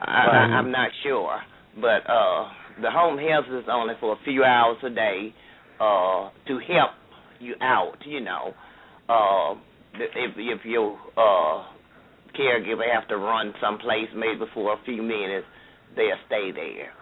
[0.00, 1.40] I, I, I'm not sure,
[1.80, 2.48] but uh,
[2.80, 5.34] the home health is only for a few hours a day
[5.80, 6.90] uh, to help
[7.40, 7.94] you out.
[8.06, 8.54] You know,
[9.08, 9.54] uh,
[9.94, 11.64] if if your uh,
[12.38, 15.46] caregiver have to run someplace maybe for a few minutes,
[15.96, 16.92] they'll stay there,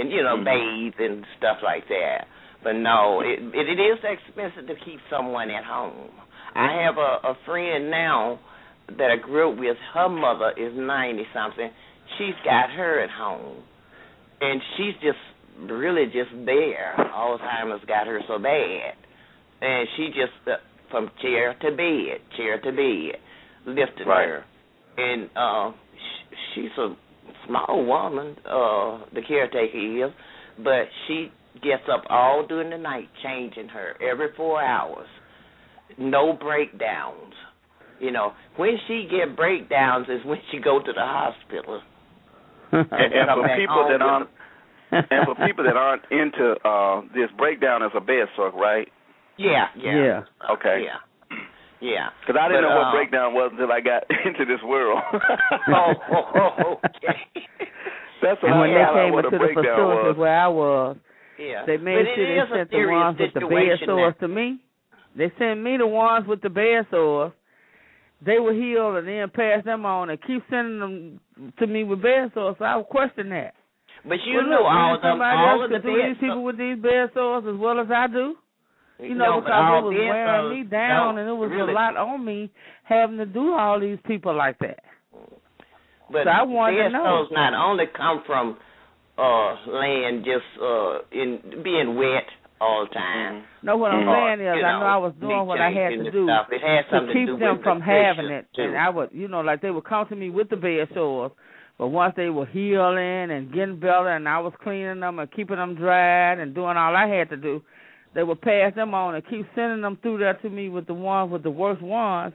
[0.00, 0.44] and you know, Mhm.
[0.44, 2.26] bathe and stuff like that.
[2.62, 6.10] But no, it, it it is expensive to keep someone at home.
[6.54, 8.38] I have a a friend now
[8.98, 9.76] that I grew up with.
[9.92, 11.70] Her mother is ninety something.
[12.18, 13.62] She's got her at home,
[14.44, 16.94] and she's just really just there.
[16.98, 18.94] Alzheimer's got her so bad,
[19.60, 20.56] and she just uh,
[20.90, 23.20] from chair to bed, chair to bed,
[23.66, 24.28] lifted Right.
[24.28, 24.44] her,
[24.98, 26.94] and uh, sh- she's a
[27.46, 28.36] small woman.
[28.44, 30.12] Uh, the caretaker is,
[30.58, 31.28] but she
[31.62, 35.06] gets up all during the night changing her every four hours.
[35.98, 37.34] No breakdowns.
[38.00, 41.80] You know, when she get breakdowns is when she go to the hospital.
[42.90, 44.28] And, and for people that aren't
[44.90, 48.88] and for people that aren't into uh, this breakdown as a bed sore, right?
[49.36, 49.94] Yeah, yeah.
[49.94, 50.52] Yeah.
[50.54, 50.84] Okay.
[50.86, 51.36] Yeah.
[51.80, 52.08] Yeah.
[52.20, 55.00] Because I didn't But, know what uh, breakdown was until I got into this world.
[55.68, 57.18] oh, oh, oh, okay.
[58.22, 60.16] That's what and when I they came into the breakdown facility was.
[60.16, 60.96] where I was,
[61.38, 61.66] Yeah.
[61.66, 63.50] they But made it sure is they a sent the serious ones with the bed
[63.50, 64.46] situation sores to me.
[65.16, 67.32] They sent me the ones with the bed sores.
[68.24, 72.02] They were healed and then passed them on and keep sending them to me with
[72.02, 72.56] bed sores.
[72.58, 73.54] So I would question that.
[74.06, 76.20] But you well, know look, all them, all else of the could do these bed
[76.20, 78.34] people with these bed sores as well as I do.
[79.00, 81.72] You know, but because it was wearing sores me down don't and it was really-
[81.72, 82.50] a lot on me
[82.84, 84.78] having to do all these people like that.
[86.10, 87.04] But So I wanted to bed know.
[87.04, 88.56] sores not only come from
[89.18, 92.26] uh laying just uh in being wet
[92.60, 93.42] all the time.
[93.62, 94.12] No, what I'm Mhm.
[94.12, 96.52] saying is, You I know I was doing what I had to do Stuff.
[96.52, 98.46] It has to keep to do them with from having it.
[98.54, 98.62] Too.
[98.62, 101.32] And I would, you know, like they would come to me with the bed sores,
[101.78, 105.56] but once they were healing and getting better, and I was cleaning them and keeping
[105.56, 107.62] them dried and doing all I had to do,
[108.14, 110.94] they would pass them on and keep sending them through there to me with the
[110.94, 112.34] ones with the worst ones,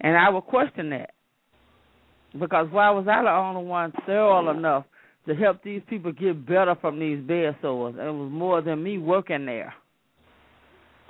[0.00, 1.10] and I would question that
[2.38, 4.84] because why was I the only one sterile enough
[5.28, 7.94] to help these people get better from these bed sores.
[7.98, 9.74] And it was more than me working there.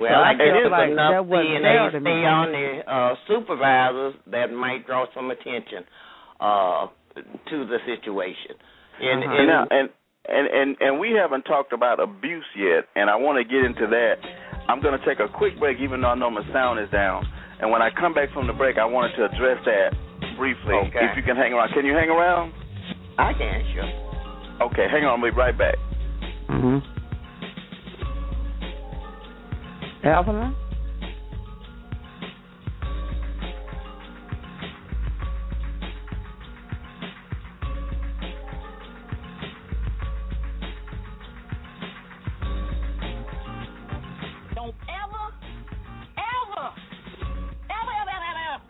[0.01, 3.15] Well, So I I guess felt like enough that wasn't to stay on the uh,
[3.27, 5.82] supervisors that might draw some attention
[6.40, 6.86] uh,
[7.51, 8.55] to the situation.
[9.01, 9.39] And, Uh-huh.
[9.39, 9.89] And, now, and
[10.28, 13.86] and and and we haven't talked about abuse yet, and I want to get into
[13.86, 14.16] that.
[14.69, 17.24] I'm going to take a quick break, even though I know my sound is down.
[17.61, 19.97] And when I come back from the break, I wanted to address that
[20.36, 20.74] briefly.
[20.74, 21.01] Okay.
[21.11, 22.53] If you can hang around, can you hang around?
[23.19, 24.07] I can sure.
[24.60, 25.20] Okay, hang on.
[25.20, 25.76] I'll be right back.
[26.48, 26.78] Mm-hmm.
[30.06, 30.55] Evelyn.
[44.55, 45.24] Don't ever,
[46.16, 46.72] ever,
[47.70, 48.62] ever, ever, ever, ever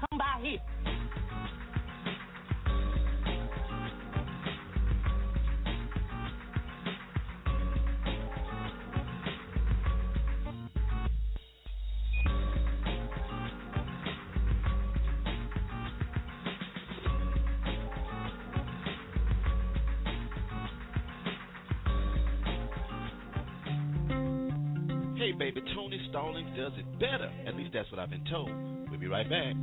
[0.00, 0.58] come by here.
[25.22, 27.30] Hey, baby, Tony Stallings does it better.
[27.46, 28.50] At least that's what I've been told.
[28.90, 29.54] We'll be right back.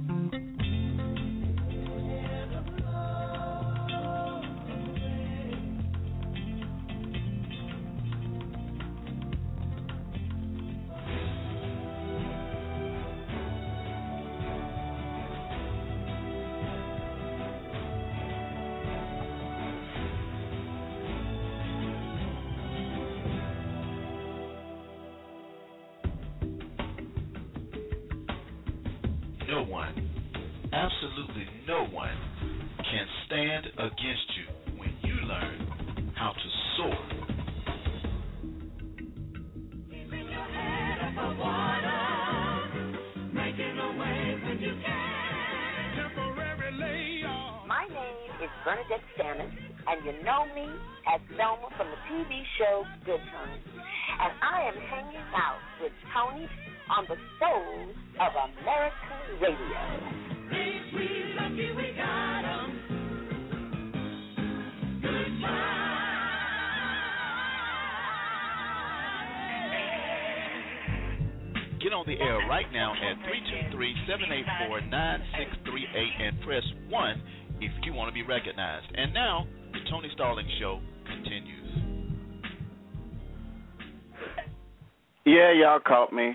[85.29, 86.33] Yeah, y'all caught me.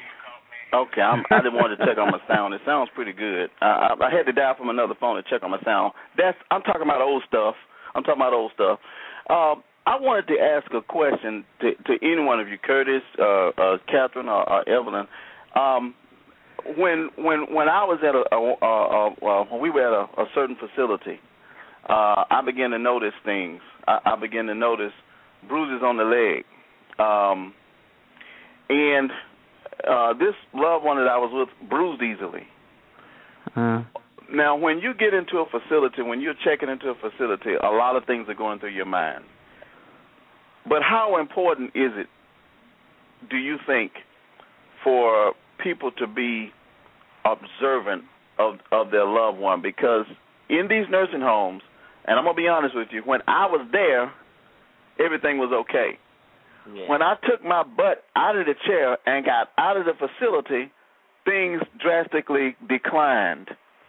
[0.73, 2.55] Okay, I'm, I didn't want to check on my sound.
[2.55, 3.51] It sounds pretty good.
[3.61, 5.93] I, I, I had to dial from another phone to check on my sound.
[6.17, 7.57] That's I'm talking about old stuff.
[7.95, 8.79] I'm talking about old stuff.
[9.29, 13.49] Um, I wanted to ask a question to, to any one of you, Curtis, uh,
[13.49, 15.07] uh, Catherine, or, or Evelyn.
[15.57, 15.95] Um,
[16.79, 18.71] when when when I was at a, a, a,
[19.11, 21.19] a uh, when we were at a, a certain facility,
[21.89, 23.61] uh, I began to notice things.
[23.89, 24.93] I, I began to notice
[25.49, 26.45] bruises on the leg,
[26.99, 27.55] um,
[28.69, 29.11] and
[29.89, 32.47] uh, this loved one that I was with bruised easily.
[33.57, 33.83] Uh,
[34.33, 37.95] Now, when you get into a facility, when you're checking into a facility, a lot
[37.95, 39.25] of things are going through your mind.
[40.69, 42.07] But how important is it,
[43.29, 43.93] do you think,
[44.83, 46.51] for people to be
[47.25, 48.05] observant
[48.39, 49.61] of of their loved one?
[49.63, 50.07] Because
[50.49, 51.63] in these nursing homes,
[52.07, 54.13] and I'm gonna be honest with you, when I was there,
[54.99, 55.99] everything was okay.
[56.73, 56.89] Yeah.
[56.89, 60.71] When I took my butt out of the chair and got out of the facility,
[61.25, 63.49] things drastically declined.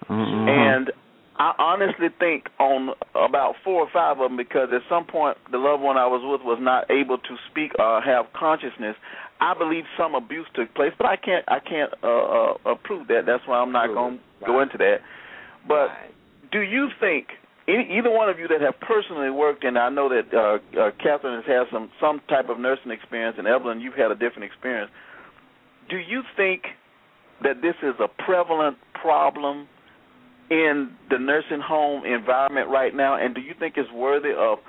[0.10, 0.48] mhm.
[0.50, 0.92] And
[1.38, 5.58] I honestly think on about four or five of them because at some point the
[5.58, 8.96] loved one I was with was not able to speak or have consciousness.
[9.42, 13.08] I believe some abuse took place, but I can't I can't uh, uh, uh, prove
[13.08, 13.26] that.
[13.26, 14.40] That's why I'm not going it.
[14.42, 15.02] to go into that.
[15.68, 16.12] But Right.
[16.52, 17.28] do you think
[17.68, 20.92] any, either one of you that have personally worked, and I know that uh, uh,
[21.02, 24.44] Catherine has had some some type of nursing experience, and Evelyn, you've had a different
[24.44, 24.92] experience.
[25.90, 26.64] Do you think
[27.44, 29.68] that this is a prevalent problem
[30.50, 34.60] in the nursing home environment right now, and do you think it's worthy of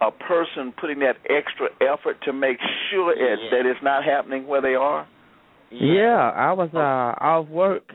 [0.00, 2.58] a person putting that extra effort to make
[2.90, 3.50] sure it, Yeah.
[3.50, 5.06] that it's not happening where they are?
[5.70, 7.94] Yeah, I was uh off work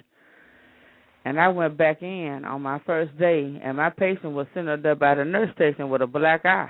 [1.25, 4.81] and I went back in on my first day and my patient was sitting up
[4.81, 6.69] there by the nurse station with a black eye.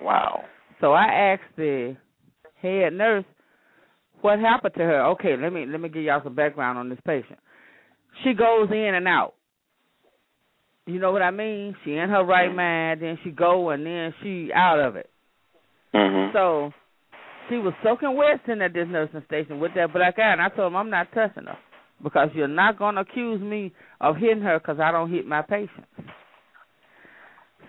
[0.00, 0.44] Wow.
[0.80, 1.96] So I asked the
[2.60, 3.24] head nurse
[4.20, 5.06] what happened to her.
[5.12, 7.38] Okay, let me let me give y'all some background on this patient.
[8.22, 9.34] She goes in and out.
[10.86, 11.74] You know what I mean?
[11.84, 15.10] She in her right mind, then she go and then she out of it.
[15.94, 16.32] Mhm.
[16.32, 16.72] So
[17.48, 20.48] she was soaking wet sitting at this nursing station with that black eye, and I
[20.48, 21.58] told him I'm not touching her
[22.04, 25.42] because you're not going to accuse me of hitting her because I don't hit my
[25.42, 25.88] patients.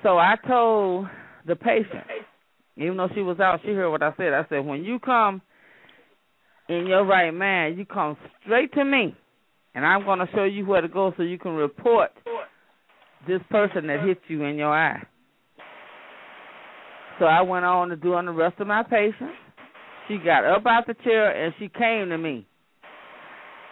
[0.03, 1.07] So I told
[1.47, 2.03] the patient,
[2.77, 4.33] even though she was out, she heard what I said.
[4.33, 5.41] I said, when you come
[6.67, 9.15] in your right mind, you come straight to me,
[9.73, 12.11] and I'm going to show you where to go so you can report
[13.27, 15.01] this person that hit you in your eye.
[17.17, 19.33] So I went on to do on the rest of my patients.
[20.07, 22.45] She got up out the chair and she came to me.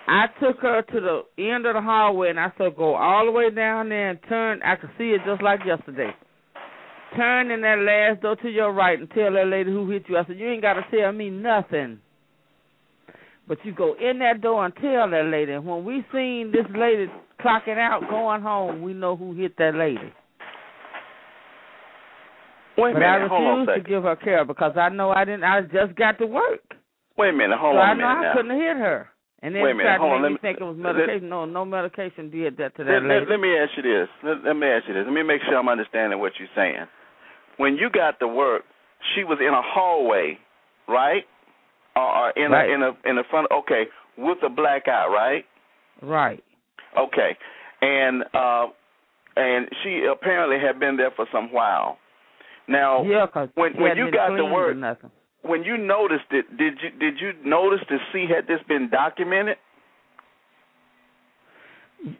[0.08, 3.32] I took her to the end of the hallway and I said, Go all the
[3.32, 4.62] way down there and turn.
[4.64, 6.12] I could see it just like yesterday.
[7.16, 10.18] Turn in that last door to your right and tell that lady who hit you.
[10.18, 12.00] I said, You ain't got to tell me nothing.
[13.48, 15.52] But you go in that door and tell that lady.
[15.54, 17.08] And when we seen this lady
[17.42, 20.12] clocking out, going home, we know who hit that lady.
[22.78, 25.26] Wait a but I minute, a refused to give her care because I know I
[25.26, 25.44] didn't.
[25.44, 26.62] I just got to work.
[27.18, 28.34] Wait a minute, hold so on I know minute I now.
[28.34, 29.10] couldn't hit her.
[29.44, 31.28] And then Wait a minute, hold on, let me think it was let- medication.
[31.28, 33.20] no, no medication did that to that Let, lady.
[33.28, 34.08] let, let me ask you this.
[34.24, 35.04] Let, let me ask you this.
[35.06, 36.88] Let me make sure I'm understanding what you're saying.
[37.58, 38.64] When you got to work,
[39.14, 40.38] she was in a hallway,
[40.88, 41.24] right?
[41.98, 42.70] Or, or in Right.
[42.70, 43.48] a in a in the front.
[43.52, 43.84] Okay,
[44.18, 45.46] with a black eye, right?
[46.02, 46.42] Right.
[46.98, 47.38] Okay,
[47.82, 48.68] and uh,
[49.36, 51.98] and she apparently had been there for some while.
[52.70, 53.26] Now, Yeah,
[53.56, 55.12] when when you got to work, nothing.
[55.44, 59.58] When you noticed it, did you did you notice to see had this been documented?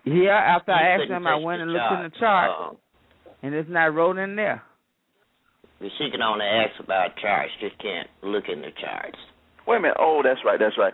[0.06, 2.78] Yeah, after I asked couldn't them, I went and looked in the chart,
[3.42, 4.64] and it's not wrote in there.
[5.82, 7.52] Uh, she can only ask about charts.
[7.60, 9.18] She can't look in the charts.
[9.68, 9.98] Wait a minute.
[10.00, 10.58] Oh, that's right.
[10.60, 10.94] That's right.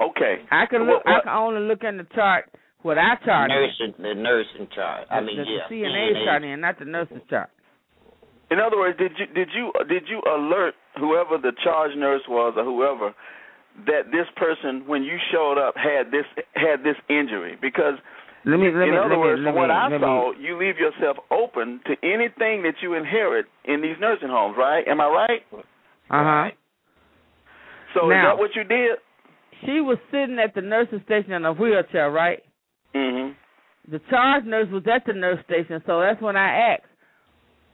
[0.00, 0.36] Okay.
[0.50, 1.06] I can What- look.
[1.06, 2.48] I can only look in the chart
[2.80, 3.54] what I charted.
[3.54, 5.06] Nursing, the nursing chart.
[5.10, 5.68] I The- mean, the, yeah.
[5.68, 6.24] the CNA CNA.
[6.24, 7.50] chart in, not the nurse's chart.
[8.50, 12.54] In other words, did you did you did you alert whoever the charge nurse was
[12.56, 13.14] or whoever
[13.86, 17.56] that this person when you showed up had this had this injury?
[17.60, 17.94] Because
[18.44, 18.70] Let me.
[18.72, 18.96] Let in me.
[18.96, 21.80] other let me, words, let from what me, I saw, me, you leave yourself open
[21.86, 24.86] to anything that you inherit in these nursing homes, right?
[24.88, 25.42] Am I right?
[25.52, 26.50] Uh huh.
[27.94, 28.98] So is Now- that what you did?
[29.66, 32.42] She was sitting at the nursing station in a wheelchair, right?
[32.94, 33.34] Mhm.
[33.88, 36.84] The charge nurse was at the nurse station, so that's when I asked,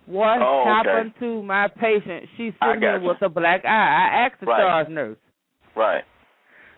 [0.06, 0.88] "What Oh, okay.
[0.88, 2.28] happened to my patient?
[2.36, 3.08] She's sitting here you.
[3.08, 4.62] with a black eye." I asked the Right.
[4.62, 5.18] charge nurse.
[5.74, 6.04] Right.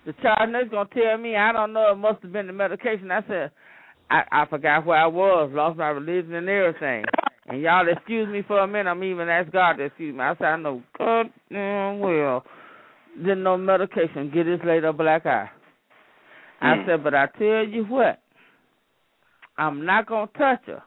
[0.05, 1.92] The charge nurse gonna tell me I don't know.
[1.92, 3.10] It must have been the medication.
[3.10, 3.50] I said,
[4.10, 7.05] I I forgot where I was, lost my religion and everything.
[7.46, 8.90] And y'all excuse me for a minute.
[8.90, 10.20] I'm even asked God to excuse me.
[10.20, 12.44] I said I know God damn well
[13.16, 15.50] didn't know medication get this lady a black eye.
[16.60, 16.86] I Mm.
[16.86, 18.20] said, but I tell you what,
[19.56, 20.82] I'm not gonna touch her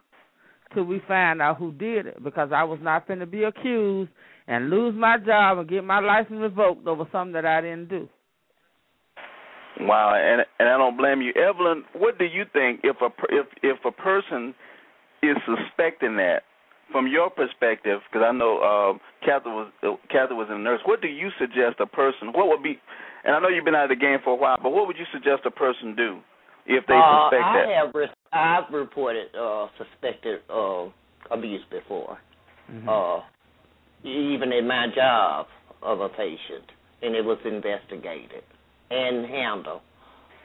[0.73, 4.11] till we find out who did it because I was not going to be accused
[4.47, 8.09] and lose my job and get my license revoked over something that I didn't do.
[9.79, 11.83] Wow, and and I don't blame you, Evelyn.
[11.93, 14.53] What do you think if a per- if if a person
[15.23, 16.43] is suspecting that,
[16.91, 18.01] from your perspective?
[18.05, 20.81] Because I know uh, Kathy was uh, Kathy was a nurse.
[20.85, 22.29] What do you suggest a person?
[22.33, 22.77] What would be?
[23.23, 24.97] And I know you've been out of the game for a while, but what would
[24.97, 26.19] you suggest a person do
[26.67, 27.85] if they uh, suspect I that?
[27.85, 30.85] have re- I've reported uh, suspected uh,
[31.31, 32.17] abuse before,
[32.71, 32.87] Mm-hmm.
[32.89, 33.21] uh,
[34.03, 35.47] even in my job
[35.81, 36.65] of a patient,
[37.01, 38.43] and it was investigated
[38.89, 39.81] and handled.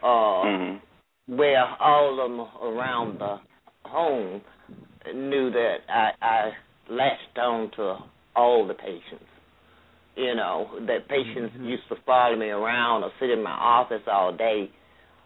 [0.02, 0.80] Uh, Mhm.
[1.28, 3.40] Where all of them around the
[3.84, 4.40] home
[5.12, 6.52] knew that I, I
[6.88, 7.98] latched on to
[8.36, 9.24] all the patients.
[10.16, 11.66] You know, that patients Mhm.
[11.66, 14.70] used to follow me around or sit in my office all day.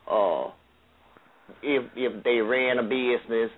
[0.08, 0.50] Uh,
[1.62, 3.50] if if they ran a business,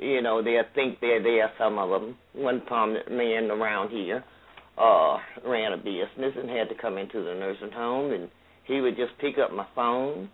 [0.00, 1.50] you know, they'll think they're there.
[1.58, 2.16] Some of them.
[2.34, 4.24] One prominent man around here
[4.78, 8.28] uh, ran a business and had to come into the nursing home, and
[8.64, 10.28] he would just pick up my phone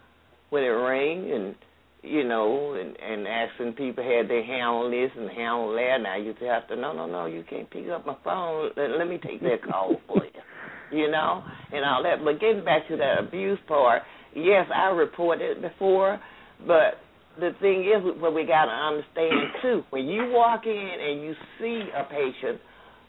[0.51, 1.55] when it rang, and
[2.03, 6.23] you know, and and asking people had they handle this and handle that.
[6.23, 8.70] Used to have to, no, no, no, you can't pick up my phone.
[8.77, 12.24] Let, let me take that call for you, you know, and all that.
[12.24, 14.03] But getting back to that abuse part,
[14.35, 16.19] yes, I reported it before,
[16.66, 16.95] but
[17.39, 21.35] the thing is, what we got to understand too, when you walk in and you
[21.59, 22.61] see a patient,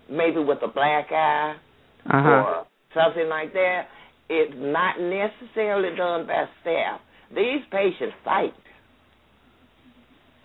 [0.09, 1.55] maybe with a black eye
[2.09, 2.29] Uh-huh.
[2.29, 3.87] or something like that,
[4.29, 6.99] it's not necessarily done by staff.
[7.35, 8.53] These patients fight.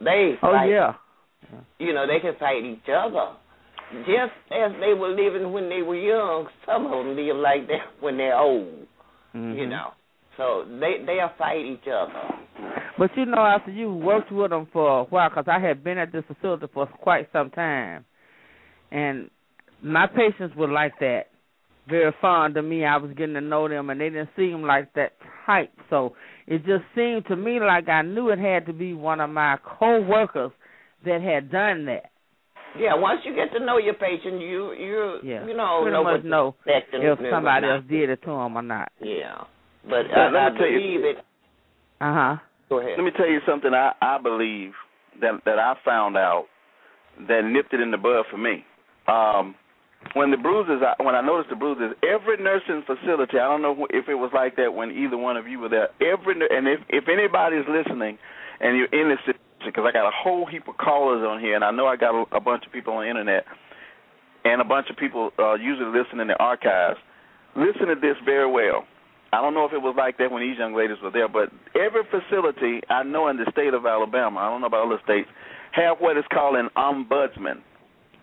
[0.01, 0.67] They Oh fight.
[0.71, 0.95] yeah.
[1.79, 3.33] You know, they can fight each other.
[4.05, 7.87] Just as they were living when they were young, some of them live like that
[8.01, 8.87] when they're old.
[9.35, 9.57] Mhm.
[9.57, 9.93] You know,
[10.37, 12.13] So they they'll fight each other.
[12.99, 15.99] But you know, after you worked with them for a while, because I had been
[15.99, 18.05] at this facility for quite some time,
[18.91, 19.31] and
[19.83, 21.25] my patients were like that,
[21.89, 22.85] very fond of me.
[22.85, 25.13] I was getting to know them, and they didn't seem like that
[25.45, 25.73] type.
[25.91, 26.15] So
[26.47, 29.59] it just seemed to me like I knew it had to be one of my
[29.79, 30.53] co-workers
[31.05, 32.11] that had done that.
[32.79, 35.47] Yeah, once you get to know your patient, you you Yeah.
[35.47, 38.21] you know Pretty know much what know to expect and if somebody else did it
[38.23, 38.93] to them or not.
[39.01, 39.45] Yeah,
[39.89, 41.17] but Let- let I, I me tell you- it.
[42.01, 42.37] Uh huh.
[42.69, 42.93] Go ahead.
[42.99, 44.73] Let me tell you something I, I believe
[45.21, 46.47] that that I found out
[47.29, 48.65] that nipped it in the bud for me.
[49.09, 49.55] Um,
[50.15, 53.87] when the bruises, I, when I noticed the bruises, every nursing facility, I don't know
[53.91, 55.89] if it was like that when either one of you were there.
[56.03, 58.19] Every and if if anybody's listening,
[58.61, 61.55] and you're in this situation, because I got a whole heap of callers on here,
[61.55, 63.45] and I know I got a, a bunch of people on the internet,
[64.45, 66.99] and a bunch of people uh, usually listen in the archives.
[67.57, 68.85] Listen to this very well.
[69.33, 71.51] I don't know if it was like that when these young ladies were there, but
[71.75, 75.29] every facility I know in the state of Alabama, I don't know about other states,
[75.73, 77.61] have what is called an ombudsman.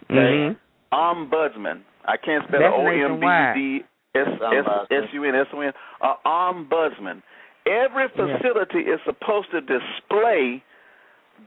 [0.09, 0.55] Mhm.
[0.91, 1.81] Ombudsman.
[2.05, 3.55] I can't spell That's O M B nationwide.
[3.55, 3.83] D
[4.15, 5.73] S S S U N S O N.
[6.01, 7.21] Uh, ombudsman.
[7.65, 8.37] Every Yeah.
[8.37, 10.61] facility is supposed to display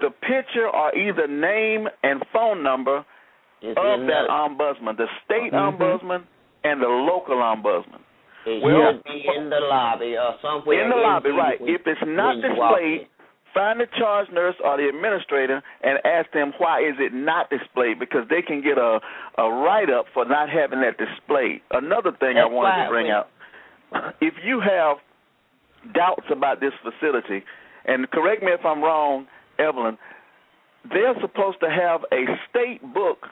[0.01, 3.05] the picture or either name and phone number
[3.63, 5.79] It's of that the, ombudsman, the state Mhm.
[5.79, 6.23] ombudsman
[6.65, 8.01] and the local ombudsman.
[8.47, 10.83] It well- should be in the lobby or somewhere.
[10.83, 11.59] in the lobby, right.
[11.61, 13.09] If it's not when you walk displayed,
[13.55, 17.99] find the charge nurse or the administrator and ask them why is it not displayed
[17.99, 19.01] because they can get a
[19.39, 21.61] a write up for not having that displayed.
[21.71, 23.29] Another thing I wanted to bring out.
[24.21, 24.99] If you have
[25.95, 27.45] doubts about this facility,
[27.87, 29.27] and correct me if I'm wrong,
[29.59, 29.97] Evelyn,
[30.91, 33.27] they're supposed to have a state book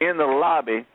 [0.00, 0.86] in the lobby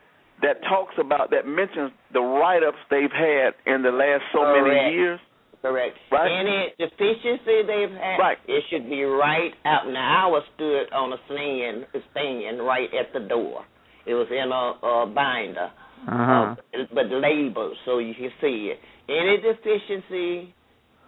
[0.42, 4.96] that talks about that mentions the write ups they've had in the last so many
[4.96, 5.20] years.
[5.62, 5.98] Correct.
[6.10, 6.32] Right.
[6.32, 8.38] Any deficiency they've had, Right.
[8.48, 9.88] it should be right out.
[9.88, 13.66] Now, I was stood on a stand, stand right at the door.
[14.06, 15.70] It was in a, a binder,
[16.08, 16.56] Uh huh.
[16.74, 18.80] uh, but labeled so you can see it.
[19.12, 20.54] Any deficiency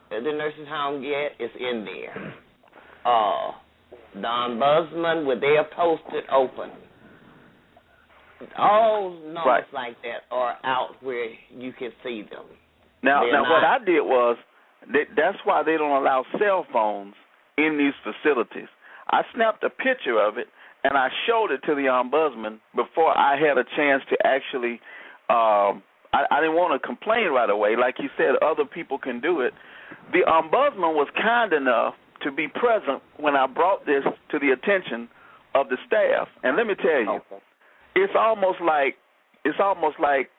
[0.10, 2.34] the nursing home get is in there.
[3.06, 3.52] Uh,
[4.14, 6.70] the ombudsman, they are posted open.
[8.58, 9.74] All numbers Right.
[9.74, 12.46] like that are out where you can see them.
[13.04, 14.38] Now, They're now what I did was
[14.94, 17.16] that that's why they don't allow cell phones
[17.58, 18.68] in these facilities.
[19.10, 20.48] I snapped a picture of it
[20.84, 24.80] and I showed it to the ombudsman before I had a chance to actually.
[25.30, 28.36] Um, I, I didn't want to complain right away, like you said.
[28.42, 29.54] Other people can do it.
[30.12, 31.94] The ombudsman was kind enough
[32.24, 35.08] to be present when I brought this to the attention
[35.56, 36.28] of the staff.
[36.44, 37.20] And let me tell you,
[37.96, 38.96] it's almost like
[39.44, 40.30] it's almost like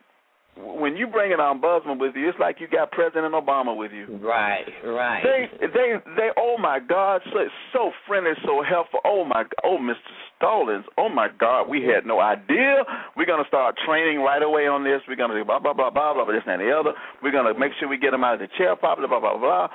[0.57, 4.19] when you bring an ombudsman with you, it's like you got President Obama with you.
[4.21, 5.23] Right, right.
[5.25, 6.29] They, they, they.
[6.37, 7.39] Oh my God, so
[7.73, 9.01] so friendly, so helpful.
[9.05, 9.97] Oh my, oh Mr.
[10.37, 10.85] Stallings.
[10.99, 12.85] Oh my God, we had no idea.
[13.17, 15.01] We're gonna start training right away on this.
[15.09, 16.93] We're gonna do blah blah blah blah blah, this and the other.
[17.23, 19.09] We're gonna make sure we get them out of the chair properly.
[19.09, 19.69] Blah blah blah.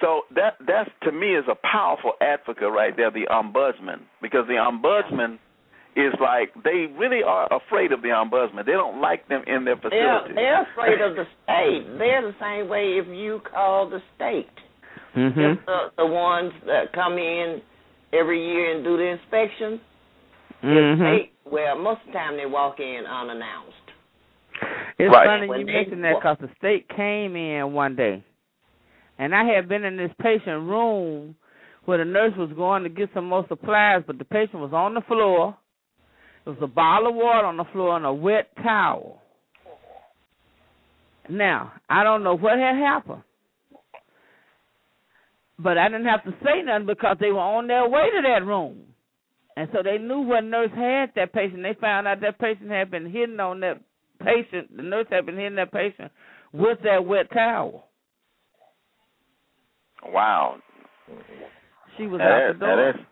[0.00, 4.54] So that that's to me is a powerful advocate right there, the ombudsman, because the
[4.54, 5.38] ombudsman
[5.96, 8.66] is like they really are afraid of the ombudsman.
[8.66, 11.98] They don't like them in their They're, they're afraid of the state.
[11.98, 14.50] They're the same way if you call the state.
[15.16, 15.58] Mhm.
[15.58, 17.62] If the, the ones that come in
[18.12, 19.80] every year and do the inspection,
[20.64, 20.98] Mhm.
[20.98, 23.70] they, well, most of the time they walk in unannounced.
[24.98, 25.26] It's Right.
[25.26, 28.22] funny When you they mentioned that because the state came in one day,
[29.18, 31.36] and I had been in this patient room
[31.84, 34.94] where the nurse was going to get some more supplies, but the patient was on
[34.94, 35.54] the floor.
[36.44, 39.22] There was a bottle of water on the floor and a wet towel.
[41.28, 43.22] Now I don't know what had happened,
[45.58, 48.44] but I didn't have to say nothing because they were on their way to that
[48.44, 48.82] room.
[49.56, 51.62] And so they knew what nurse had that patient.
[51.62, 53.80] They found out that patient had been hitting on that
[54.22, 54.76] patient.
[54.76, 56.10] The nurse had been hitting that patient
[56.52, 57.86] with that wet towel.
[60.06, 60.56] Wow.
[61.96, 62.76] She was Now out that- the door.
[62.76, 63.06] that's-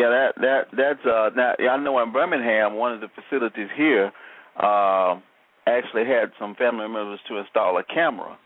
[0.00, 4.10] yeah, that that that's uh now I know in Birmingham one of the facilities here
[4.56, 5.20] uh,
[5.66, 8.38] actually had some family members to install a camera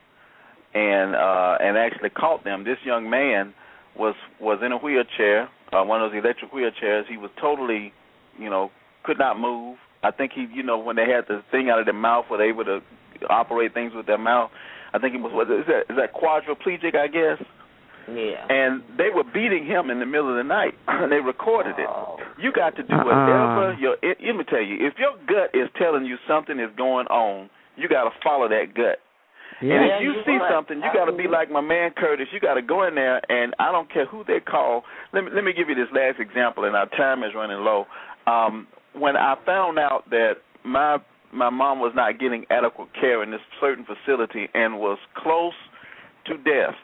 [0.75, 2.65] and uh and actually caught them.
[2.65, 3.55] This young man
[3.97, 7.07] was was in a wheelchair, uh, one of those electric wheelchairs.
[7.09, 7.93] He was totally,
[8.37, 8.73] you know,
[9.05, 9.79] could not move.
[10.03, 12.39] I think he, you know, when they had the thing out of their mouth, were
[12.39, 12.81] they able to
[13.31, 14.51] operate things with their mouth.
[14.93, 17.39] I think he was what is that is that quadriplegic, I guess
[18.09, 18.47] Yeah.
[18.49, 21.89] and they were beating him in the middle of the night, and they recorded it.
[21.89, 22.19] Oh.
[22.39, 23.05] You got to do Uh-uh.
[23.05, 23.97] whatever your.
[24.03, 27.49] It, let me tell you, if your gut is telling you something is going on,
[27.77, 28.99] you got to follow that gut.
[29.63, 29.75] Yeah.
[29.75, 30.51] And if you you see would.
[30.51, 31.31] something, you got to be Mhm.
[31.31, 32.27] like my man Curtis.
[32.33, 34.85] You got to go in there, and I don't care who they call.
[35.13, 37.87] Let me let me give you this last example, and our time is running low.
[38.27, 40.99] Um, when I found out that my
[41.33, 45.55] my mom was not getting adequate care in this certain facility and was close
[46.27, 46.75] to death,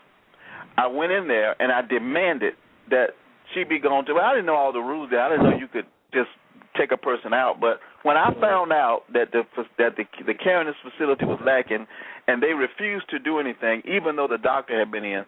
[0.81, 2.55] I went in there and I demanded
[2.91, 3.11] that
[3.53, 4.15] she be gone to.
[4.15, 5.21] Well, I didn't know all the rules there.
[5.21, 6.31] I didn't know you could just
[6.79, 7.61] take a person out.
[7.61, 8.41] But when I mm-hmm.
[8.41, 9.43] found out that the
[9.79, 11.87] that the the this facility was lacking,
[12.27, 15.25] and they refused to do anything, even though the doctor had been in,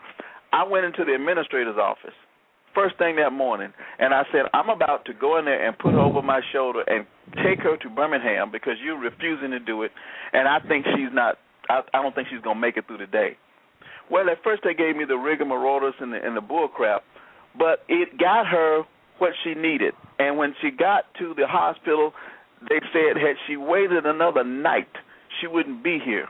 [0.53, 2.17] I went into the administrator's office
[2.75, 5.93] first thing that morning, and I said, I'm about to go in there and put
[5.93, 7.07] her over my shoulder and
[7.45, 9.93] take her to Birmingham because you're refusing to do it,
[10.33, 11.39] and I think she's not.
[11.69, 13.37] I, I don't think she's gonna make it through the day.
[14.13, 17.03] Well, at first they gave me the rigmaroles and the and the bull crap,
[17.59, 18.83] but it got her
[19.17, 19.95] what she needed.
[20.19, 22.13] And when she got to the hospital,
[22.69, 24.93] they said had she waited another night,
[25.41, 26.29] she wouldn't be here.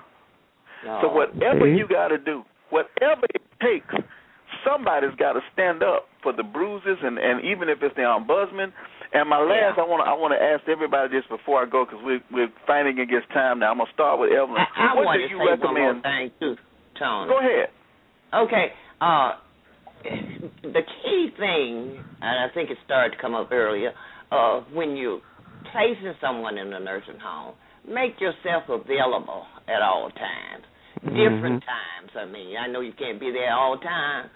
[1.03, 1.79] So whatever See?
[1.79, 3.95] you got to do, whatever it takes,
[4.67, 8.73] somebody's got to stand up for the bruises, and and even if it's the ombudsman.
[9.13, 11.85] And my last, I want to I want to ask everybody this before I go
[11.85, 13.71] because we're we're fighting against time now.
[13.73, 14.63] I'm gonna start with Evelyn.
[14.63, 16.01] I, I what want do you say recommend?
[17.01, 17.73] One more thing too,
[18.39, 18.43] Tony.
[18.43, 18.49] Go ahead.
[18.49, 18.73] Okay.
[19.01, 19.33] Uh,
[20.63, 23.93] the key thing, and I think it started to come up earlier,
[24.31, 25.21] uh, when you
[25.73, 27.55] placing someone in a nursing home,
[27.89, 30.65] make yourself available at all times.
[31.05, 32.11] Different times.
[32.17, 34.31] I mean, I know you can't be there all the time.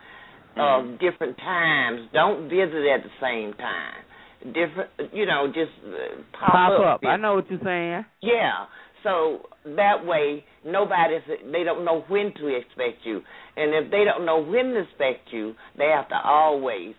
[0.56, 2.08] Uh, different times.
[2.12, 4.52] Don't visit at the same time.
[4.54, 7.00] Different, you know, just uh, pop, Pop up.
[7.02, 8.04] if- I know what you're saying.
[8.22, 8.66] yeah.
[9.02, 9.42] So
[9.76, 11.22] that way, nobody's
[11.52, 13.22] they don't know when to expect you,
[13.56, 16.94] and if they don't know when to expect you, they have to always,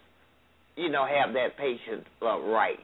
[0.75, 2.79] you know, have that patient uh, right.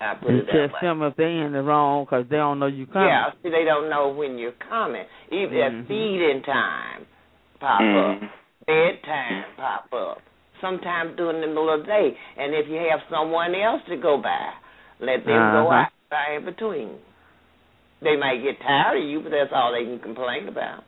[0.00, 0.78] I put You it that test way.
[0.82, 3.08] them if they in the wrong because they don't know you coming.
[3.08, 5.02] Yeah, see, they don't know when you're coming.
[5.32, 5.80] Even Mhm.
[5.82, 7.06] at feeding time,
[7.58, 8.22] pop Mhm.
[8.22, 8.30] up.
[8.66, 10.22] Bedtime, pop up.
[10.60, 14.18] Sometimes during the middle of the day, and if you have someone else to go
[14.18, 14.52] by,
[15.00, 15.86] let them go Uh-huh.
[15.86, 16.98] out by in between.
[18.02, 20.84] They might get tired of you, but that's all they can complain about.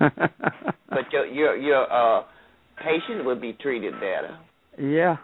[0.90, 2.24] But your your your uh
[2.78, 4.36] patient would be treated better.
[4.78, 5.18] yeah.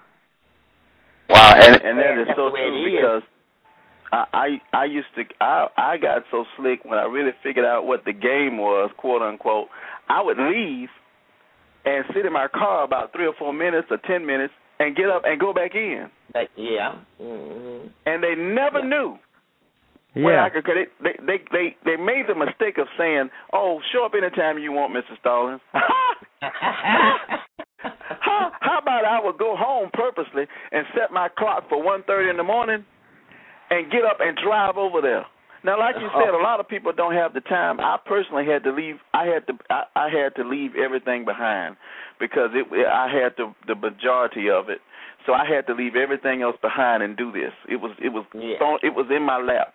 [1.28, 3.23] Wow, and and that is That's so the way it true because
[4.12, 4.24] I,
[4.73, 8.05] I I used to I I got so slick when I really figured out what
[8.05, 9.66] the game was, quote unquote.
[10.09, 10.89] I would leave
[11.85, 15.09] and sit in my car about three or four minutes or ten minutes and get
[15.09, 16.94] up and go back in, But yeah.
[17.19, 19.19] hmm and they never knew.
[20.17, 20.45] Well, Yeah.
[20.45, 24.05] I could, 'cause they, they they they they made the mistake of saying, "Oh, show
[24.05, 25.17] up anytime you want, Mr.
[25.21, 25.61] Stallings."
[28.21, 32.31] how, how about I would go home purposely and set my clock for one thirty
[32.31, 32.85] in the morning,
[33.71, 35.27] and get up and drive over there.
[35.65, 37.81] Now, like you said, a lot of people don't have the time.
[37.81, 38.97] I personally had to leave.
[39.13, 39.55] I had to.
[39.69, 41.77] I, I had to leave everything behind
[42.21, 42.67] because it.
[42.87, 44.79] I had the the majority of it.
[45.27, 47.53] So I had to leave everything else behind and do this.
[47.69, 47.91] It was.
[48.03, 48.25] It was.
[48.33, 48.77] Yeah.
[48.83, 49.75] It was in my lap.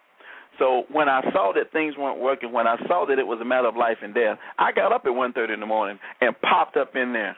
[0.60, 3.46] So when I saw that things weren't working, when I saw that it was a
[3.46, 6.36] matter of life and death, I got up at one thirty in the morning and
[6.42, 7.38] popped up in there.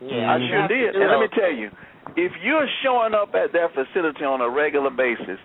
[0.00, 0.96] Yeah, I sure did.
[0.96, 1.70] And let me tell you,
[2.16, 5.38] if you're showing up at that facility on a regular basis,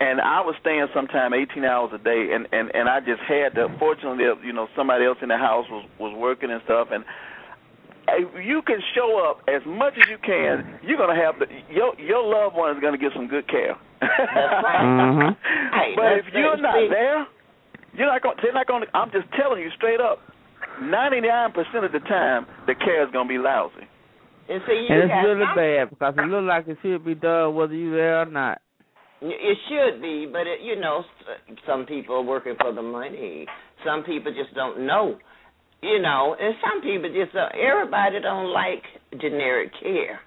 [0.00, 3.54] and I was staying sometime 18 hours a day, and and and I just had
[3.54, 3.68] to.
[3.78, 7.04] Fortunately, you know, somebody else in the house was was working and stuff, and
[8.44, 12.22] you can show up as much as you can, you're gonna have the your your
[12.22, 13.76] loved one is gonna get some good care.
[14.08, 14.82] That's right.
[14.84, 15.36] Mhm.
[15.74, 17.26] Hey, but if you're not See, there,
[17.94, 18.36] you're not going.
[18.42, 18.82] They're not going.
[18.86, 20.18] to I'm just telling you straight up.
[20.80, 23.86] Ninety-nine percent of the time, the care is going to be lousy.
[24.48, 27.14] And see, you And it's really some- bad because it looks like it should be
[27.14, 28.60] done whether you're there or not.
[29.22, 31.02] It should be, but it, you know,
[31.66, 33.46] some people are working for the money.
[33.86, 35.16] Some people just don't know,
[35.80, 38.82] you know, and some people just uh, everybody don't like
[39.20, 40.20] generic care.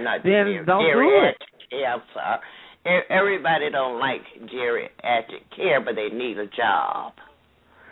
[0.00, 0.96] Not Then generic, don't do it.
[0.96, 1.92] geriatric care.
[1.92, 2.40] I'm sorry.
[2.84, 4.22] Everybody don't like
[4.52, 7.12] geriatric care, but they need a job.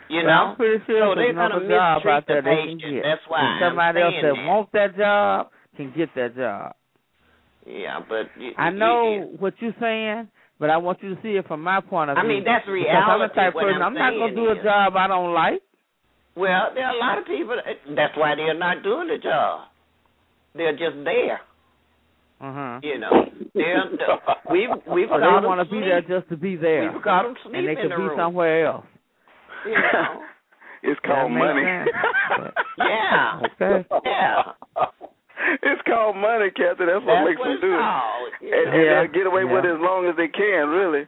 [0.09, 2.81] You know, I'm pretty sure so they're gonna job out there the they patient.
[2.81, 3.03] get.
[3.03, 4.45] That's why and I'm somebody else that that.
[4.45, 5.47] wants that job
[5.77, 6.75] can get that job.
[7.65, 10.27] Yeah, but you, I know you- what you're saying,
[10.59, 12.23] but I want you to see it from my point of view.
[12.23, 14.59] I mean, that's Because I'm the type What person, I'm not going to saying do
[14.59, 15.61] a job I don't like.
[16.35, 17.55] Well, there are a lot of people.
[17.95, 19.67] That's why they're not doing the job.
[20.55, 21.39] They're just there.
[22.41, 22.79] Uh-huh.
[22.81, 23.11] You know,
[23.53, 23.83] they're
[24.49, 26.91] we've we've Or caught they want to them be there just to be there.
[26.91, 28.17] We've got them sleep and they in could the be room.
[28.17, 28.85] somewhere else.
[29.65, 30.21] You know.
[30.83, 31.61] It's called makes money.
[32.79, 33.39] Yeah.
[33.53, 33.85] Okay.
[34.03, 34.41] Yeah.
[35.61, 36.87] it's called money, Captain.
[36.89, 37.77] That's what That's makes what them do it.
[37.77, 38.33] called.
[38.41, 39.03] And, and Yeah.
[39.05, 41.05] they'll get away with it as long as they can, really.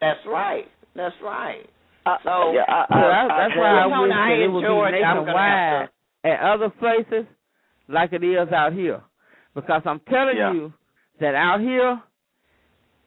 [0.00, 0.70] That's right.
[0.94, 1.66] That's right.
[2.06, 4.48] Uh, so yeah, I, so I, that's I why I Tony, wish I that it
[4.54, 5.02] would be.
[5.02, 5.88] I'm nationwide
[6.22, 7.26] at other places
[7.88, 9.00] like it is out here.
[9.56, 10.52] Because I'm telling Yeah.
[10.52, 10.72] you
[11.18, 11.98] that out here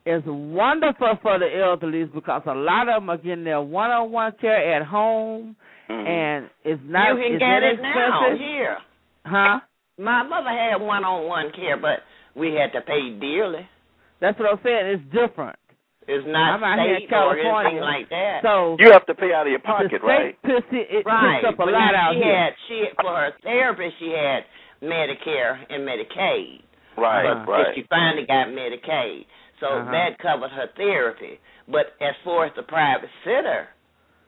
[0.05, 4.73] is wonderful for the elderly because a lot of them are getting their one-on-one care
[4.75, 5.55] at home,
[5.87, 6.07] Mhm.
[6.07, 8.77] and it's not you can it's get it now here.
[9.25, 9.59] Huh?
[9.99, 12.03] My mother had one-on-one care, but
[12.33, 13.67] we had to pay dearly.
[14.19, 14.85] That's what I'm saying.
[14.87, 15.55] It's different.
[16.07, 18.41] It's not I'm out here in state or anything California, like that.
[18.41, 20.41] So you have to pay out of your the pocket, state right?
[20.41, 22.35] picks it, it right, picks up a but lot out she here.
[22.35, 24.43] had she for her therapist she had
[24.81, 26.61] Medicare and Medicaid.
[26.97, 27.75] Right, but right.
[27.75, 29.25] she finally got Medicaid,
[29.59, 29.91] so Uh-huh.
[29.91, 31.39] that covered her therapy.
[31.67, 33.69] But as far as the private center,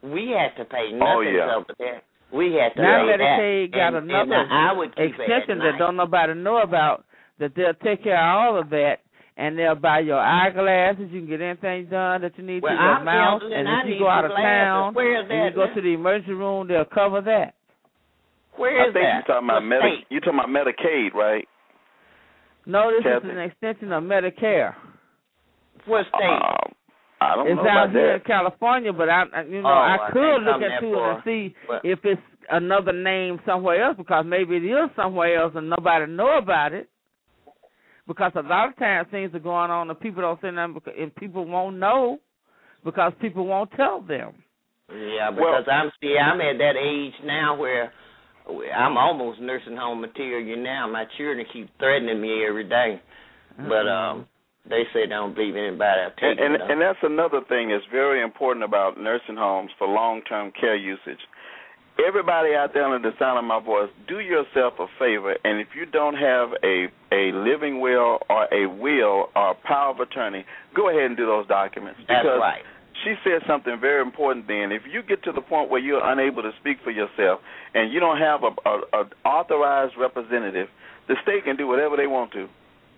[0.04, 1.56] we had to pay nothing Oh, yeah.
[1.56, 2.02] over there.
[2.32, 3.78] We had to Now pay Medicaid that.
[3.78, 7.04] got and, another and I would extension that don't nobody know about
[7.40, 9.00] that they'll take care of all of that
[9.36, 11.10] and they'll buy your eyeglasses.
[11.12, 13.42] You can get anything done that you need Well, to your I'm mouth.
[13.44, 14.44] And and if you go out of glasses.
[14.46, 17.56] town Where is and you go to the emergency room, they'll cover that.
[18.58, 19.02] Where I think that?
[19.02, 21.48] you're talking about Medi- you're talking about Medicaid, right?
[22.66, 23.28] No, this Kathy.
[23.28, 24.76] is an extension of Medicare.
[25.86, 26.22] What state?
[26.22, 26.70] Uh,
[27.22, 27.52] I don't know.
[27.54, 28.16] It's know out about here that.
[28.16, 30.94] in California, but I, I- you know, Oh, I I could look come that into
[30.98, 35.42] it and see But- if it's another name somewhere else because maybe it is somewhere
[35.42, 36.88] else and nobody know about it.
[38.08, 40.94] Because a lot of times things are going on and people don't say nothing because,
[41.00, 42.20] and people won't know
[42.84, 44.34] because people won't tell them.
[44.92, 47.94] Yeah, Well- because I'm see, I'm at that age now where
[48.48, 50.88] I'm almost nursing home material now.
[50.88, 53.02] My children keep threatening me every day,
[53.58, 54.28] but um,
[54.70, 56.02] they say they don't believe anybody.
[56.02, 59.88] I'll take And, and and that's another thing that's very important about nursing homes for
[59.88, 61.20] long-term care usage.
[62.08, 65.68] Everybody out there under the sound of my voice, do yourself a favor, and if
[65.76, 70.46] you don't have a a living will or a will or a power of attorney,
[70.76, 72.64] go ahead and do those documents That's because right.
[73.04, 74.72] She said something very important then.
[74.72, 77.40] If you get to the point where you're unable to speak for yourself
[77.74, 80.68] and you don't have a, a, a authorized representative,
[81.08, 82.48] the state can do whatever they want to.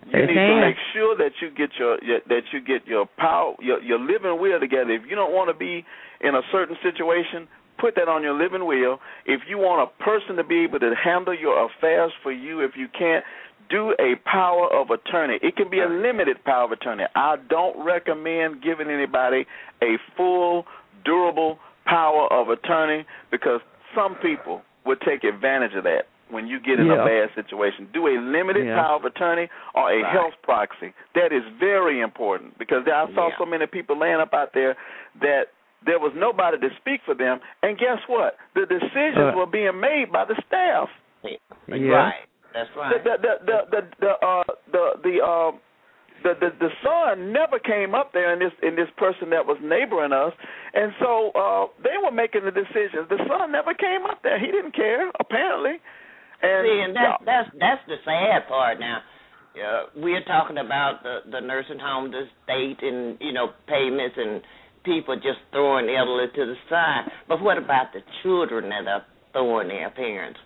[0.06, 3.54] You need to make sure that you get your, your that you get your power
[3.60, 4.90] your your living will together.
[4.90, 5.84] If you don't want to be
[6.20, 7.48] in a certain situation,
[7.80, 8.98] put that on your living will.
[9.24, 12.72] If you want a person to be able to handle your affairs for you, if
[12.76, 13.24] you can't,
[13.70, 15.38] do a power of attorney.
[15.42, 17.04] It can be a limited power of attorney.
[17.14, 19.46] I don't recommend giving anybody
[19.82, 20.66] a full,
[21.04, 23.60] durable power of attorney because
[23.94, 27.02] some people would take advantage of that when you get in Yeah.
[27.02, 27.88] a bad situation.
[27.92, 28.82] Do a limited Yeah.
[28.82, 30.06] power of attorney or a Right.
[30.12, 30.92] health proxy.
[31.14, 33.36] That is very important because I saw Yeah.
[33.36, 34.76] so many people laying up out there
[35.20, 35.48] that
[35.82, 38.36] there was nobody to speak for them, and guess what?
[38.54, 39.36] The decisions Uh.
[39.36, 40.90] were being made by the staff.
[41.22, 41.36] Yeah.
[41.68, 42.14] Right.
[42.54, 43.02] That's right.
[43.02, 45.14] The the the the the uh the the
[46.22, 49.58] the, the the son never came up there in this in this person that was
[49.60, 50.32] neighboring us,
[50.72, 53.10] and so uh they were making the decisions.
[53.10, 54.38] The son never came up there.
[54.38, 55.82] He didn't care apparently.
[56.42, 59.02] And, See, and that's that's that's the sad part now.
[59.54, 64.42] Uh, we're talking about the the nursing home, the state, and you know payments and
[64.84, 67.10] people just throwing elderly to the side.
[67.26, 69.02] But what about the children that are
[69.32, 70.38] throwing their parents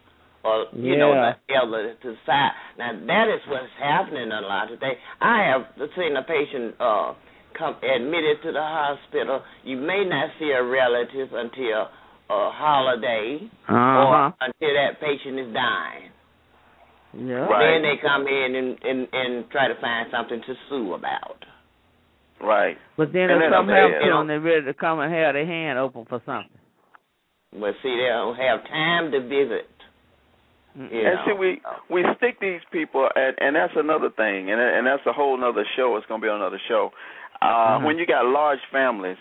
[0.48, 2.52] or you know the elderly to the side?
[2.78, 4.94] Now that is what's happening a lot today.
[5.20, 5.62] I have
[5.96, 7.12] seen a patient uh
[7.58, 9.42] come admitted to the hospital.
[9.64, 11.88] You may not see a relative until
[12.30, 13.38] a holiday
[13.68, 16.10] Uh or until that patient is dying.
[17.14, 17.48] Yeah.
[17.48, 17.72] Right.
[17.72, 21.40] Then they come in and, and and try to find something to sue about.
[22.40, 22.76] right.
[22.96, 25.46] But then And if something happens to them, they're ready to come and have their
[25.46, 26.60] hand open for something.
[27.52, 29.72] But see, they don't have time to visit.
[30.78, 31.22] And know.
[31.26, 31.60] see, we
[31.90, 35.64] we stick these people, and and that's another thing, and and that's a whole other
[35.76, 35.96] show.
[35.96, 36.92] It's going to be another show.
[37.42, 37.84] Uh, Mhm.
[37.84, 39.18] When you got large families,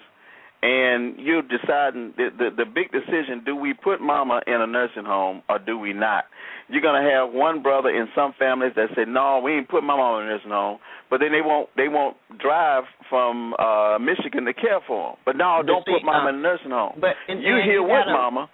[0.63, 5.05] and you're deciding the, the the big decision: do we put Mama in a nursing
[5.05, 6.25] home or do we not?
[6.69, 9.83] You're going to have one brother in some families that say, "No, we ain't put
[9.83, 10.79] my mama in a nursing home,"
[11.09, 15.15] but then they won't they won't drive from uh Michigan to care for him.
[15.25, 16.97] But no, But don't see, put Mama uh, in a nursing home.
[16.99, 18.49] But and, you and here you with gotta- Mama,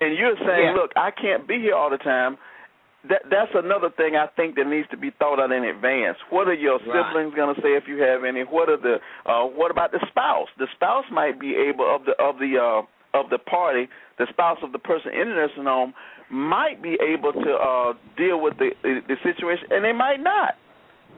[0.00, 0.74] and you're saying, Yeah.
[0.74, 2.38] "Look, I can't be here all the time."
[3.08, 6.18] That that's another thing I think that needs to be thought out in advance.
[6.28, 7.06] What are your Right.
[7.06, 8.42] siblings going to say if you have any?
[8.44, 10.48] What are the uh what about the spouse?
[10.58, 12.82] The spouse might be able of the of the uh
[13.16, 15.94] of the party, the spouse of the person in the nursing home
[16.28, 20.56] might be able to uh deal with the the, situation and they might not.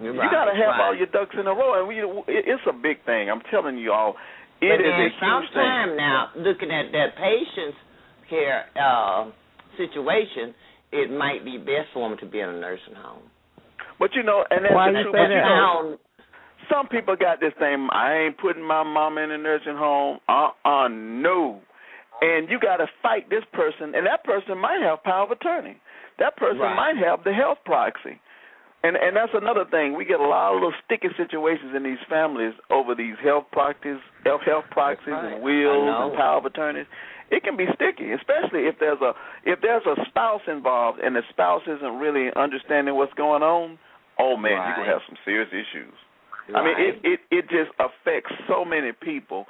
[0.00, 0.80] You're you right, got to have right.
[0.86, 1.98] all your ducks in a row and we
[2.28, 3.28] it's a big thing.
[3.28, 4.16] I'm telling you all.
[4.62, 5.96] It but is a huge sometime thing.
[5.96, 7.76] now, looking at that patient's
[8.28, 9.30] care uh,
[9.76, 10.54] situation,
[10.92, 13.22] it might be best for them to be in a nursing home.
[13.98, 15.14] But you know, and that's Why the truth.
[15.14, 15.98] say But you know,
[16.70, 17.88] some people got this thing.
[17.92, 20.18] I ain't putting my mama in a nursing home.
[20.28, 21.60] Uh uh no.
[22.20, 25.76] and you got to fight this person, and that person might have power of attorney.
[26.18, 26.76] That person Right.
[26.94, 28.20] might have the health proxy.
[28.84, 29.94] And and that's another thing.
[29.96, 33.98] We get a lot of little sticky situations in these families over these health proxies,
[34.24, 35.34] health health proxies right.
[35.34, 36.86] and wills and power of attorneys.
[37.32, 39.12] It can be sticky, especially if there's a
[39.44, 43.78] if there's a spouse involved and the spouse isn't really understanding what's going on.
[44.20, 44.68] Oh man, Right.
[44.68, 45.96] you gonna have some serious issues.
[46.54, 49.46] I mean, it, it it just affects so many people,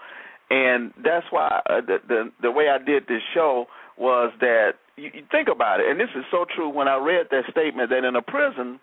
[0.51, 3.67] and that's why uh, the the the way I did this show
[3.99, 6.69] was that you, you think about it, and this is so true.
[6.69, 8.79] When I read that statement that in a prison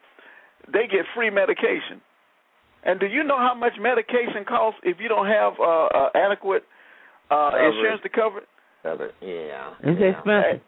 [0.68, 2.02] they get free medication,
[2.84, 6.64] and do you know how much medication costs if you don't have uh, uh, adequate
[7.32, 7.76] uh, Coverage.
[7.76, 8.48] insurance to cover it?
[8.84, 9.74] Cover- Yeah.
[9.84, 10.08] It's yeah.
[10.16, 10.62] expensive.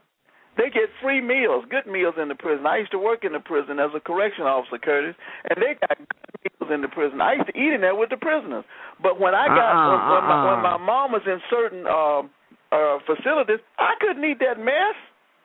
[0.57, 2.67] They get free meals, good meals in the prison.
[2.67, 5.15] I used to work in the prison as a correction officer, Curtis,
[5.49, 7.21] and they got good meals in the prison.
[7.21, 8.65] I used to eat in there with the prisoners.
[9.01, 10.55] But when I got Uh-uh, when, when, my, uh-uh.
[10.55, 12.27] when my mom was in certain uh,
[12.75, 14.95] uh, facilities, I couldn't eat that mess.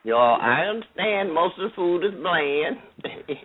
[0.03, 2.77] Y'all, I understand most of the food is bland.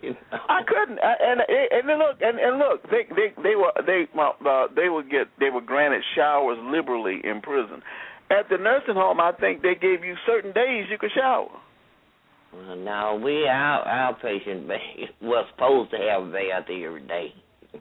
[0.02, 0.38] You know.
[0.48, 0.98] I couldn't.
[1.02, 4.88] I, and and then look and, and look, they they they were they uh, they
[4.88, 7.82] would get they were granted showers liberally in prison.
[8.32, 11.52] At the nursing home, I think they gave you certain days you could shower.
[12.52, 14.78] Well, no, we our outpatient ba-
[15.20, 17.34] was supposed to have a bath every day.
[17.72, 17.80] and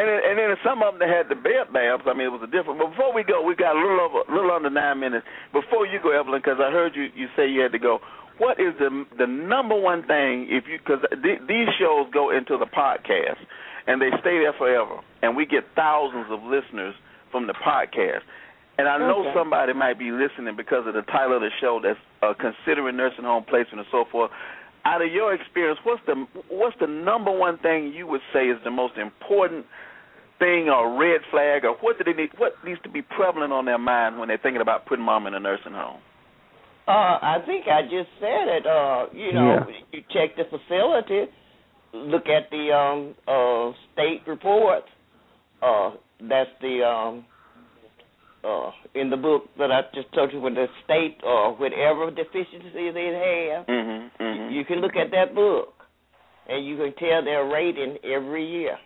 [0.00, 2.08] then, and then some of them that had the bed baths.
[2.08, 2.80] I mean, it was a different.
[2.80, 5.26] But before we go, we got a little over, a little under nine minutes.
[5.52, 8.00] Before you go, Evelyn, because I heard you you say you had to go.
[8.38, 12.56] What is the the number one thing if you because th- these shows go into
[12.56, 13.40] the podcast
[13.86, 16.96] and they stay there forever, and we get thousands of listeners
[17.30, 18.24] from the podcast.
[18.78, 19.32] And I know Okay.
[19.34, 23.24] somebody might be listening because of the title of the show that's uh, considering nursing
[23.24, 24.30] home placement and so forth.
[24.84, 28.58] Out of your experience, what's the what's the number one thing you would say is
[28.64, 29.66] the most important
[30.38, 33.64] thing or red flag or what do they need what needs to be prevalent on
[33.64, 35.98] their mind when they're thinking about putting mom in a nursing home?
[36.86, 38.66] Uh, I think I just said it.
[38.66, 39.74] Uh, you know, Yeah.
[39.92, 41.32] you check the facility,
[41.92, 44.86] look at the um uh state reports.
[45.62, 47.24] Uh, that's the um
[48.46, 52.90] uh in the book that I just told you with the state or whatever deficiency
[52.90, 53.66] they have.
[53.66, 54.10] Mhm.
[54.18, 54.52] Mhm.
[54.52, 55.74] You can look at that book,
[56.48, 58.78] and you can tell their rating every year.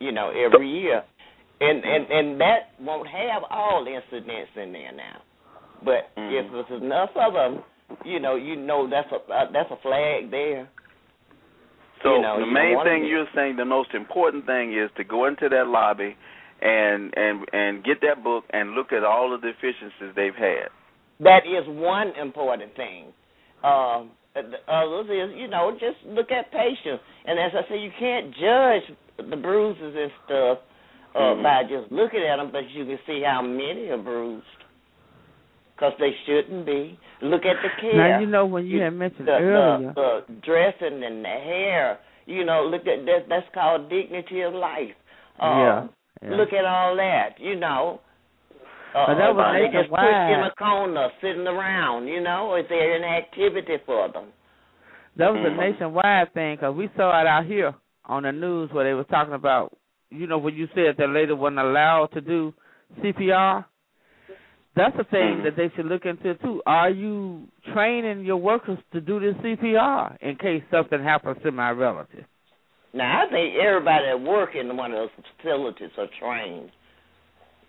[0.00, 1.04] You know, every year,
[1.60, 5.20] and and and that won't have all incidents in there now.
[5.82, 6.32] But Mhm.
[6.32, 7.64] if there's enough of them,
[8.04, 10.68] you know, you know that's a uh, that's a flag there.
[12.02, 15.26] So You know, the main thing you're saying, the most important thing is to go
[15.26, 16.16] into that lobby
[16.62, 20.68] and and and get that book and look at all of the deficiencies they've had.
[21.20, 23.06] That is one important thing.
[23.62, 24.10] Um,
[24.68, 27.02] others is, you know, just look at patients.
[27.26, 28.96] And as I say, you can't judge
[29.30, 30.58] the bruises and stuff
[31.14, 31.42] uh, Mhm.
[31.42, 34.46] by just looking at them, but you can see how many are bruised.
[35.74, 36.98] Because they shouldn't be.
[37.22, 37.94] Look at the care.
[37.94, 39.92] Now you know when you, You- had mentioned the, earlier.
[39.94, 41.98] the, the dressing and the hair.
[42.26, 43.28] You know, look at that.
[43.28, 44.94] That's called dignity of life.
[45.38, 45.88] Uh,
[46.22, 46.30] yeah.
[46.30, 47.38] Look at all that.
[47.38, 48.00] You know.
[48.94, 52.08] Uh, But that was they just pushed in a corner, sitting around.
[52.08, 54.32] You know, is there an activity for them?
[55.16, 55.56] That was a Mhm.
[55.56, 57.74] nationwide thing because we saw it out here
[58.06, 59.72] on the news where they were talking about,
[60.10, 62.52] you know, when you said that lady wasn't allowed to do
[63.00, 63.64] CPR.
[64.74, 65.42] That's a thing Mhm.
[65.44, 66.62] that they should look into too.
[66.66, 71.70] Are you training your workers to do this CPR in case something happens to my
[71.70, 72.24] relative?
[72.92, 76.70] Now, I think everybody that work in one of those facilities are trained.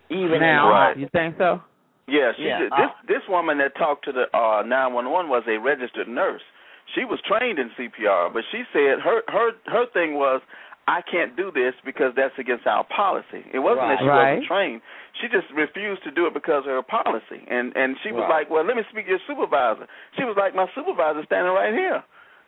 [0.10, 0.98] Even now, in Right.
[0.98, 1.62] you think so?
[2.08, 2.92] Yeah, she Yeah, did, uh, this
[3.22, 6.42] this woman that talked to the uh 911 was a registered nurse.
[6.96, 10.42] She was trained in CPR, but she said her her her thing was
[10.88, 13.46] I can't do this because that's against our policy.
[13.54, 14.34] It wasn't that she Right.
[14.34, 14.82] wasn't trained.
[15.22, 17.46] She just refused to do it because of her policy.
[17.48, 18.30] And and she was Right.
[18.30, 19.88] like, "Well, let me speak to your supervisor."
[20.18, 22.04] She was like, "My supervisor's standing right here."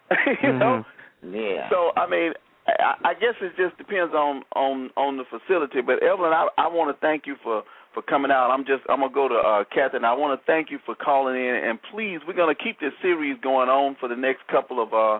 [0.43, 0.83] you know?
[1.21, 1.69] yeah.
[1.69, 2.33] So I mean,
[2.67, 5.81] I, I guess it just depends on on on the facility.
[5.81, 7.63] But Evelyn, I I want to thank you for
[7.93, 8.51] for coming out.
[8.51, 10.05] I'm just I'm gonna go to uh, Catherine.
[10.05, 13.37] I want to thank you for calling in, and please, we're gonna keep this series
[13.41, 15.19] going on for the next couple of uh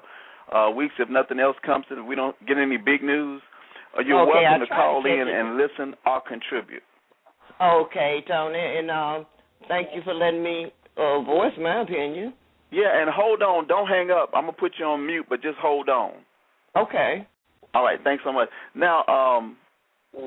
[0.56, 0.94] uh weeks.
[1.00, 3.42] If nothing else comes to, it, we don't get any big news.
[3.98, 5.34] Uh, you're Okay, welcome I'll to call in it.
[5.34, 6.84] and listen or contribute.
[7.62, 9.26] Okay, Tony, and um,
[9.68, 12.34] thank you for letting me uh, voice my opinion.
[12.72, 14.32] Yeah, and hold on, don't hang up.
[14.34, 16.14] I'm gonna put you on mute, but just hold on.
[16.76, 17.28] Okay.
[17.74, 18.50] All right, thanks so much.
[18.76, 19.58] Now, um,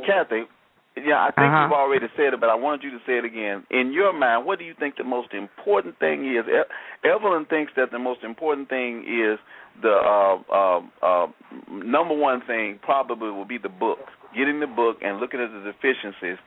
[0.07, 0.43] Kathy,
[0.97, 1.63] yeah, I think Uh-huh.
[1.65, 3.65] you've already said it, but I wanted you to say it again.
[3.71, 6.45] In your mind, what do you think the most important thing is?
[6.49, 9.39] E- Evelyn thinks that the most important thing is
[9.83, 11.27] the uh, uh, uh,
[11.71, 13.99] number one thing probably will be the book,
[14.35, 16.39] getting the book and looking at the deficiencies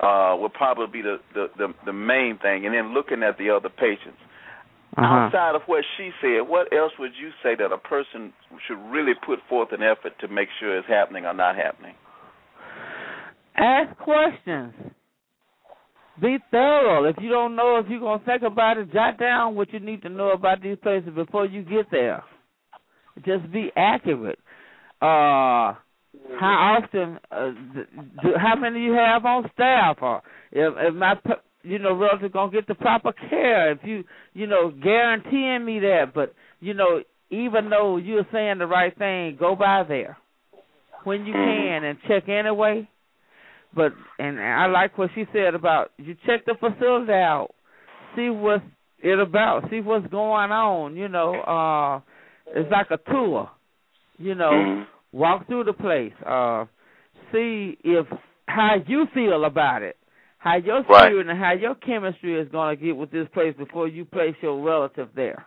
[0.00, 3.50] uh, would probably be the, the the the main thing, and then looking at the
[3.50, 4.18] other patients.
[4.96, 5.04] Uh-huh.
[5.06, 8.32] Outside of what she said, what else would you say that a person
[8.66, 11.94] should really put forth an effort to make sure it's happening or not happening?
[13.56, 14.72] Ask questions.
[16.20, 17.04] Be thorough.
[17.04, 20.02] If you don't know if you're gonna think about it, jot down what you need
[20.02, 22.24] to know about these places before you get there.
[23.24, 24.38] Just be accurate.
[25.00, 25.74] Uh
[26.38, 27.50] how often uh,
[28.22, 31.14] do, how many you have on staff or if, if my
[31.62, 34.04] you know relative gonna get the proper care if you
[34.34, 36.12] you know guaranteeing me that.
[36.14, 40.16] But you know even though you're saying the right thing go by there
[41.04, 42.88] when you can and check anyway.
[43.74, 47.50] But and I like what she said about you check the facility out
[48.16, 48.62] see what
[49.00, 52.00] it about see what's going on you know uh
[52.56, 53.50] it's like a tour
[54.18, 54.82] you know Mm-hmm.
[55.12, 56.64] walk through the place uh
[57.32, 58.06] see if
[58.46, 59.96] how you feel about it
[60.38, 61.08] how your Right.
[61.08, 64.34] spirit and how your chemistry is going to get with this place before you place
[64.40, 65.46] your relative there.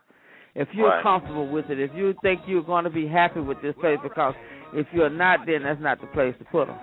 [0.54, 1.02] If you're Right.
[1.02, 4.36] comfortable with it, if you think you're going to be happy with this place, because
[4.74, 6.78] if you're not, then that's not the place to put them.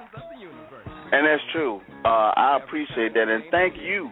[1.13, 1.81] And that's true.
[2.05, 4.11] Uh, I appreciate that, and thank you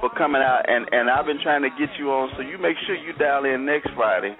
[0.00, 0.68] for coming out.
[0.68, 3.44] And and I've been trying to get you on, so you make sure you dial
[3.44, 4.36] in next Friday,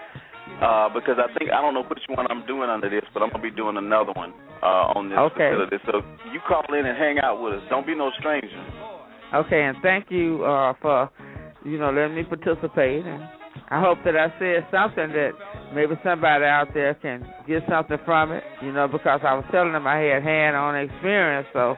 [0.61, 3.29] uh, because I think I don't know which one I'm doing under this, but I'm
[3.29, 5.51] gonna be doing another one uh, on this Okay.
[5.51, 5.77] facility.
[5.85, 6.01] So
[6.31, 7.61] you call in and hang out with us.
[7.69, 8.63] Don't be no stranger.
[9.33, 11.09] Okay, and thank you uh, for
[11.65, 13.23] you know letting me participate, and
[13.69, 15.31] I hope that I said something that
[15.75, 18.43] maybe somebody out there can get something from it.
[18.61, 21.75] You know, because I was telling them I had hand-on experience, so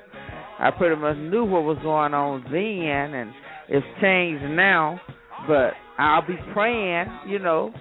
[0.60, 3.34] I pretty much knew what was going on then, and
[3.68, 5.00] it's changed now.
[5.48, 7.74] But I'll be praying, you know,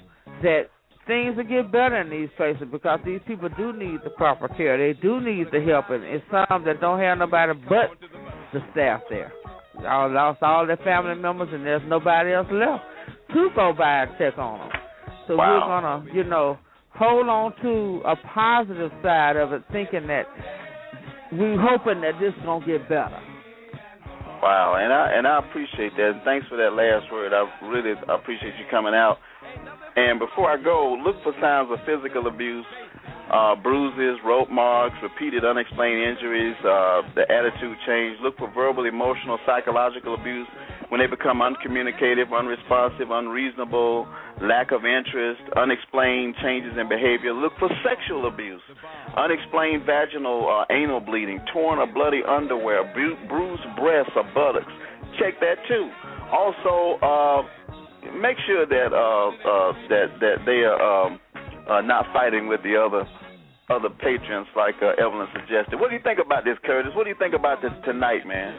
[0.42, 0.70] that
[1.08, 4.78] things will get better in these places because these people do need the proper care.
[4.78, 7.90] They do need the help, and it's some that don't have nobody but
[8.52, 9.32] the staff there.
[9.88, 12.84] All lost all their family members, and there's nobody else left
[13.32, 14.70] to go by and check on them.
[15.26, 15.54] So Wow.
[15.54, 16.58] we're gonna, you know,
[16.90, 20.26] hold on to a positive side of it, thinking that
[21.32, 23.20] we're hoping that this is gonna get better.
[24.42, 26.10] Wow, and I and I appreciate that.
[26.10, 27.32] And thanks for that last word.
[27.32, 29.18] I really appreciate you coming out.
[29.98, 32.64] And before I go, look for signs of physical abuse,
[33.34, 38.16] uh, bruises, rope marks, repeated unexplained injuries, uh, the attitude change.
[38.22, 40.46] Look for verbal, emotional, psychological abuse
[40.88, 44.06] when they become uncommunicative, unresponsive, unreasonable,
[44.40, 47.34] lack of interest, unexplained changes in behavior.
[47.34, 48.62] Look for sexual abuse,
[49.16, 54.72] unexplained vaginal uh, anal bleeding, torn or bloody underwear, bru- bruised breasts or buttocks.
[55.18, 55.90] Check that too.
[56.30, 57.42] Also, uh,
[58.16, 61.20] make sure that uh, uh, that that they are um,
[61.68, 63.04] uh, not fighting with the other
[63.70, 65.76] other patrons, like uh, Evelyn suggested.
[65.76, 66.92] What do you think about this, Curtis?
[66.96, 68.56] What do you think about this tonight, man?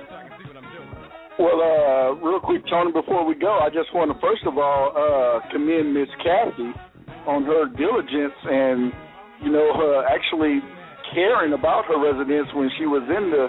[1.40, 4.92] Well, uh, real quick, Tony, before we go, I just want to first of all
[4.92, 6.76] uh, commend Miss Kathy
[7.26, 8.92] on her diligence and,
[9.42, 10.60] you know, her actually
[11.16, 13.48] caring about her residents when she was in the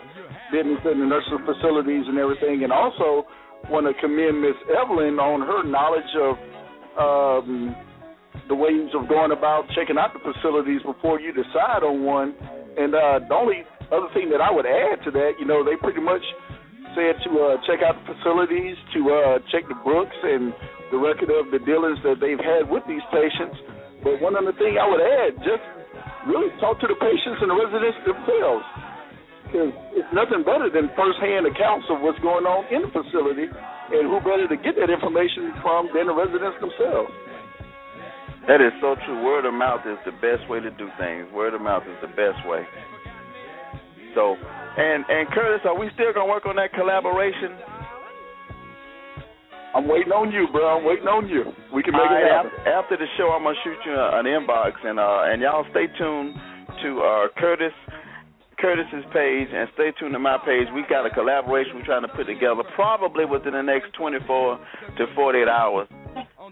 [0.54, 3.26] business and the nursing facilities and everything, and also
[3.68, 6.34] want to commend Miss Evelyn on her knowledge of
[6.96, 7.76] um,
[8.48, 12.34] the ways of going about checking out the facilities before you decide on one.
[12.78, 15.76] And uh, the only other thing that I would add to that, you know, they
[15.76, 16.22] pretty much
[16.94, 20.54] said to uh, check out the facilities, to uh, check the books and
[20.90, 23.54] the record of the dealings that they've had with these patients.
[24.02, 25.62] But one other thing I would add, just
[26.26, 28.66] really talk to the patients and the residents themselves.
[29.50, 34.06] Because it's nothing better than firsthand accounts of what's going on in the facility, and
[34.06, 37.10] who better to get that information from than the residents themselves.
[38.46, 39.18] That is so true.
[39.26, 41.26] Word of mouth is the best way to do things.
[41.34, 42.62] Word of mouth is the best way.
[44.14, 44.38] So,
[44.78, 47.58] and and Curtis, are we still gonna work on that collaboration?
[49.74, 50.78] I'm waiting on you, bro.
[50.78, 51.46] I'm waiting on you.
[51.70, 52.50] We can make All it happen.
[52.58, 55.86] after, after the show, I'm gonna shoot you an inbox, and uh, and y'all stay
[55.98, 56.34] tuned
[56.82, 57.74] to uh, Curtis
[58.60, 60.68] Curtis's page, and stay tuned to my page.
[60.74, 64.20] We got a collaboration we're trying to put together, probably within the next 24
[64.98, 65.88] to 48 hours,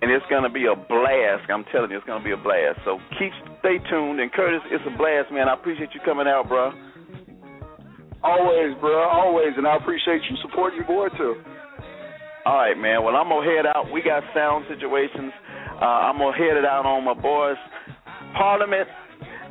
[0.01, 1.45] and it's gonna be a blast.
[1.53, 2.81] I'm telling you, it's gonna be a blast.
[2.85, 5.49] So keep stay tuned, and Curtis, it's a blast, man.
[5.49, 6.73] I appreciate you coming out, bro.
[8.25, 8.99] Always, bro.
[9.09, 11.37] Always, and I appreciate you supporting your boy too.
[12.47, 13.05] All right, man.
[13.05, 13.93] Well, I'm gonna head out.
[13.93, 15.33] We got sound situations.
[15.81, 17.61] Uh, I'm gonna head it out on my boys'
[18.35, 18.89] Parliament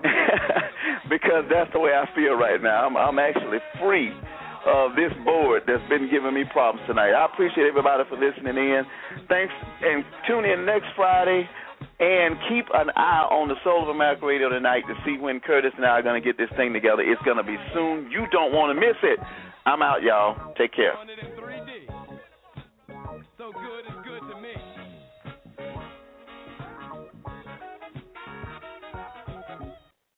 [1.09, 2.85] because that's the way I feel right now.
[2.85, 4.11] I'm, I'm actually free
[4.67, 7.15] of this board that's been giving me problems tonight.
[7.15, 8.83] I appreciate everybody for listening in.
[9.29, 11.47] Thanks, and tune in next Friday
[11.99, 15.73] And keep an eye on the Soul of America Radio tonight to see when Curtis
[15.77, 17.01] and I are going to get this thing together.
[17.01, 18.11] It's going to be soon.
[18.11, 19.19] You don't want to miss it.
[19.65, 20.53] I'm out, y'all.
[20.57, 20.93] Take care.